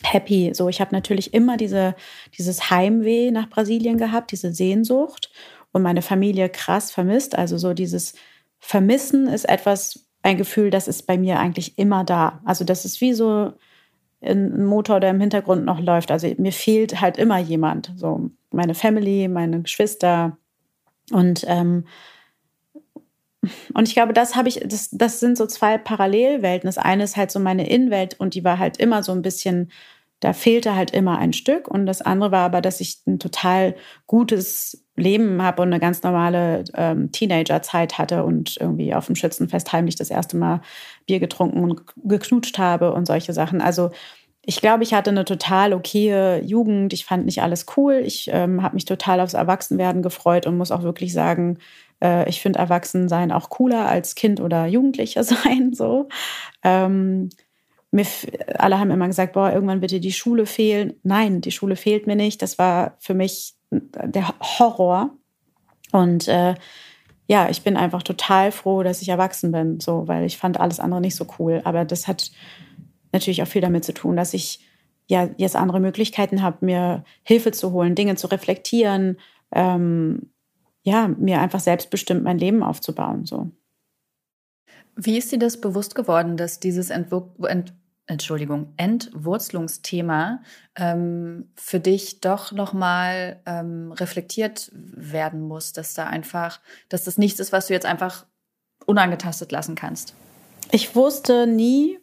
happy. 0.02 0.52
So, 0.54 0.68
ich 0.68 0.80
habe 0.80 0.94
natürlich 0.94 1.34
immer 1.34 1.56
diese, 1.56 1.94
dieses 2.36 2.70
Heimweh 2.70 3.30
nach 3.30 3.48
Brasilien 3.48 3.98
gehabt, 3.98 4.32
diese 4.32 4.52
Sehnsucht 4.52 5.30
und 5.72 5.82
meine 5.82 6.02
Familie 6.02 6.48
krass 6.48 6.90
vermisst. 6.90 7.36
Also 7.36 7.58
so 7.58 7.74
dieses 7.74 8.14
Vermissen 8.58 9.26
ist 9.26 9.48
etwas, 9.48 10.06
ein 10.22 10.38
Gefühl, 10.38 10.70
das 10.70 10.88
ist 10.88 11.06
bei 11.06 11.18
mir 11.18 11.38
eigentlich 11.38 11.78
immer 11.78 12.02
da. 12.02 12.40
Also 12.46 12.64
das 12.64 12.86
ist 12.86 13.02
wie 13.02 13.12
so 13.12 13.52
ein 14.22 14.64
Motor, 14.64 14.98
der 15.00 15.10
im 15.10 15.20
Hintergrund 15.20 15.66
noch 15.66 15.80
läuft. 15.80 16.10
Also 16.10 16.32
mir 16.38 16.52
fehlt 16.52 17.02
halt 17.02 17.18
immer 17.18 17.38
jemand. 17.38 17.92
So 17.96 18.30
meine 18.50 18.74
Family, 18.74 19.28
meine 19.28 19.60
Geschwister. 19.60 20.38
Und, 21.12 21.44
ähm, 21.46 21.84
und 23.74 23.88
ich 23.88 23.94
glaube, 23.94 24.12
das 24.12 24.36
habe 24.36 24.48
ich, 24.48 24.60
das, 24.64 24.90
das 24.90 25.20
sind 25.20 25.36
so 25.36 25.46
zwei 25.46 25.78
Parallelwelten. 25.78 26.66
Das 26.66 26.78
eine 26.78 27.04
ist 27.04 27.16
halt 27.16 27.30
so 27.30 27.40
meine 27.40 27.68
Innenwelt 27.68 28.18
und 28.18 28.34
die 28.34 28.44
war 28.44 28.58
halt 28.58 28.78
immer 28.78 29.02
so 29.02 29.12
ein 29.12 29.22
bisschen 29.22 29.70
da 30.24 30.32
fehlte 30.32 30.74
halt 30.74 30.90
immer 30.92 31.18
ein 31.18 31.34
Stück. 31.34 31.68
Und 31.68 31.84
das 31.84 32.00
andere 32.00 32.32
war 32.32 32.46
aber, 32.46 32.62
dass 32.62 32.80
ich 32.80 32.98
ein 33.06 33.18
total 33.18 33.74
gutes 34.06 34.86
Leben 34.96 35.42
habe 35.42 35.60
und 35.60 35.68
eine 35.68 35.80
ganz 35.80 36.02
normale 36.02 36.64
ähm, 36.74 37.12
Teenagerzeit 37.12 37.98
hatte 37.98 38.24
und 38.24 38.56
irgendwie 38.58 38.94
auf 38.94 39.06
dem 39.06 39.16
Schützenfest 39.16 39.72
heimlich 39.74 39.96
das 39.96 40.08
erste 40.08 40.38
Mal 40.38 40.62
Bier 41.06 41.20
getrunken 41.20 41.62
und 41.62 41.82
geknutscht 41.96 42.58
habe 42.58 42.94
und 42.94 43.06
solche 43.06 43.34
Sachen. 43.34 43.60
Also 43.60 43.90
ich 44.46 44.62
glaube, 44.62 44.82
ich 44.82 44.94
hatte 44.94 45.10
eine 45.10 45.26
total 45.26 45.74
okaye 45.74 46.40
Jugend. 46.42 46.94
Ich 46.94 47.04
fand 47.04 47.26
nicht 47.26 47.42
alles 47.42 47.66
cool. 47.76 48.00
Ich 48.04 48.30
ähm, 48.32 48.62
habe 48.62 48.76
mich 48.76 48.86
total 48.86 49.20
aufs 49.20 49.34
Erwachsenwerden 49.34 50.00
gefreut 50.00 50.46
und 50.46 50.56
muss 50.56 50.70
auch 50.70 50.82
wirklich 50.82 51.12
sagen, 51.12 51.58
äh, 52.04 52.28
ich 52.28 52.40
finde 52.40 52.58
Erwachsensein 52.58 53.32
auch 53.32 53.48
cooler 53.48 53.88
als 53.88 54.14
Kind 54.14 54.40
oder 54.40 54.66
Jugendlicher 54.66 55.24
sein. 55.24 55.72
So. 55.72 56.08
Ähm, 56.62 57.30
mir, 57.90 58.06
alle 58.58 58.78
haben 58.78 58.90
immer 58.90 59.06
gesagt, 59.06 59.32
boah, 59.32 59.52
irgendwann 59.52 59.80
wird 59.80 59.92
dir 59.92 60.00
die 60.00 60.12
Schule 60.12 60.46
fehlen. 60.46 60.94
Nein, 61.02 61.40
die 61.40 61.52
Schule 61.52 61.76
fehlt 61.76 62.06
mir 62.06 62.16
nicht. 62.16 62.42
Das 62.42 62.58
war 62.58 62.96
für 62.98 63.14
mich 63.14 63.54
der 63.70 64.34
Horror. 64.40 65.10
Und 65.92 66.28
äh, 66.28 66.54
ja, 67.26 67.48
ich 67.48 67.62
bin 67.62 67.76
einfach 67.76 68.02
total 68.02 68.52
froh, 68.52 68.82
dass 68.82 69.00
ich 69.00 69.08
erwachsen 69.08 69.52
bin, 69.52 69.80
so, 69.80 70.06
weil 70.06 70.24
ich 70.24 70.36
fand 70.36 70.60
alles 70.60 70.80
andere 70.80 71.00
nicht 71.00 71.16
so 71.16 71.26
cool. 71.38 71.62
Aber 71.64 71.84
das 71.84 72.06
hat 72.06 72.30
natürlich 73.12 73.42
auch 73.42 73.48
viel 73.48 73.62
damit 73.62 73.84
zu 73.84 73.94
tun, 73.94 74.16
dass 74.16 74.34
ich 74.34 74.60
ja 75.06 75.28
jetzt 75.36 75.56
andere 75.56 75.80
Möglichkeiten 75.80 76.42
habe, 76.42 76.64
mir 76.66 77.04
Hilfe 77.22 77.52
zu 77.52 77.72
holen, 77.72 77.94
Dinge 77.94 78.16
zu 78.16 78.26
reflektieren, 78.26 79.18
ähm, 79.52 80.30
ja, 80.84 81.08
mir 81.08 81.40
einfach 81.40 81.60
selbstbestimmt 81.60 82.22
mein 82.22 82.38
Leben 82.38 82.62
aufzubauen. 82.62 83.24
So. 83.24 83.50
Wie 84.94 85.18
ist 85.18 85.32
dir 85.32 85.38
das 85.38 85.60
bewusst 85.60 85.94
geworden, 85.94 86.36
dass 86.36 86.60
dieses 86.60 86.90
Entwurf, 86.90 87.24
Ent 87.42 87.74
Entschuldigung, 88.06 88.74
Entwurzelungsthema 88.76 90.42
ähm, 90.76 91.50
für 91.56 91.80
dich 91.80 92.20
doch 92.20 92.52
nochmal 92.52 93.40
ähm, 93.46 93.92
reflektiert 93.92 94.70
werden 94.74 95.40
muss, 95.40 95.72
dass 95.72 95.94
da 95.94 96.06
einfach, 96.06 96.60
dass 96.90 97.04
das 97.04 97.16
nichts 97.16 97.40
ist, 97.40 97.50
was 97.50 97.68
du 97.68 97.72
jetzt 97.72 97.86
einfach 97.86 98.26
unangetastet 98.84 99.52
lassen 99.52 99.74
kannst? 99.74 100.14
Ich 100.70 100.94
wusste 100.94 101.46
nie, 101.46 101.98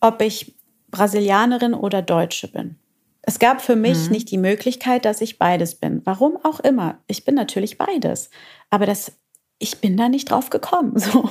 ob 0.00 0.22
ich 0.22 0.56
Brasilianerin 0.90 1.74
oder 1.74 2.00
Deutsche 2.00 2.48
bin. 2.48 2.76
Es 3.22 3.38
gab 3.38 3.60
für 3.60 3.76
mich 3.76 4.06
mhm. 4.06 4.12
nicht 4.12 4.30
die 4.30 4.38
Möglichkeit, 4.38 5.04
dass 5.04 5.20
ich 5.20 5.38
beides 5.38 5.74
bin. 5.74 6.02
Warum 6.04 6.38
auch 6.44 6.60
immer. 6.60 6.98
Ich 7.06 7.24
bin 7.24 7.34
natürlich 7.34 7.78
beides. 7.78 8.30
Aber 8.70 8.86
das, 8.86 9.12
ich 9.58 9.78
bin 9.78 9.96
da 9.96 10.08
nicht 10.08 10.30
drauf 10.30 10.50
gekommen. 10.50 10.94
So. 10.98 11.30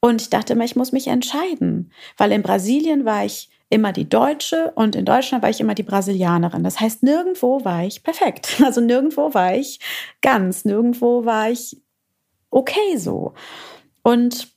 Und 0.00 0.20
ich 0.20 0.28
dachte 0.28 0.52
immer, 0.52 0.64
ich 0.64 0.76
muss 0.76 0.92
mich 0.92 1.06
entscheiden, 1.06 1.90
weil 2.18 2.30
in 2.30 2.42
Brasilien 2.42 3.06
war 3.06 3.24
ich 3.24 3.48
immer 3.70 3.92
die 3.92 4.08
Deutsche 4.08 4.70
und 4.74 4.94
in 4.94 5.04
Deutschland 5.04 5.42
war 5.42 5.48
ich 5.48 5.60
immer 5.60 5.74
die 5.74 5.82
Brasilianerin. 5.82 6.62
Das 6.62 6.78
heißt, 6.78 7.02
nirgendwo 7.02 7.64
war 7.64 7.84
ich 7.84 8.02
perfekt. 8.02 8.60
Also 8.64 8.80
nirgendwo 8.80 9.32
war 9.34 9.54
ich 9.54 9.80
ganz, 10.20 10.64
nirgendwo 10.64 11.24
war 11.24 11.50
ich 11.50 11.82
okay 12.50 12.96
so. 12.96 13.32
Und 14.02 14.53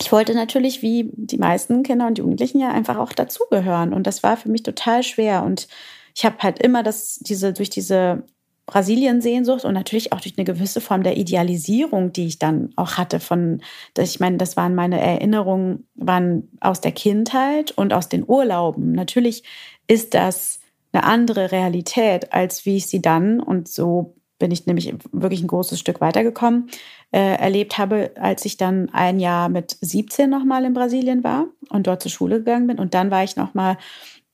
ich 0.00 0.12
wollte 0.12 0.34
natürlich, 0.34 0.82
wie 0.82 1.10
die 1.12 1.38
meisten 1.38 1.82
Kinder 1.82 2.06
und 2.06 2.18
Jugendlichen 2.18 2.60
ja 2.60 2.70
einfach 2.70 2.98
auch 2.98 3.12
dazugehören. 3.12 3.92
Und 3.92 4.06
das 4.06 4.22
war 4.22 4.36
für 4.36 4.48
mich 4.48 4.62
total 4.62 5.02
schwer. 5.02 5.44
Und 5.44 5.68
ich 6.14 6.24
habe 6.24 6.36
halt 6.40 6.60
immer 6.60 6.82
das, 6.82 7.18
diese, 7.20 7.52
durch 7.52 7.70
diese 7.70 8.24
Brasilien-Sehnsucht 8.66 9.64
und 9.64 9.74
natürlich 9.74 10.12
auch 10.12 10.20
durch 10.20 10.38
eine 10.38 10.44
gewisse 10.44 10.80
Form 10.80 11.02
der 11.02 11.16
Idealisierung, 11.16 12.12
die 12.12 12.26
ich 12.26 12.38
dann 12.38 12.70
auch 12.76 12.96
hatte 12.96 13.20
von, 13.20 13.60
ich 13.98 14.20
meine, 14.20 14.38
das 14.38 14.56
waren 14.56 14.74
meine 14.74 15.00
Erinnerungen, 15.00 15.86
waren 15.94 16.48
aus 16.60 16.80
der 16.80 16.92
Kindheit 16.92 17.72
und 17.72 17.92
aus 17.92 18.08
den 18.08 18.24
Urlauben. 18.26 18.92
Natürlich 18.92 19.42
ist 19.86 20.14
das 20.14 20.60
eine 20.92 21.04
andere 21.04 21.52
Realität, 21.52 22.32
als 22.32 22.64
wie 22.64 22.76
ich 22.76 22.86
sie 22.86 23.02
dann, 23.02 23.40
und 23.40 23.68
so 23.68 24.16
bin 24.44 24.50
ich 24.50 24.66
nämlich 24.66 24.92
wirklich 25.10 25.42
ein 25.42 25.46
großes 25.46 25.80
Stück 25.80 26.02
weitergekommen, 26.02 26.68
äh, 27.12 27.36
erlebt 27.36 27.78
habe, 27.78 28.10
als 28.16 28.44
ich 28.44 28.58
dann 28.58 28.90
ein 28.92 29.18
Jahr 29.18 29.48
mit 29.48 29.78
17 29.80 30.28
nochmal 30.28 30.66
in 30.66 30.74
Brasilien 30.74 31.24
war 31.24 31.46
und 31.70 31.86
dort 31.86 32.02
zur 32.02 32.10
Schule 32.10 32.40
gegangen 32.40 32.66
bin. 32.66 32.78
Und 32.78 32.92
dann 32.92 33.10
war 33.10 33.24
ich 33.24 33.36
nochmal 33.36 33.78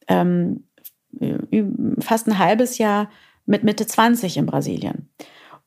ähm, 0.09 0.65
fast 2.01 2.27
ein 2.27 2.39
halbes 2.39 2.79
Jahr 2.79 3.09
mit 3.47 3.63
Mitte 3.63 3.87
20 3.87 4.37
in 4.37 4.47
Brasilien. 4.47 5.09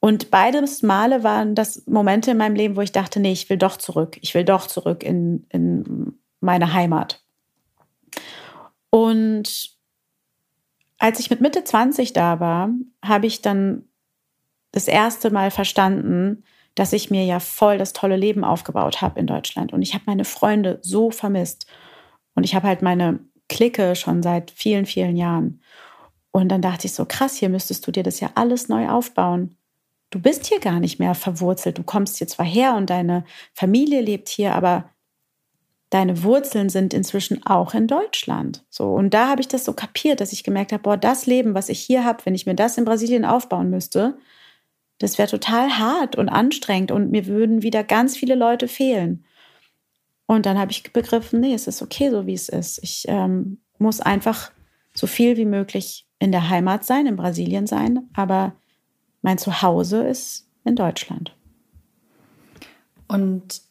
Und 0.01 0.29
beides 0.29 0.83
Male 0.83 1.23
waren 1.23 1.55
das 1.55 1.87
Momente 1.87 2.31
in 2.31 2.37
meinem 2.37 2.55
Leben, 2.55 2.75
wo 2.75 2.81
ich 2.81 2.91
dachte, 2.91 3.21
nee, 3.21 3.31
ich 3.31 3.49
will 3.49 3.55
doch 3.55 3.77
zurück. 3.77 4.17
Ich 4.19 4.33
will 4.33 4.43
doch 4.43 4.67
zurück 4.67 5.03
in, 5.03 5.45
in 5.51 6.19
meine 6.41 6.73
Heimat. 6.73 7.23
Und 8.89 9.69
als 10.97 11.21
ich 11.21 11.29
mit 11.29 11.39
Mitte 11.39 11.63
20 11.63 12.11
da 12.11 12.41
war, 12.41 12.71
habe 13.01 13.25
ich 13.25 13.41
dann 13.41 13.85
das 14.73 14.87
erste 14.87 15.29
Mal 15.29 15.51
verstanden, 15.51 16.43
dass 16.75 16.91
ich 16.91 17.09
mir 17.09 17.23
ja 17.23 17.39
voll 17.39 17.77
das 17.77 17.93
tolle 17.93 18.17
Leben 18.17 18.43
aufgebaut 18.43 19.01
habe 19.01 19.19
in 19.19 19.27
Deutschland. 19.27 19.71
Und 19.71 19.81
ich 19.81 19.93
habe 19.93 20.03
meine 20.07 20.25
Freunde 20.25 20.79
so 20.81 21.11
vermisst. 21.11 21.67
Und 22.35 22.43
ich 22.43 22.55
habe 22.55 22.67
halt 22.67 22.81
meine 22.81 23.19
Clique 23.47 23.95
schon 23.95 24.23
seit 24.23 24.51
vielen, 24.51 24.85
vielen 24.85 25.15
Jahren. 25.15 25.61
Und 26.31 26.49
dann 26.49 26.63
dachte 26.63 26.87
ich 26.87 26.93
so, 26.93 27.05
krass, 27.05 27.35
hier 27.35 27.49
müsstest 27.49 27.85
du 27.85 27.91
dir 27.91 28.01
das 28.01 28.19
ja 28.19 28.31
alles 28.33 28.67
neu 28.67 28.89
aufbauen. 28.89 29.55
Du 30.09 30.19
bist 30.19 30.47
hier 30.47 30.59
gar 30.59 30.79
nicht 30.79 30.99
mehr 30.99 31.13
verwurzelt. 31.13 31.77
Du 31.77 31.83
kommst 31.83 32.17
hier 32.17 32.27
zwar 32.27 32.45
her 32.45 32.75
und 32.75 32.89
deine 32.89 33.23
Familie 33.53 34.01
lebt 34.01 34.29
hier, 34.29 34.55
aber 34.55 34.89
deine 35.91 36.23
Wurzeln 36.23 36.69
sind 36.69 36.95
inzwischen 36.95 37.45
auch 37.45 37.75
in 37.75 37.85
Deutschland. 37.85 38.65
So 38.71 38.95
und 38.95 39.13
da 39.13 39.27
habe 39.27 39.41
ich 39.41 39.47
das 39.47 39.65
so 39.65 39.73
kapiert, 39.73 40.21
dass 40.21 40.33
ich 40.33 40.43
gemerkt 40.43 40.71
habe, 40.71 40.81
boah, 40.81 40.97
das 40.97 41.27
Leben, 41.27 41.53
was 41.53 41.69
ich 41.69 41.79
hier 41.79 42.03
habe, 42.03 42.25
wenn 42.25 42.33
ich 42.33 42.47
mir 42.47 42.55
das 42.55 42.79
in 42.79 42.85
Brasilien 42.85 43.25
aufbauen 43.25 43.69
müsste, 43.69 44.17
das 44.99 45.17
wäre 45.17 45.29
total 45.29 45.77
hart 45.77 46.15
und 46.15 46.29
anstrengend 46.29 46.91
und 46.91 47.11
mir 47.11 47.25
würden 47.25 47.63
wieder 47.63 47.83
ganz 47.83 48.15
viele 48.15 48.35
Leute 48.35 48.67
fehlen. 48.67 49.25
Und 50.25 50.45
dann 50.45 50.57
habe 50.57 50.71
ich 50.71 50.93
begriffen, 50.93 51.41
nee, 51.41 51.53
es 51.53 51.67
ist 51.67 51.81
okay, 51.81 52.09
so 52.09 52.25
wie 52.25 52.33
es 52.33 52.49
ist. 52.49 52.79
Ich 52.81 53.05
ähm, 53.07 53.59
muss 53.77 53.99
einfach 53.99 54.51
so 54.93 55.07
viel 55.07 55.37
wie 55.37 55.45
möglich 55.45 56.07
in 56.19 56.31
der 56.31 56.49
Heimat 56.49 56.85
sein, 56.85 57.05
in 57.05 57.15
Brasilien 57.15 57.67
sein, 57.67 58.09
aber 58.13 58.55
mein 59.21 59.37
Zuhause 59.37 60.03
ist 60.03 60.47
in 60.63 60.75
Deutschland. 60.75 61.35
Und 63.07 63.61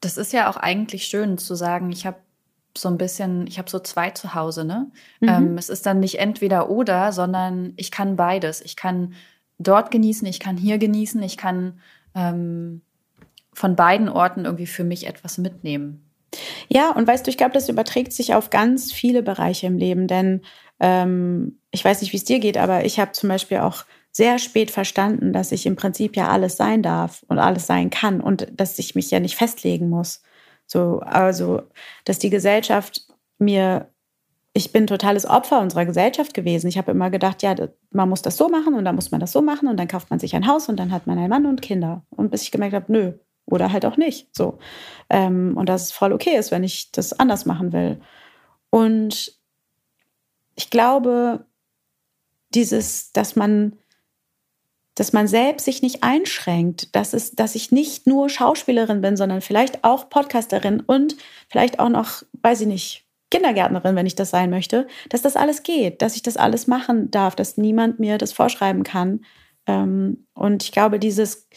das 0.00 0.16
ist 0.16 0.32
ja 0.32 0.50
auch 0.50 0.56
eigentlich 0.56 1.06
schön 1.06 1.38
zu 1.38 1.54
sagen, 1.54 1.90
ich 1.92 2.06
habe 2.06 2.18
so 2.76 2.88
ein 2.88 2.98
bisschen, 2.98 3.46
ich 3.46 3.58
habe 3.58 3.70
so 3.70 3.78
zwei 3.78 4.10
zu 4.10 4.34
Hause, 4.34 4.64
ne? 4.64 4.90
Mhm. 5.20 5.28
Ähm, 5.28 5.58
es 5.58 5.68
ist 5.68 5.86
dann 5.86 6.00
nicht 6.00 6.18
entweder 6.18 6.70
oder, 6.70 7.12
sondern 7.12 7.72
ich 7.76 7.90
kann 7.90 8.16
beides. 8.16 8.60
Ich 8.60 8.76
kann 8.76 9.14
dort 9.58 9.90
genießen, 9.90 10.26
ich 10.26 10.40
kann 10.40 10.56
hier 10.56 10.78
genießen, 10.78 11.22
ich 11.22 11.36
kann 11.36 11.80
ähm, 12.14 12.82
von 13.52 13.76
beiden 13.76 14.08
Orten 14.08 14.44
irgendwie 14.44 14.66
für 14.66 14.84
mich 14.84 15.06
etwas 15.06 15.38
mitnehmen. 15.38 16.02
Ja, 16.68 16.90
und 16.90 17.06
weißt 17.06 17.26
du, 17.26 17.30
ich 17.30 17.38
glaube, 17.38 17.52
das 17.52 17.68
überträgt 17.68 18.12
sich 18.12 18.34
auf 18.34 18.50
ganz 18.50 18.92
viele 18.92 19.22
Bereiche 19.22 19.66
im 19.66 19.78
Leben, 19.78 20.06
denn 20.06 20.42
ähm, 20.80 21.58
ich 21.70 21.84
weiß 21.84 22.00
nicht, 22.00 22.12
wie 22.12 22.18
es 22.18 22.24
dir 22.24 22.38
geht, 22.38 22.58
aber 22.58 22.84
ich 22.84 23.00
habe 23.00 23.12
zum 23.12 23.28
Beispiel 23.28 23.58
auch 23.58 23.84
sehr 24.12 24.38
spät 24.38 24.70
verstanden, 24.70 25.32
dass 25.32 25.52
ich 25.52 25.66
im 25.66 25.76
Prinzip 25.76 26.16
ja 26.16 26.28
alles 26.28 26.56
sein 26.56 26.82
darf 26.82 27.24
und 27.28 27.38
alles 27.38 27.66
sein 27.66 27.90
kann 27.90 28.20
und 28.20 28.48
dass 28.54 28.78
ich 28.78 28.94
mich 28.94 29.10
ja 29.10 29.20
nicht 29.20 29.36
festlegen 29.36 29.88
muss. 29.88 30.22
So, 30.66 31.00
also, 31.00 31.62
dass 32.04 32.18
die 32.18 32.30
Gesellschaft 32.30 33.06
mir 33.38 33.88
ich 34.56 34.72
bin 34.72 34.86
totales 34.86 35.26
Opfer 35.26 35.60
unserer 35.60 35.84
Gesellschaft 35.84 36.32
gewesen. 36.32 36.68
Ich 36.68 36.78
habe 36.78 36.90
immer 36.90 37.10
gedacht, 37.10 37.42
ja, 37.42 37.54
man 37.90 38.08
muss 38.08 38.22
das 38.22 38.38
so 38.38 38.48
machen 38.48 38.72
und 38.72 38.86
dann 38.86 38.94
muss 38.94 39.10
man 39.10 39.20
das 39.20 39.32
so 39.32 39.42
machen 39.42 39.68
und 39.68 39.76
dann 39.76 39.86
kauft 39.86 40.08
man 40.08 40.18
sich 40.18 40.34
ein 40.34 40.46
Haus 40.46 40.70
und 40.70 40.80
dann 40.80 40.92
hat 40.92 41.06
man 41.06 41.18
einen 41.18 41.28
Mann 41.28 41.44
und 41.44 41.60
Kinder. 41.60 42.06
Und 42.08 42.30
bis 42.30 42.40
ich 42.40 42.52
gemerkt 42.52 42.74
habe, 42.74 42.90
nö, 42.90 43.12
oder 43.44 43.70
halt 43.70 43.84
auch 43.84 43.98
nicht. 43.98 44.34
So. 44.34 44.58
Ähm, 45.10 45.58
und 45.58 45.68
dass 45.68 45.82
es 45.82 45.92
voll 45.92 46.14
okay 46.14 46.38
ist, 46.38 46.52
wenn 46.52 46.64
ich 46.64 46.90
das 46.90 47.12
anders 47.12 47.44
machen 47.44 47.74
will. 47.74 48.00
Und 48.70 49.38
ich 50.54 50.70
glaube, 50.70 51.44
dieses, 52.54 53.12
dass 53.12 53.36
man, 53.36 53.76
dass 54.94 55.12
man 55.12 55.28
selbst 55.28 55.66
sich 55.66 55.82
nicht 55.82 56.02
einschränkt, 56.02 56.96
dass, 56.96 57.12
es, 57.12 57.32
dass 57.32 57.56
ich 57.56 57.72
nicht 57.72 58.06
nur 58.06 58.30
Schauspielerin 58.30 59.02
bin, 59.02 59.18
sondern 59.18 59.42
vielleicht 59.42 59.84
auch 59.84 60.08
Podcasterin 60.08 60.80
und 60.80 61.14
vielleicht 61.46 61.78
auch 61.78 61.90
noch, 61.90 62.22
weiß 62.40 62.62
ich 62.62 62.68
nicht, 62.68 63.05
Kindergärtnerin, 63.36 63.96
wenn 63.96 64.06
ich 64.06 64.14
das 64.14 64.30
sein 64.30 64.50
möchte, 64.50 64.86
dass 65.10 65.22
das 65.22 65.36
alles 65.36 65.62
geht, 65.62 66.00
dass 66.00 66.16
ich 66.16 66.22
das 66.22 66.36
alles 66.36 66.66
machen 66.66 67.10
darf, 67.10 67.36
dass 67.36 67.58
niemand 67.58 68.00
mir 68.00 68.16
das 68.16 68.32
vorschreiben 68.32 68.82
kann. 68.82 69.20
Ähm, 69.66 70.26
und 70.34 70.64
ich 70.64 70.72
glaube, 70.72 70.98
dieses 70.98 71.48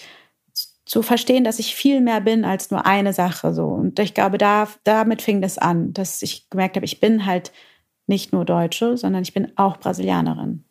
zu 0.86 1.04
verstehen, 1.04 1.44
dass 1.44 1.60
ich 1.60 1.76
viel 1.76 2.02
mehr 2.02 2.20
bin 2.20 2.44
als 2.44 2.72
nur 2.72 2.86
eine 2.86 3.14
Sache 3.14 3.54
so. 3.54 3.68
Und 3.68 4.00
ich 4.00 4.14
glaube, 4.14 4.38
da, 4.38 4.68
damit 4.84 5.22
fing 5.22 5.40
das 5.42 5.58
an, 5.58 5.94
dass 5.94 6.22
ich 6.22 6.50
gemerkt 6.50 6.76
habe, 6.76 6.86
ich 6.86 7.00
bin 7.00 7.26
halt 7.26 7.52
nicht 8.08 8.34
nur 8.34 8.44
Deutsche, 8.44 8.98
sondern 8.98 9.22
ich 9.22 9.34
bin 9.34 9.56
auch 9.56 9.78
Brasilianerin. 9.78 10.66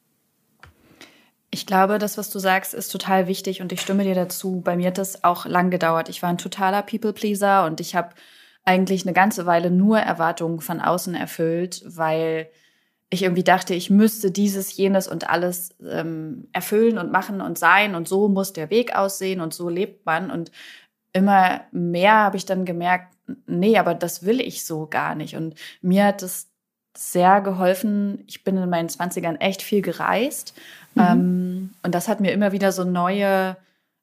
Ich 1.51 1.67
glaube, 1.67 1.99
das, 1.99 2.19
was 2.19 2.31
du 2.31 2.41
sagst, 2.41 2.75
ist 2.75 2.91
total 2.91 3.29
wichtig 3.29 3.63
und 3.63 3.73
ich 3.73 3.81
stimme 3.81 4.03
dir 4.05 4.17
dazu. 4.17 4.61
Bei 4.61 4.77
mir 4.77 4.89
hat 4.89 4.99
das 4.99 5.25
auch 5.25 5.47
lang 5.47 5.71
gedauert. 5.71 6.09
Ich 6.09 6.21
war 6.21 6.29
ein 6.29 6.39
totaler 6.39 6.83
People-Pleaser 6.83 7.65
und 7.65 7.81
ich 7.81 7.95
habe 7.95 8.11
eigentlich 8.69 9.07
eine 9.07 9.15
ganze 9.15 9.47
Weile 9.47 9.71
nur 9.71 9.99
Erwartungen 9.99 10.61
von 10.61 10.83
außen 10.83 11.15
erfüllt, 11.15 11.83
weil 11.87 12.51
ich 13.09 13.23
irgendwie 13.23 13.43
dachte, 13.43 13.73
ich 13.73 13.89
müsste 13.89 14.31
dieses, 14.31 14.77
jenes 14.77 15.09
und 15.09 15.31
alles 15.31 15.71
ähm, 15.83 16.49
erfüllen 16.53 16.99
und 16.99 17.11
machen 17.11 17.41
und 17.41 17.57
sein 17.57 17.95
und 17.95 18.07
so 18.07 18.29
muss 18.29 18.53
der 18.53 18.69
Weg 18.69 18.95
aussehen 18.95 19.41
und 19.41 19.55
so 19.55 19.71
lebt 19.71 20.05
man. 20.05 20.31
Und 20.31 20.53
immer 21.15 21.63
mehr 21.73 22.17
habe 22.17 22.37
ich 22.37 22.45
dann 22.45 22.67
gemerkt, 22.67 23.15
nee, 23.47 23.79
aber 23.79 23.95
das 23.95 24.27
will 24.27 24.39
ich 24.39 24.67
so 24.67 24.87
gar 24.87 25.15
nicht. 25.15 25.35
Und 25.35 25.55
mir 25.81 26.05
hat 26.05 26.23
es 26.23 26.51
sehr 26.95 27.41
geholfen. 27.41 28.23
Ich 28.27 28.45
bin 28.45 28.59
in 28.59 28.69
meinen 28.69 28.91
Zwanzigern 28.91 29.37
echt 29.37 29.63
viel 29.63 29.81
gereist. 29.81 30.53
Mhm. 30.95 31.03
Ähm, 31.03 31.71
und 31.83 31.95
das 31.95 32.07
hat 32.07 32.21
mir 32.21 32.33
immer 32.33 32.53
wieder 32.53 32.73
so 32.73 32.85
neue 32.85 33.57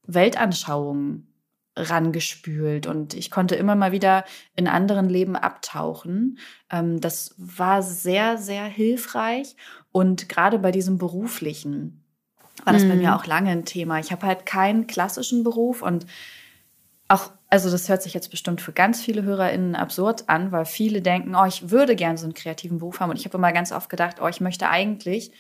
Weltanschauungen 0.08 1.28
rangespült 1.76 2.88
und 2.88 3.14
ich 3.14 3.32
konnte 3.32 3.56
immer 3.56 3.76
mal 3.76 3.92
wieder 3.92 4.24
in 4.56 4.68
anderen 4.68 5.10
Leben 5.10 5.36
abtauchen. 5.36 6.40
Ähm, 6.72 7.02
das 7.02 7.36
war 7.38 7.82
sehr, 7.84 8.38
sehr 8.38 8.66
hilfreich 8.66 9.56
und 9.92 10.30
gerade 10.30 10.60
bei 10.60 10.72
diesem 10.72 10.98
beruflichen 10.98 12.02
war 12.64 12.74
das 12.74 12.84
mhm. 12.84 12.90
bei 12.90 12.96
mir 12.96 13.10
mhm. 13.10 13.16
auch 13.16 13.26
lange 13.26 13.52
ein 13.52 13.66
Thema. 13.66 14.00
Ich 14.00 14.12
habe 14.12 14.26
halt 14.26 14.46
keinen 14.46 14.88
klassischen 14.88 15.44
Beruf 15.44 15.82
und 15.82 16.06
auch, 17.08 17.32
also 17.50 17.70
das 17.70 17.90
hört 17.90 18.02
sich 18.02 18.14
jetzt 18.14 18.32
bestimmt 18.32 18.62
für 18.62 18.72
ganz 18.72 19.02
viele 19.02 19.24
HörerInnen 19.24 19.76
absurd 19.76 20.28
an, 20.28 20.52
weil 20.52 20.66
viele 20.66 21.02
denken, 21.02 21.36
oh, 21.36 21.46
ich 21.46 21.70
würde 21.70 21.96
gerne 21.96 22.18
so 22.18 22.26
einen 22.26 22.34
kreativen 22.34 22.80
Beruf 22.80 23.00
haben 23.00 23.10
und 23.12 23.20
ich 23.20 23.26
habe 23.26 23.38
immer 23.38 23.52
ganz 23.52 23.72
oft 23.72 23.90
gedacht, 23.90 24.18
oh, 24.22 24.28
ich 24.28 24.42
möchte 24.42 24.70
eigentlich 24.70 25.32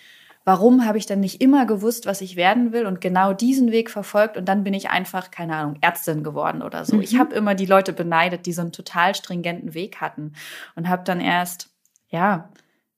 warum 0.45 0.85
habe 0.85 0.99
ich 0.99 1.07
dann 1.07 1.19
nicht 1.19 1.41
immer 1.41 1.65
gewusst, 1.65 2.05
was 2.05 2.21
ich 2.21 2.35
werden 2.35 2.71
will 2.71 2.85
und 2.85 3.01
genau 3.01 3.33
diesen 3.33 3.71
Weg 3.71 3.89
verfolgt 3.89 4.37
und 4.37 4.45
dann 4.45 4.63
bin 4.63 4.75
ich 4.75 4.89
einfach, 4.89 5.31
keine 5.31 5.55
Ahnung, 5.55 5.77
Ärztin 5.81 6.23
geworden 6.23 6.61
oder 6.61 6.85
so. 6.85 6.95
Mhm. 6.95 7.01
Ich 7.01 7.17
habe 7.17 7.35
immer 7.35 7.55
die 7.55 7.65
Leute 7.65 7.91
beneidet, 7.91 8.45
die 8.45 8.53
so 8.53 8.61
einen 8.61 8.71
total 8.71 9.15
stringenten 9.15 9.73
Weg 9.73 9.99
hatten 9.99 10.33
und 10.75 10.87
habe 10.87 11.03
dann 11.03 11.19
erst, 11.19 11.69
ja, 12.09 12.49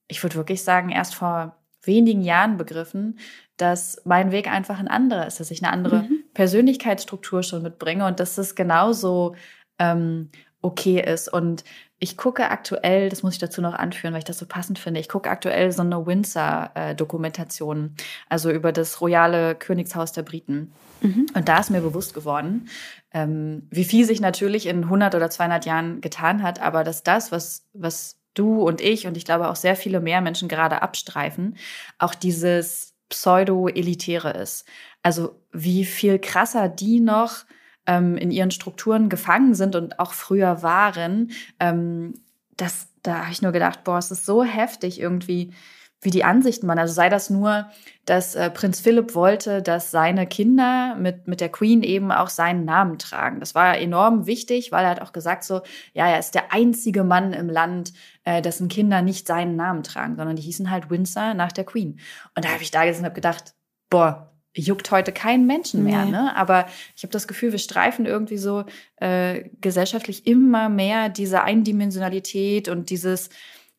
ich 0.08 0.22
würde 0.22 0.36
wirklich 0.36 0.64
sagen, 0.64 0.90
erst 0.90 1.16
vor 1.16 1.56
wenigen 1.84 2.22
Jahren 2.22 2.58
begriffen, 2.58 3.18
dass 3.56 4.02
mein 4.04 4.32
Weg 4.32 4.52
einfach 4.52 4.78
ein 4.80 4.90
anderer 4.90 5.26
ist, 5.26 5.40
dass 5.40 5.50
ich 5.50 5.64
eine 5.64 5.72
andere 5.72 6.04
mhm. 6.04 6.24
Persönlichkeitsstruktur 6.34 7.44
schon 7.44 7.64
mitbringe 7.64 8.06
und 8.06 8.20
dass 8.20 8.38
es 8.38 8.56
genauso 8.56 9.36
ähm, 9.80 10.30
okay 10.62 11.02
ist. 11.02 11.32
Und 11.32 11.64
ich 12.00 12.16
gucke 12.16 12.52
aktuell, 12.52 13.10
das 13.10 13.24
muss 13.24 13.34
ich 13.34 13.40
dazu 13.40 13.62
noch 13.62 13.74
anführen, 13.74 14.14
weil 14.14 14.20
ich 14.20 14.26
das 14.26 14.38
so 14.38 14.46
passend 14.46 14.78
finde, 14.78 15.00
ich 15.00 15.10
gucke 15.10 15.30
aktuell 15.30 15.72
so 15.72 15.82
eine 15.82 16.06
Windsor-Dokumentation, 16.06 17.96
also 18.30 18.52
über 18.52 18.72
das 18.72 19.02
royale 19.02 19.56
Königshaus 19.56 20.12
der 20.12 20.22
Briten. 20.22 20.72
Mhm. 21.02 21.28
Und 21.34 21.50
da 21.50 21.60
ist 21.60 21.72
mir 21.72 21.82
bewusst 21.82 22.14
geworden, 22.14 22.70
ähm, 23.14 23.68
wie 23.72 23.84
viel 23.84 24.06
sich 24.06 24.22
natürlich 24.22 24.68
in 24.68 24.84
100 24.84 25.16
oder 25.16 25.30
200 25.30 25.66
Jahren 25.66 26.02
getan 26.02 26.44
hat, 26.44 26.62
aber 26.62 26.84
dass 26.84 27.04
das, 27.04 27.32
was, 27.32 27.66
was 27.74 28.18
du 28.36 28.62
und 28.62 28.82
ich 28.82 29.08
und 29.08 29.18
ich 29.18 29.26
glaube 29.26 29.50
auch 29.50 29.56
sehr 29.56 29.76
viele 29.76 30.00
mehr 30.00 30.22
Menschen 30.22 30.48
gerade 30.48 30.84
abstreifen, 30.84 31.58
auch 31.98 32.14
dieses 32.14 32.94
Pseudo-Elitäre 33.10 34.32
ist. 34.32 34.66
Also 35.02 35.40
wie 35.52 35.86
viel 35.86 36.20
krasser 36.20 36.70
die 36.70 37.00
noch 37.00 37.46
ähm, 37.88 38.18
in 38.18 38.30
ihren 38.30 38.52
Strukturen 38.52 39.10
gefangen 39.10 39.56
sind 39.56 39.76
und 39.76 40.00
auch 40.00 40.14
früher 40.14 40.62
waren, 40.62 41.32
ähm, 41.60 42.14
das, 42.56 42.88
da 43.04 43.22
habe 43.22 43.32
ich 43.32 43.42
nur 43.42 43.52
gedacht, 43.52 43.84
boah, 43.84 43.98
es 43.98 44.12
ist 44.12 44.26
so 44.26 44.44
heftig 44.44 45.00
irgendwie, 45.00 45.54
wie 46.02 46.12
die 46.12 46.24
Ansichten 46.24 46.68
waren. 46.68 46.78
Also 46.78 46.94
sei 46.94 47.10
das 47.10 47.30
nur, 47.30 47.68
dass 48.06 48.36
äh, 48.36 48.52
Prinz 48.52 48.80
Philipp 48.80 49.16
wollte, 49.16 49.64
dass 49.64 49.90
seine 49.90 50.28
Kinder 50.28 50.96
mit, 50.96 51.28
mit 51.28 51.42
der 51.42 51.50
Queen 51.50 51.82
eben 51.82 52.12
auch 52.12 52.30
seinen 52.30 52.66
Namen 52.66 53.00
tragen. 53.00 53.40
Das 53.40 53.56
war 53.56 53.78
enorm 53.78 54.28
wichtig, 54.28 54.72
weil 54.72 54.86
er 54.86 54.92
hat 54.92 55.02
auch 55.02 55.12
gesagt 55.12 55.44
so, 55.44 55.62
ja, 55.94 56.08
er 56.08 56.20
ist 56.20 56.36
der 56.36 56.54
einzige 56.54 57.04
Mann 57.04 57.34
im 57.34 57.50
Land, 57.50 57.94
äh, 58.26 58.42
dessen 58.42 58.68
Kinder 58.68 59.02
nicht 59.02 59.26
seinen 59.26 59.56
Namen 59.56 59.84
tragen, 59.84 60.16
sondern 60.18 60.36
die 60.36 60.44
hießen 60.44 60.70
halt 60.70 60.90
Windsor 60.90 61.34
nach 61.34 61.52
der 61.52 61.66
Queen. 61.66 62.00
Und 62.36 62.46
da 62.46 62.50
habe 62.50 62.62
ich 62.62 62.72
da 62.72 62.86
gesessen 62.86 63.02
und 63.02 63.06
habe 63.06 63.16
gedacht, 63.16 63.56
boah, 63.90 64.37
juckt 64.62 64.92
heute 64.92 65.12
keinen 65.12 65.48
Menschen 65.48 65.84
mehr. 65.84 66.06
Nee. 66.06 66.12
Ne? 66.12 66.36
Aber 66.36 66.66
ich 66.96 67.04
habe 67.04 67.12
das 67.12 67.28
Gefühl, 67.28 67.52
wir 67.52 67.60
streifen 67.60 68.06
irgendwie 68.06 68.38
so 68.38 68.66
äh, 68.98 69.50
gesellschaftlich 69.62 70.28
immer 70.28 70.70
mehr 70.70 71.10
diese 71.10 71.44
Eindimensionalität 71.44 72.70
und 72.70 72.90
dieses 72.90 73.30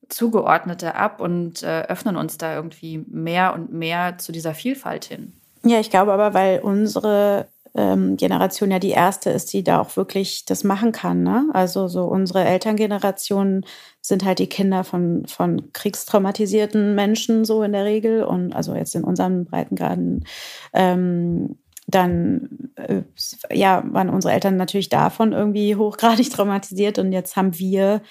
Zugeordnete 0.09 0.95
ab 0.95 1.21
und 1.21 1.63
äh, 1.63 1.83
öffnen 1.83 2.17
uns 2.17 2.39
da 2.39 2.55
irgendwie 2.55 3.05
mehr 3.09 3.55
und 3.55 3.73
mehr 3.73 4.19
zu 4.19 4.33
dieser 4.33 4.55
Vielfalt 4.55 5.05
hin. 5.05 5.33
Ja, 5.65 5.81
ich 5.81 5.91
glaube 5.91 6.13
aber, 6.13 6.35
weil 6.35 6.61
unsere 6.61 7.49
ähm, 7.77 8.17
Generation 8.17 8.71
ja 8.71 8.79
die 8.79 8.91
erste 8.91 9.31
ist, 9.31 9.53
die 9.53 9.63
da 9.63 9.81
auch 9.81 9.97
wirklich 9.97 10.45
das 10.45 10.65
machen 10.65 10.93
kann. 10.93 11.23
Ne? 11.23 11.49
Also 11.53 11.89
so 11.89 12.05
unsere 12.05 12.45
Elterngeneration 12.45 13.65
sind 14.01 14.25
halt 14.25 14.39
die 14.39 14.49
Kinder 14.49 14.85
von, 14.85 15.27
von 15.27 15.73
kriegstraumatisierten 15.73 16.95
Menschen 16.95 17.45
so 17.45 17.63
in 17.63 17.73
der 17.73 17.85
Regel 17.85 18.25
und 18.25 18.55
also 18.55 18.75
jetzt 18.75 18.95
in 18.95 19.05
unseren 19.05 19.45
Breitengraden 19.45 20.25
ähm, 20.73 21.59
dann 21.87 22.71
äh, 22.77 23.03
ja 23.51 23.83
waren 23.91 24.11
unsere 24.11 24.35
Eltern 24.35 24.57
natürlich 24.57 24.91
davon 24.91 25.33
irgendwie 25.33 25.75
hochgradig 25.77 26.31
traumatisiert 26.31 26.99
und 26.99 27.13
jetzt 27.13 27.37
haben 27.37 27.59
wir 27.59 28.03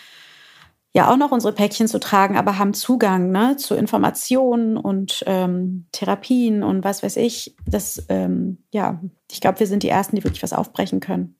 ja 0.97 1.11
auch 1.11 1.17
noch 1.17 1.31
unsere 1.31 1.53
Päckchen 1.53 1.87
zu 1.87 1.99
tragen, 1.99 2.37
aber 2.37 2.57
haben 2.57 2.73
Zugang 2.73 3.29
ne, 3.29 3.55
zu 3.55 3.75
Informationen 3.75 4.77
und 4.77 5.23
ähm, 5.27 5.85
Therapien 5.91 6.63
und 6.63 6.83
was 6.83 7.03
weiß 7.03 7.17
ich. 7.17 7.55
Das, 7.67 8.03
ähm, 8.09 8.63
ja, 8.71 8.99
ich 9.31 9.39
glaube, 9.39 9.59
wir 9.59 9.67
sind 9.67 9.83
die 9.83 9.89
Ersten, 9.89 10.15
die 10.15 10.23
wirklich 10.23 10.41
was 10.41 10.53
aufbrechen 10.53 10.99
können. 10.99 11.35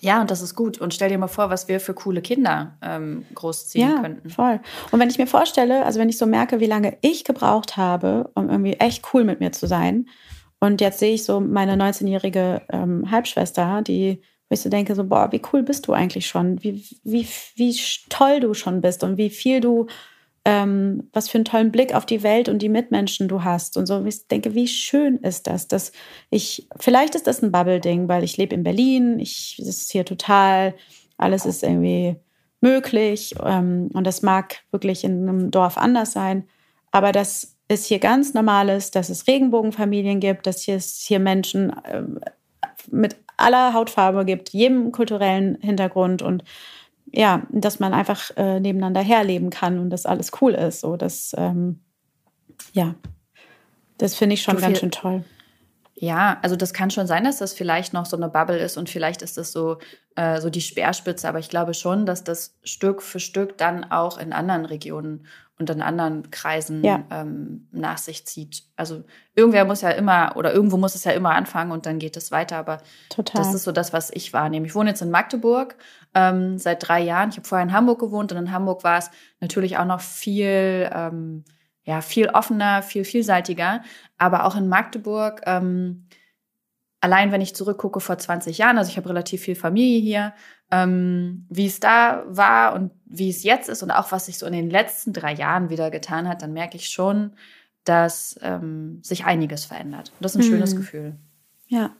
Ja, 0.00 0.22
und 0.22 0.30
das 0.30 0.40
ist 0.40 0.54
gut. 0.54 0.78
Und 0.78 0.94
stell 0.94 1.10
dir 1.10 1.18
mal 1.18 1.28
vor, 1.28 1.50
was 1.50 1.68
wir 1.68 1.80
für 1.80 1.92
coole 1.92 2.22
Kinder 2.22 2.78
ähm, 2.80 3.26
großziehen 3.34 3.90
ja, 3.90 4.00
könnten. 4.00 4.30
Voll. 4.30 4.60
Und 4.90 5.00
wenn 5.00 5.10
ich 5.10 5.18
mir 5.18 5.26
vorstelle, 5.26 5.84
also 5.84 6.00
wenn 6.00 6.08
ich 6.08 6.16
so 6.16 6.24
merke, 6.24 6.60
wie 6.60 6.66
lange 6.66 6.96
ich 7.02 7.24
gebraucht 7.24 7.76
habe, 7.76 8.30
um 8.34 8.48
irgendwie 8.48 8.74
echt 8.74 9.04
cool 9.12 9.24
mit 9.24 9.40
mir 9.40 9.52
zu 9.52 9.66
sein, 9.66 10.08
und 10.60 10.80
jetzt 10.80 10.98
sehe 10.98 11.12
ich 11.12 11.24
so 11.24 11.40
meine 11.40 11.74
19-jährige 11.74 12.62
ähm, 12.70 13.10
Halbschwester, 13.10 13.82
die 13.82 14.22
wo 14.48 14.54
ich 14.54 14.60
so 14.60 14.70
denke, 14.70 14.94
so, 14.94 15.04
boah, 15.04 15.30
wie 15.30 15.42
cool 15.52 15.62
bist 15.62 15.86
du 15.86 15.92
eigentlich 15.92 16.26
schon? 16.26 16.62
Wie, 16.62 16.84
wie, 17.04 17.26
wie 17.56 17.76
toll 18.08 18.40
du 18.40 18.54
schon 18.54 18.80
bist 18.80 19.04
und 19.04 19.16
wie 19.16 19.30
viel 19.30 19.60
du, 19.60 19.86
ähm, 20.44 21.08
was 21.12 21.28
für 21.28 21.38
einen 21.38 21.44
tollen 21.44 21.70
Blick 21.70 21.94
auf 21.94 22.06
die 22.06 22.22
Welt 22.22 22.48
und 22.48 22.60
die 22.60 22.70
Mitmenschen 22.70 23.28
du 23.28 23.44
hast. 23.44 23.76
Und 23.76 23.86
so, 23.86 24.04
ich 24.06 24.26
denke, 24.28 24.54
wie 24.54 24.68
schön 24.68 25.18
ist 25.18 25.46
das, 25.46 25.68
dass 25.68 25.92
ich, 26.30 26.66
vielleicht 26.78 27.14
ist 27.14 27.26
das 27.26 27.42
ein 27.42 27.52
Bubble-Ding, 27.52 28.08
weil 28.08 28.24
ich 28.24 28.36
lebe 28.38 28.54
in 28.54 28.62
Berlin, 28.62 29.18
ich, 29.18 29.58
es 29.60 29.68
ist 29.68 29.92
hier 29.92 30.06
total, 30.06 30.74
alles 31.18 31.44
ist 31.44 31.62
irgendwie 31.62 32.16
möglich 32.60 33.34
ähm, 33.44 33.90
und 33.92 34.06
das 34.06 34.22
mag 34.22 34.60
wirklich 34.70 35.04
in 35.04 35.28
einem 35.28 35.50
Dorf 35.50 35.76
anders 35.76 36.12
sein, 36.12 36.44
aber 36.90 37.12
dass 37.12 37.56
es 37.68 37.84
hier 37.84 37.98
ganz 37.98 38.34
normal 38.34 38.70
ist, 38.70 38.96
dass 38.96 39.10
es 39.10 39.26
Regenbogenfamilien 39.26 40.20
gibt, 40.20 40.46
dass 40.46 40.66
es 40.66 41.04
hier 41.06 41.20
Menschen 41.20 41.70
äh, 41.84 42.02
mit 42.90 43.16
aller 43.38 43.72
Hautfarbe 43.72 44.24
gibt, 44.24 44.50
jedem 44.50 44.92
kulturellen 44.92 45.56
Hintergrund 45.60 46.22
und 46.22 46.44
ja, 47.10 47.42
dass 47.50 47.80
man 47.80 47.94
einfach 47.94 48.30
äh, 48.36 48.60
nebeneinander 48.60 49.00
herleben 49.00 49.48
kann 49.50 49.78
und 49.78 49.90
dass 49.90 50.04
alles 50.04 50.30
cool 50.40 50.52
ist. 50.52 50.80
So, 50.80 50.96
das, 50.96 51.34
ähm, 51.38 51.80
ja, 52.72 52.94
das 53.96 54.14
finde 54.14 54.34
ich 54.34 54.42
schon 54.42 54.56
du 54.56 54.62
ganz 54.62 54.78
schön 54.78 54.90
toll. 54.90 55.24
Ja, 55.94 56.38
also 56.42 56.54
das 56.54 56.72
kann 56.72 56.90
schon 56.90 57.08
sein, 57.08 57.24
dass 57.24 57.38
das 57.38 57.52
vielleicht 57.52 57.92
noch 57.92 58.06
so 58.06 58.16
eine 58.16 58.28
Bubble 58.28 58.58
ist 58.58 58.76
und 58.76 58.88
vielleicht 58.88 59.22
ist 59.22 59.36
das 59.36 59.50
so, 59.50 59.78
äh, 60.14 60.40
so 60.40 60.48
die 60.48 60.60
Speerspitze, 60.60 61.28
aber 61.28 61.40
ich 61.40 61.48
glaube 61.48 61.74
schon, 61.74 62.06
dass 62.06 62.22
das 62.22 62.56
Stück 62.62 63.02
für 63.02 63.18
Stück 63.18 63.58
dann 63.58 63.90
auch 63.90 64.18
in 64.18 64.32
anderen 64.32 64.64
Regionen 64.64 65.26
und 65.58 65.70
in 65.70 65.82
anderen 65.82 66.30
Kreisen 66.30 66.84
ja. 66.84 67.04
ähm, 67.10 67.68
nach 67.72 67.98
sich 67.98 68.26
zieht. 68.26 68.62
Also 68.76 69.04
irgendwer 69.34 69.64
muss 69.64 69.80
ja 69.80 69.90
immer 69.90 70.36
oder 70.36 70.52
irgendwo 70.52 70.76
muss 70.76 70.94
es 70.94 71.04
ja 71.04 71.12
immer 71.12 71.34
anfangen 71.34 71.72
und 71.72 71.84
dann 71.84 71.98
geht 71.98 72.16
es 72.16 72.30
weiter. 72.30 72.56
Aber 72.56 72.78
Total. 73.08 73.42
das 73.42 73.54
ist 73.54 73.64
so 73.64 73.72
das, 73.72 73.92
was 73.92 74.10
ich 74.14 74.32
wahrnehme. 74.32 74.66
Ich 74.66 74.74
wohne 74.74 74.90
jetzt 74.90 75.02
in 75.02 75.10
Magdeburg 75.10 75.76
ähm, 76.14 76.58
seit 76.58 76.86
drei 76.86 77.00
Jahren. 77.00 77.30
Ich 77.30 77.36
habe 77.36 77.48
vorher 77.48 77.66
in 77.66 77.72
Hamburg 77.72 77.98
gewohnt 77.98 78.30
und 78.30 78.38
in 78.38 78.52
Hamburg 78.52 78.84
war 78.84 78.98
es 78.98 79.10
natürlich 79.40 79.78
auch 79.78 79.84
noch 79.84 80.00
viel, 80.00 80.88
ähm, 80.92 81.44
ja, 81.82 82.02
viel 82.02 82.28
offener, 82.28 82.82
viel 82.82 83.04
vielseitiger. 83.04 83.82
Aber 84.16 84.44
auch 84.44 84.54
in 84.54 84.68
Magdeburg 84.68 85.42
ähm, 85.46 86.06
allein 87.00 87.32
wenn 87.32 87.40
ich 87.40 87.54
zurückgucke 87.54 88.00
vor 88.00 88.18
20 88.18 88.58
Jahren, 88.58 88.78
also 88.78 88.90
ich 88.90 88.96
habe 88.96 89.08
relativ 89.08 89.42
viel 89.42 89.54
Familie 89.54 90.00
hier, 90.00 90.34
ähm, 90.70 91.46
wie 91.48 91.66
es 91.66 91.80
da 91.80 92.24
war 92.28 92.74
und 92.74 92.90
wie 93.10 93.30
es 93.30 93.42
jetzt 93.42 93.68
ist 93.68 93.82
und 93.82 93.90
auch 93.90 94.12
was 94.12 94.26
sich 94.26 94.38
so 94.38 94.46
in 94.46 94.52
den 94.52 94.70
letzten 94.70 95.12
drei 95.12 95.34
Jahren 95.34 95.70
wieder 95.70 95.90
getan 95.90 96.28
hat, 96.28 96.42
dann 96.42 96.52
merke 96.52 96.76
ich 96.76 96.88
schon, 96.88 97.32
dass 97.84 98.38
ähm, 98.42 99.00
sich 99.02 99.24
einiges 99.24 99.64
verändert. 99.64 100.10
Und 100.10 100.24
das 100.24 100.34
ist 100.34 100.42
ein 100.42 100.46
mhm. 100.46 100.52
schönes 100.52 100.76
Gefühl. 100.76 101.16
Ja. 101.68 101.90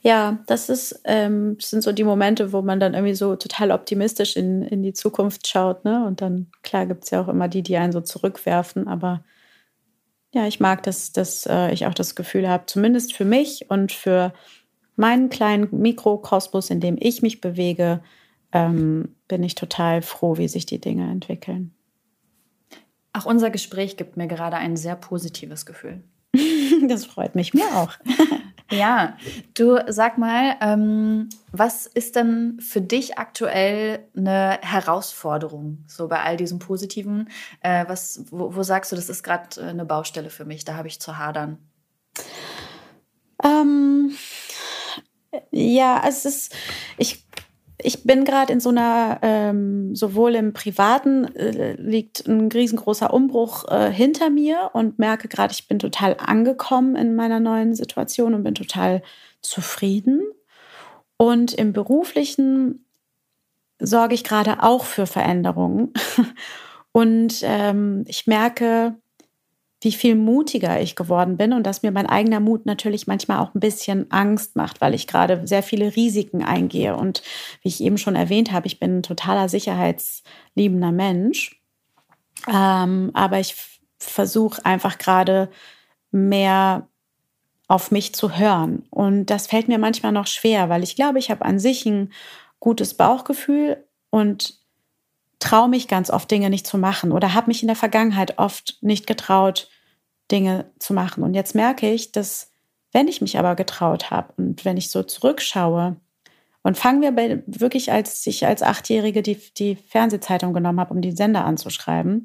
Ja, 0.00 0.40
das 0.46 0.68
ist, 0.68 1.00
ähm, 1.04 1.56
sind 1.60 1.82
so 1.82 1.92
die 1.92 2.04
Momente, 2.04 2.52
wo 2.52 2.62
man 2.62 2.80
dann 2.80 2.94
irgendwie 2.94 3.14
so 3.14 3.36
total 3.36 3.70
optimistisch 3.70 4.36
in, 4.36 4.62
in 4.62 4.82
die 4.82 4.92
Zukunft 4.92 5.46
schaut, 5.46 5.84
ne? 5.84 6.04
Und 6.04 6.20
dann, 6.20 6.50
klar, 6.62 6.86
gibt 6.86 7.04
es 7.04 7.10
ja 7.10 7.20
auch 7.20 7.28
immer 7.28 7.46
die, 7.46 7.62
die 7.62 7.76
einen 7.76 7.92
so 7.92 8.00
zurückwerfen, 8.00 8.88
aber 8.88 9.22
ja, 10.32 10.46
ich 10.46 10.58
mag, 10.58 10.82
dass, 10.82 11.12
dass 11.12 11.46
äh, 11.46 11.72
ich 11.72 11.86
auch 11.86 11.94
das 11.94 12.16
Gefühl 12.16 12.48
habe, 12.48 12.66
zumindest 12.66 13.14
für 13.14 13.24
mich 13.24 13.70
und 13.70 13.92
für 13.92 14.32
meinen 14.96 15.28
kleinen 15.28 15.68
Mikrokosmos, 15.70 16.70
in 16.70 16.80
dem 16.80 16.96
ich 16.98 17.22
mich 17.22 17.40
bewege, 17.40 18.02
ähm, 18.52 19.14
bin 19.28 19.42
ich 19.42 19.54
total 19.54 20.02
froh, 20.02 20.36
wie 20.36 20.48
sich 20.48 20.66
die 20.66 20.80
Dinge 20.80 21.10
entwickeln. 21.10 21.74
Auch 23.12 23.26
unser 23.26 23.50
Gespräch 23.50 23.96
gibt 23.96 24.16
mir 24.16 24.26
gerade 24.26 24.56
ein 24.56 24.76
sehr 24.76 24.96
positives 24.96 25.66
Gefühl. 25.66 26.02
das 26.88 27.04
freut 27.04 27.34
mich 27.34 27.52
mir 27.52 27.66
auch. 27.76 27.92
ja, 28.70 29.16
du 29.54 29.78
sag 29.88 30.16
mal, 30.16 30.56
ähm, 30.60 31.28
was 31.50 31.86
ist 31.86 32.16
denn 32.16 32.58
für 32.60 32.80
dich 32.80 33.18
aktuell 33.18 34.08
eine 34.16 34.58
Herausforderung, 34.62 35.84
so 35.86 36.08
bei 36.08 36.20
all 36.20 36.36
diesem 36.36 36.58
Positiven? 36.58 37.28
Äh, 37.60 37.84
was, 37.86 38.24
wo, 38.30 38.54
wo, 38.54 38.62
sagst 38.62 38.92
du, 38.92 38.96
das 38.96 39.10
ist 39.10 39.22
gerade 39.22 39.60
äh, 39.60 39.64
eine 39.64 39.84
Baustelle 39.84 40.30
für 40.30 40.46
mich, 40.46 40.64
da 40.64 40.76
habe 40.76 40.88
ich 40.88 41.00
zu 41.00 41.18
hadern? 41.18 41.58
Ähm, 43.44 44.12
ja, 45.50 46.02
es 46.06 46.24
ist, 46.24 46.54
ich 46.96 47.26
ich 47.82 48.04
bin 48.04 48.24
gerade 48.24 48.52
in 48.52 48.60
so 48.60 48.70
einer, 48.70 49.18
ähm, 49.22 49.94
sowohl 49.94 50.34
im 50.34 50.52
Privaten 50.52 51.24
äh, 51.36 51.74
liegt 51.74 52.26
ein 52.26 52.50
riesengroßer 52.50 53.12
Umbruch 53.12 53.68
äh, 53.68 53.90
hinter 53.90 54.30
mir 54.30 54.70
und 54.72 54.98
merke 54.98 55.28
gerade, 55.28 55.52
ich 55.52 55.68
bin 55.68 55.78
total 55.78 56.16
angekommen 56.18 56.96
in 56.96 57.14
meiner 57.14 57.40
neuen 57.40 57.74
Situation 57.74 58.34
und 58.34 58.44
bin 58.44 58.54
total 58.54 59.02
zufrieden. 59.40 60.22
Und 61.16 61.52
im 61.54 61.72
beruflichen 61.72 62.86
sorge 63.78 64.14
ich 64.14 64.24
gerade 64.24 64.62
auch 64.62 64.84
für 64.84 65.06
Veränderungen. 65.06 65.92
und 66.92 67.40
ähm, 67.42 68.04
ich 68.06 68.26
merke, 68.26 68.96
wie 69.82 69.92
viel 69.92 70.14
mutiger 70.14 70.80
ich 70.80 70.94
geworden 70.94 71.36
bin 71.36 71.52
und 71.52 71.64
dass 71.64 71.82
mir 71.82 71.90
mein 71.90 72.06
eigener 72.06 72.38
Mut 72.38 72.66
natürlich 72.66 73.08
manchmal 73.08 73.40
auch 73.40 73.52
ein 73.54 73.60
bisschen 73.60 74.10
Angst 74.12 74.54
macht, 74.54 74.80
weil 74.80 74.94
ich 74.94 75.08
gerade 75.08 75.44
sehr 75.44 75.64
viele 75.64 75.96
Risiken 75.96 76.44
eingehe. 76.44 76.96
Und 76.96 77.22
wie 77.62 77.68
ich 77.68 77.82
eben 77.82 77.98
schon 77.98 78.14
erwähnt 78.14 78.52
habe, 78.52 78.68
ich 78.68 78.78
bin 78.78 78.98
ein 78.98 79.02
totaler 79.02 79.48
sicherheitsliebender 79.48 80.92
Mensch. 80.92 81.60
Ähm, 82.48 83.10
aber 83.12 83.40
ich 83.40 83.56
versuche 83.98 84.64
einfach 84.64 84.98
gerade 84.98 85.50
mehr 86.12 86.88
auf 87.66 87.90
mich 87.90 88.14
zu 88.14 88.36
hören. 88.36 88.84
Und 88.90 89.26
das 89.26 89.48
fällt 89.48 89.66
mir 89.66 89.78
manchmal 89.78 90.12
noch 90.12 90.28
schwer, 90.28 90.68
weil 90.68 90.84
ich 90.84 90.94
glaube, 90.94 91.18
ich 91.18 91.30
habe 91.30 91.44
an 91.44 91.58
sich 91.58 91.86
ein 91.86 92.12
gutes 92.60 92.94
Bauchgefühl 92.94 93.84
und 94.10 94.61
traue 95.42 95.68
mich 95.68 95.88
ganz 95.88 96.10
oft 96.10 96.30
Dinge 96.30 96.50
nicht 96.50 96.66
zu 96.66 96.78
machen 96.78 97.12
oder 97.12 97.34
habe 97.34 97.48
mich 97.48 97.62
in 97.62 97.66
der 97.66 97.76
Vergangenheit 97.76 98.38
oft 98.38 98.78
nicht 98.80 99.06
getraut, 99.06 99.68
Dinge 100.30 100.70
zu 100.78 100.94
machen. 100.94 101.22
Und 101.22 101.34
jetzt 101.34 101.54
merke 101.54 101.90
ich, 101.90 102.12
dass 102.12 102.52
wenn 102.92 103.08
ich 103.08 103.20
mich 103.20 103.38
aber 103.38 103.56
getraut 103.56 104.10
habe 104.10 104.32
und 104.36 104.64
wenn 104.64 104.76
ich 104.76 104.90
so 104.90 105.02
zurückschaue 105.02 105.96
und 106.62 106.78
fangen 106.78 107.02
wir 107.02 107.12
bei, 107.12 107.42
wirklich, 107.46 107.90
als 107.90 108.26
ich 108.26 108.46
als 108.46 108.62
Achtjährige 108.62 109.22
die, 109.22 109.36
die 109.56 109.76
Fernsehzeitung 109.76 110.52
genommen 110.52 110.78
habe, 110.78 110.94
um 110.94 111.00
die 111.00 111.12
Sender 111.12 111.44
anzuschreiben, 111.44 112.24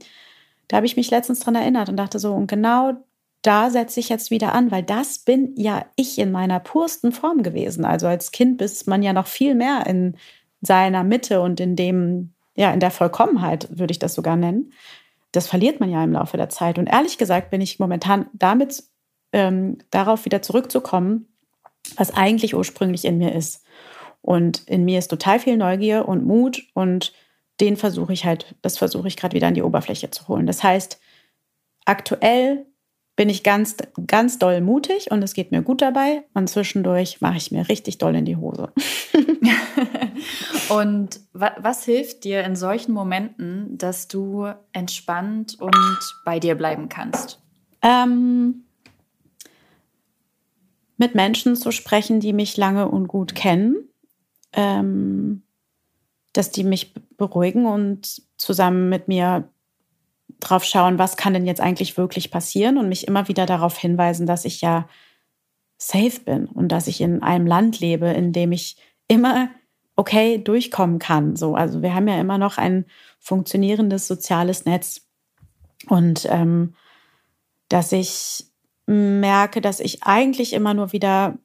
da 0.68 0.78
habe 0.78 0.86
ich 0.86 0.97
mich 0.97 1.09
letztens 1.09 1.39
dran 1.39 1.55
erinnert 1.55 1.89
und 1.89 1.97
dachte 1.97 2.20
so, 2.20 2.34
und 2.34 2.47
genau 2.47 2.93
da 3.41 3.70
setze 3.70 3.99
ich 3.99 4.09
jetzt 4.09 4.30
wieder 4.30 4.53
an, 4.53 4.72
weil 4.72 4.84
das 4.84 5.20
bin 5.20 5.53
ja 5.55 5.86
ich 5.95 6.20
in 6.20 6.32
meiner 6.32 6.59
pursten 6.59 7.11
Form 7.11 7.43
gewesen. 7.43 7.86
Also 7.86 8.07
als 8.07 8.32
Kind 8.32 8.61
ist 8.61 8.88
man 8.88 9.01
ja 9.01 9.13
noch 9.13 9.28
viel 9.28 9.55
mehr 9.55 9.86
in 9.88 10.18
seiner 10.61 11.03
Mitte 11.03 11.41
und 11.41 11.59
in 11.59 11.76
dem, 11.76 12.34
ja, 12.58 12.72
in 12.74 12.82
der 12.82 12.91
Vollkommenheit, 12.91 13.68
würde 13.72 13.91
ich 13.91 13.99
das 13.99 14.14
sogar 14.14 14.36
nennen 14.36 14.74
das 15.32 15.47
verliert 15.47 15.80
man 15.80 15.89
ja 15.89 16.03
im 16.03 16.14
Laufe 16.14 16.38
der 16.38 16.49
Zeit. 16.49 16.80
Und 16.80 16.88
ehrlich 16.88 17.18
gesagt 17.18 17.49
bin 17.51 17.62
ich 17.62 17.80
momentan 17.80 18.28
damit 18.34 18.84
ähm, 19.34 19.78
darauf 19.91 20.26
wieder 20.26 20.41
zurückzukommen, 20.41 21.28
was 21.95 22.14
eigentlich 22.14 22.55
ursprünglich 22.55 23.05
in 23.05 23.18
mir 23.18 23.34
ist. 23.36 23.64
Und 24.22 24.68
in 24.68 24.84
mir 24.86 24.99
ist 24.99 25.10
total 25.10 25.39
viel 25.39 25.58
Neugier 25.58 26.08
und 26.08 26.26
Mut 26.26 26.64
und 26.74 27.14
den 27.60 27.78
versuche 27.78 28.14
ich 28.14 28.26
halt, 28.26 28.55
das 28.62 28.78
versuche 28.78 29.08
ich 29.08 29.18
gerade 29.18 29.36
wieder 29.36 29.47
an 29.47 29.53
die 29.53 29.64
Oberfläche 29.64 30.12
zu 30.12 30.28
holen. 30.28 30.45
Das 30.45 30.64
heißt, 30.64 30.99
aktuell 31.86 32.66
bin 33.16 33.30
ich 33.30 33.43
ganz, 33.43 33.78
ganz 34.05 34.38
doll 34.38 34.62
mutig 34.62 35.12
und 35.12 35.24
es 35.24 35.34
geht 35.34 35.51
mir 35.51 35.62
gut 35.62 35.82
dabei. 35.82 36.24
Und 36.34 36.49
zwischendurch 36.49 37.20
mache 37.20 37.38
ich 37.38 37.51
mir 37.51 37.68
richtig 37.68 37.97
doll 37.97 38.16
in 38.16 38.26
die 38.26 38.36
Hose. 38.36 38.72
und 40.70 41.20
wa 41.34 41.55
was 41.59 41.84
hilft 41.86 42.24
dir 42.24 42.43
in 42.43 42.55
solchen 42.55 42.93
Momenten, 42.93 43.78
dass 43.78 44.07
du 44.07 44.47
entspannt 44.74 45.57
und 45.59 46.15
bei 46.26 46.39
dir 46.39 46.55
bleiben 46.55 46.89
kannst? 46.89 47.41
Ähm, 47.82 48.65
mit 50.97 51.15
Menschen 51.15 51.55
zu 51.55 51.72
sprechen, 51.72 52.20
die 52.20 52.34
mich 52.34 52.57
lange 52.57 52.89
und 52.89 53.07
gut 53.07 53.36
kennen, 53.36 53.76
ähm, 54.53 55.43
dass 56.34 56.51
die 56.51 56.63
mich 56.63 56.93
beruhigen 57.18 57.65
und 57.65 58.22
zusammen 58.38 58.89
mit 58.89 59.07
mir 59.07 59.49
drauf 60.39 60.63
schauen, 60.63 60.99
was 60.99 61.18
kann 61.18 61.34
denn 61.34 61.45
jetzt 61.45 61.61
eigentlich 61.61 61.97
wirklich 61.97 62.32
passieren 62.32 62.78
und 62.78 62.89
mich 62.89 63.07
immer 63.07 63.28
wieder 63.28 63.45
darauf 63.45 63.78
hinweisen, 63.78 64.28
dass 64.28 64.45
ich 64.45 64.61
ja 64.61 64.88
safe 65.78 66.20
bin 66.26 66.47
und 66.47 66.72
dass 66.72 66.88
ich 66.88 67.01
in 67.01 67.22
einem 67.24 67.47
Land 67.47 67.80
lebe, 67.80 68.07
in 68.07 68.34
dem 68.34 68.51
ich 68.51 68.78
immer 69.07 69.49
okay 69.97 70.37
durchkommen 70.37 70.99
kann. 70.99 71.35
So, 71.35 71.55
also 71.55 71.81
wir 71.81 71.93
haben 71.93 72.07
ja 72.07 72.19
immer 72.19 72.37
noch 72.37 72.57
ein 72.57 72.85
funktionierendes 73.19 74.07
soziales 74.07 74.65
Netz 74.65 75.01
und 75.89 76.25
ähm, 76.29 76.75
dass 77.67 77.91
ich 77.91 78.45
merke, 78.85 79.59
dass 79.59 79.81
ich 79.81 80.03
eigentlich 80.03 80.53
immer 80.53 80.73
nur 80.73 80.93
wieder, 80.93 81.37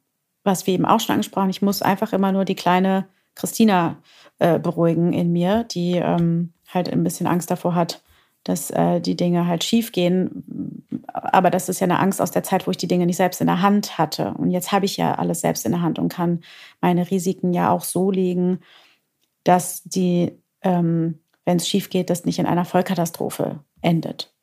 was 0.45 0.67
wir 0.67 0.75
eben 0.75 0.85
auch 0.85 1.01
schon 1.01 1.15
angesprochen, 1.15 1.51
ich 1.51 1.63
muss 1.63 1.83
einfach 1.83 2.13
immer 2.13 2.31
nur 2.31 2.45
die 2.45 2.55
kleine 2.55 3.09
Christina 3.35 3.97
äh, 4.39 4.59
beruhigen 4.59 5.13
in 5.13 5.33
mir, 5.33 5.65
die 5.65 5.93
ähm, 5.97 6.53
halt 6.69 6.93
ein 6.93 7.03
bisschen 7.03 7.27
Angst 7.27 7.51
davor 7.51 7.75
hat, 7.75 8.03
dass 8.45 8.71
äh, 8.71 9.01
die 9.01 9.17
Dinge 9.17 9.47
halt 9.47 9.65
schief 9.65 9.93
gehen. 9.93 10.82
Aber 11.13 11.51
das 11.51 11.69
ist 11.69 11.81
ja 11.81 11.85
eine 11.85 11.99
Angst 11.99 12.21
aus 12.21 12.31
der 12.31 12.43
Zeit, 12.43 12.67
wo 12.67 12.71
ich 12.71 12.77
die 12.77 12.89
Dinge 12.89 13.07
nicht 13.07 13.17
selbst 13.17 13.41
in 13.41 13.47
der 13.47 13.63
Hand 13.63 13.99
hatte. 13.99 14.35
Und 14.35 14.51
jetzt 14.51 14.73
habe 14.73 14.85
ich 14.85 14.97
ja 14.97 15.15
alles 15.15 15.41
selbst 15.41 15.67
in 15.67 15.73
der 15.73 15.83
Hand 15.83 15.99
und 15.99 16.09
kann 16.09 16.43
meine 16.81 17.11
Risiken 17.11 17.53
ja 17.53 17.71
auch 17.71 17.85
so 17.85 18.11
legen, 18.11 18.61
dass 19.45 19.83
die, 19.85 20.33
ähm, 20.63 21.21
wenn 21.45 21.57
es 21.57 21.69
schief 21.69 21.91
geht, 21.91 22.11
das 22.11 22.25
nicht 22.25 22.39
in 22.39 22.47
einer 22.47 22.65
Vollkatastrophe 22.65 23.61
endet. 23.81 24.35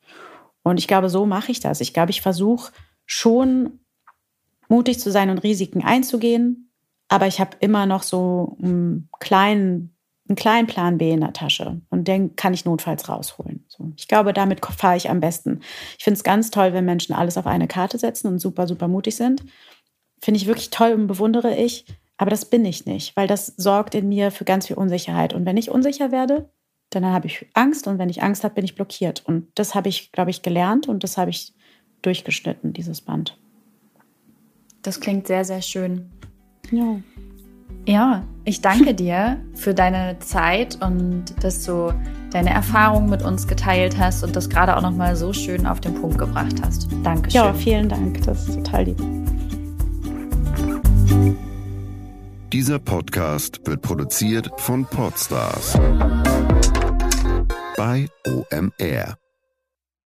Und 0.63 0.77
ich 0.77 0.87
glaube, 0.87 1.09
so 1.09 1.25
mache 1.25 1.51
ich 1.51 1.59
das. 1.59 1.81
Ich 1.81 1.93
glaube, 1.93 2.11
ich 2.11 2.21
versuche 2.21 2.71
schon 3.05 3.79
mutig 4.67 4.99
zu 4.99 5.11
sein 5.11 5.29
und 5.29 5.39
Risiken 5.39 5.83
einzugehen, 5.83 6.71
aber 7.07 7.27
ich 7.27 7.39
habe 7.39 7.57
immer 7.59 7.85
noch 7.85 8.03
so 8.03 8.57
einen 8.61 9.09
kleinen 9.19 9.95
einen 10.29 10.35
kleinen 10.35 10.67
Plan 10.67 10.97
B 10.97 11.11
in 11.11 11.21
der 11.21 11.33
Tasche 11.33 11.81
und 11.89 12.07
den 12.07 12.35
kann 12.35 12.53
ich 12.53 12.65
notfalls 12.65 13.09
rausholen. 13.09 13.65
So, 13.67 13.91
ich 13.97 14.07
glaube, 14.07 14.31
damit 14.33 14.65
fahre 14.65 14.95
ich 14.95 15.09
am 15.09 15.19
besten. 15.19 15.61
Ich 15.97 16.03
finde 16.03 16.17
es 16.17 16.23
ganz 16.23 16.51
toll, 16.51 16.73
wenn 16.73 16.85
Menschen 16.85 17.13
alles 17.13 17.37
auf 17.37 17.47
eine 17.47 17.67
Karte 17.67 17.97
setzen 17.97 18.27
und 18.27 18.39
super, 18.39 18.67
super 18.67 18.87
mutig 18.87 19.15
sind. 19.15 19.43
Finde 20.21 20.39
ich 20.39 20.47
wirklich 20.47 20.69
toll 20.69 20.93
und 20.93 21.07
bewundere 21.07 21.55
ich. 21.55 21.85
Aber 22.17 22.29
das 22.29 22.45
bin 22.45 22.65
ich 22.65 22.85
nicht, 22.85 23.15
weil 23.15 23.27
das 23.27 23.47
sorgt 23.55 23.95
in 23.95 24.09
mir 24.09 24.31
für 24.31 24.43
ganz 24.43 24.67
viel 24.67 24.75
Unsicherheit. 24.75 25.33
Und 25.33 25.45
wenn 25.45 25.55
ich 25.55 25.71
unsicher 25.71 26.11
werde, 26.11 26.49
dann 26.89 27.05
habe 27.05 27.27
ich 27.27 27.47
Angst. 27.53 27.87
Und 27.87 27.97
wenn 27.97 28.09
ich 28.09 28.21
Angst 28.21 28.43
habe, 28.43 28.55
bin 28.55 28.65
ich 28.65 28.75
blockiert. 28.75 29.23
Und 29.25 29.47
das 29.55 29.73
habe 29.73 29.87
ich, 29.89 30.11
glaube 30.11 30.29
ich, 30.29 30.41
gelernt 30.41 30.89
und 30.89 31.03
das 31.03 31.17
habe 31.17 31.29
ich 31.29 31.53
durchgeschnitten, 32.01 32.73
dieses 32.73 33.01
Band. 33.01 33.39
Das 34.81 34.99
klingt 34.99 35.27
sehr, 35.27 35.45
sehr 35.45 35.61
schön. 35.61 36.09
Ja. 36.71 36.99
Ja, 37.85 38.23
ich 38.45 38.61
danke 38.61 38.93
dir 38.93 39.37
für 39.55 39.73
deine 39.73 40.17
Zeit 40.19 40.77
und 40.81 41.25
dass 41.43 41.65
du 41.65 41.93
deine 42.31 42.51
Erfahrungen 42.51 43.09
mit 43.09 43.23
uns 43.23 43.47
geteilt 43.47 43.97
hast 43.97 44.23
und 44.23 44.35
das 44.35 44.49
gerade 44.49 44.75
auch 44.77 44.81
nochmal 44.81 45.15
so 45.15 45.33
schön 45.33 45.65
auf 45.65 45.79
den 45.79 45.95
Punkt 45.95 46.17
gebracht 46.17 46.55
hast. 46.63 46.87
Dankeschön. 47.03 47.41
Ja, 47.41 47.53
vielen 47.53 47.89
Dank. 47.89 48.21
Das 48.23 48.47
ist 48.47 48.55
total 48.55 48.83
lieb. 48.85 48.97
Dieser 52.51 52.79
Podcast 52.79 53.61
wird 53.65 53.81
produziert 53.83 54.49
von 54.57 54.85
Podstars 54.85 55.77
bei 57.77 58.07
OMR. 58.27 59.18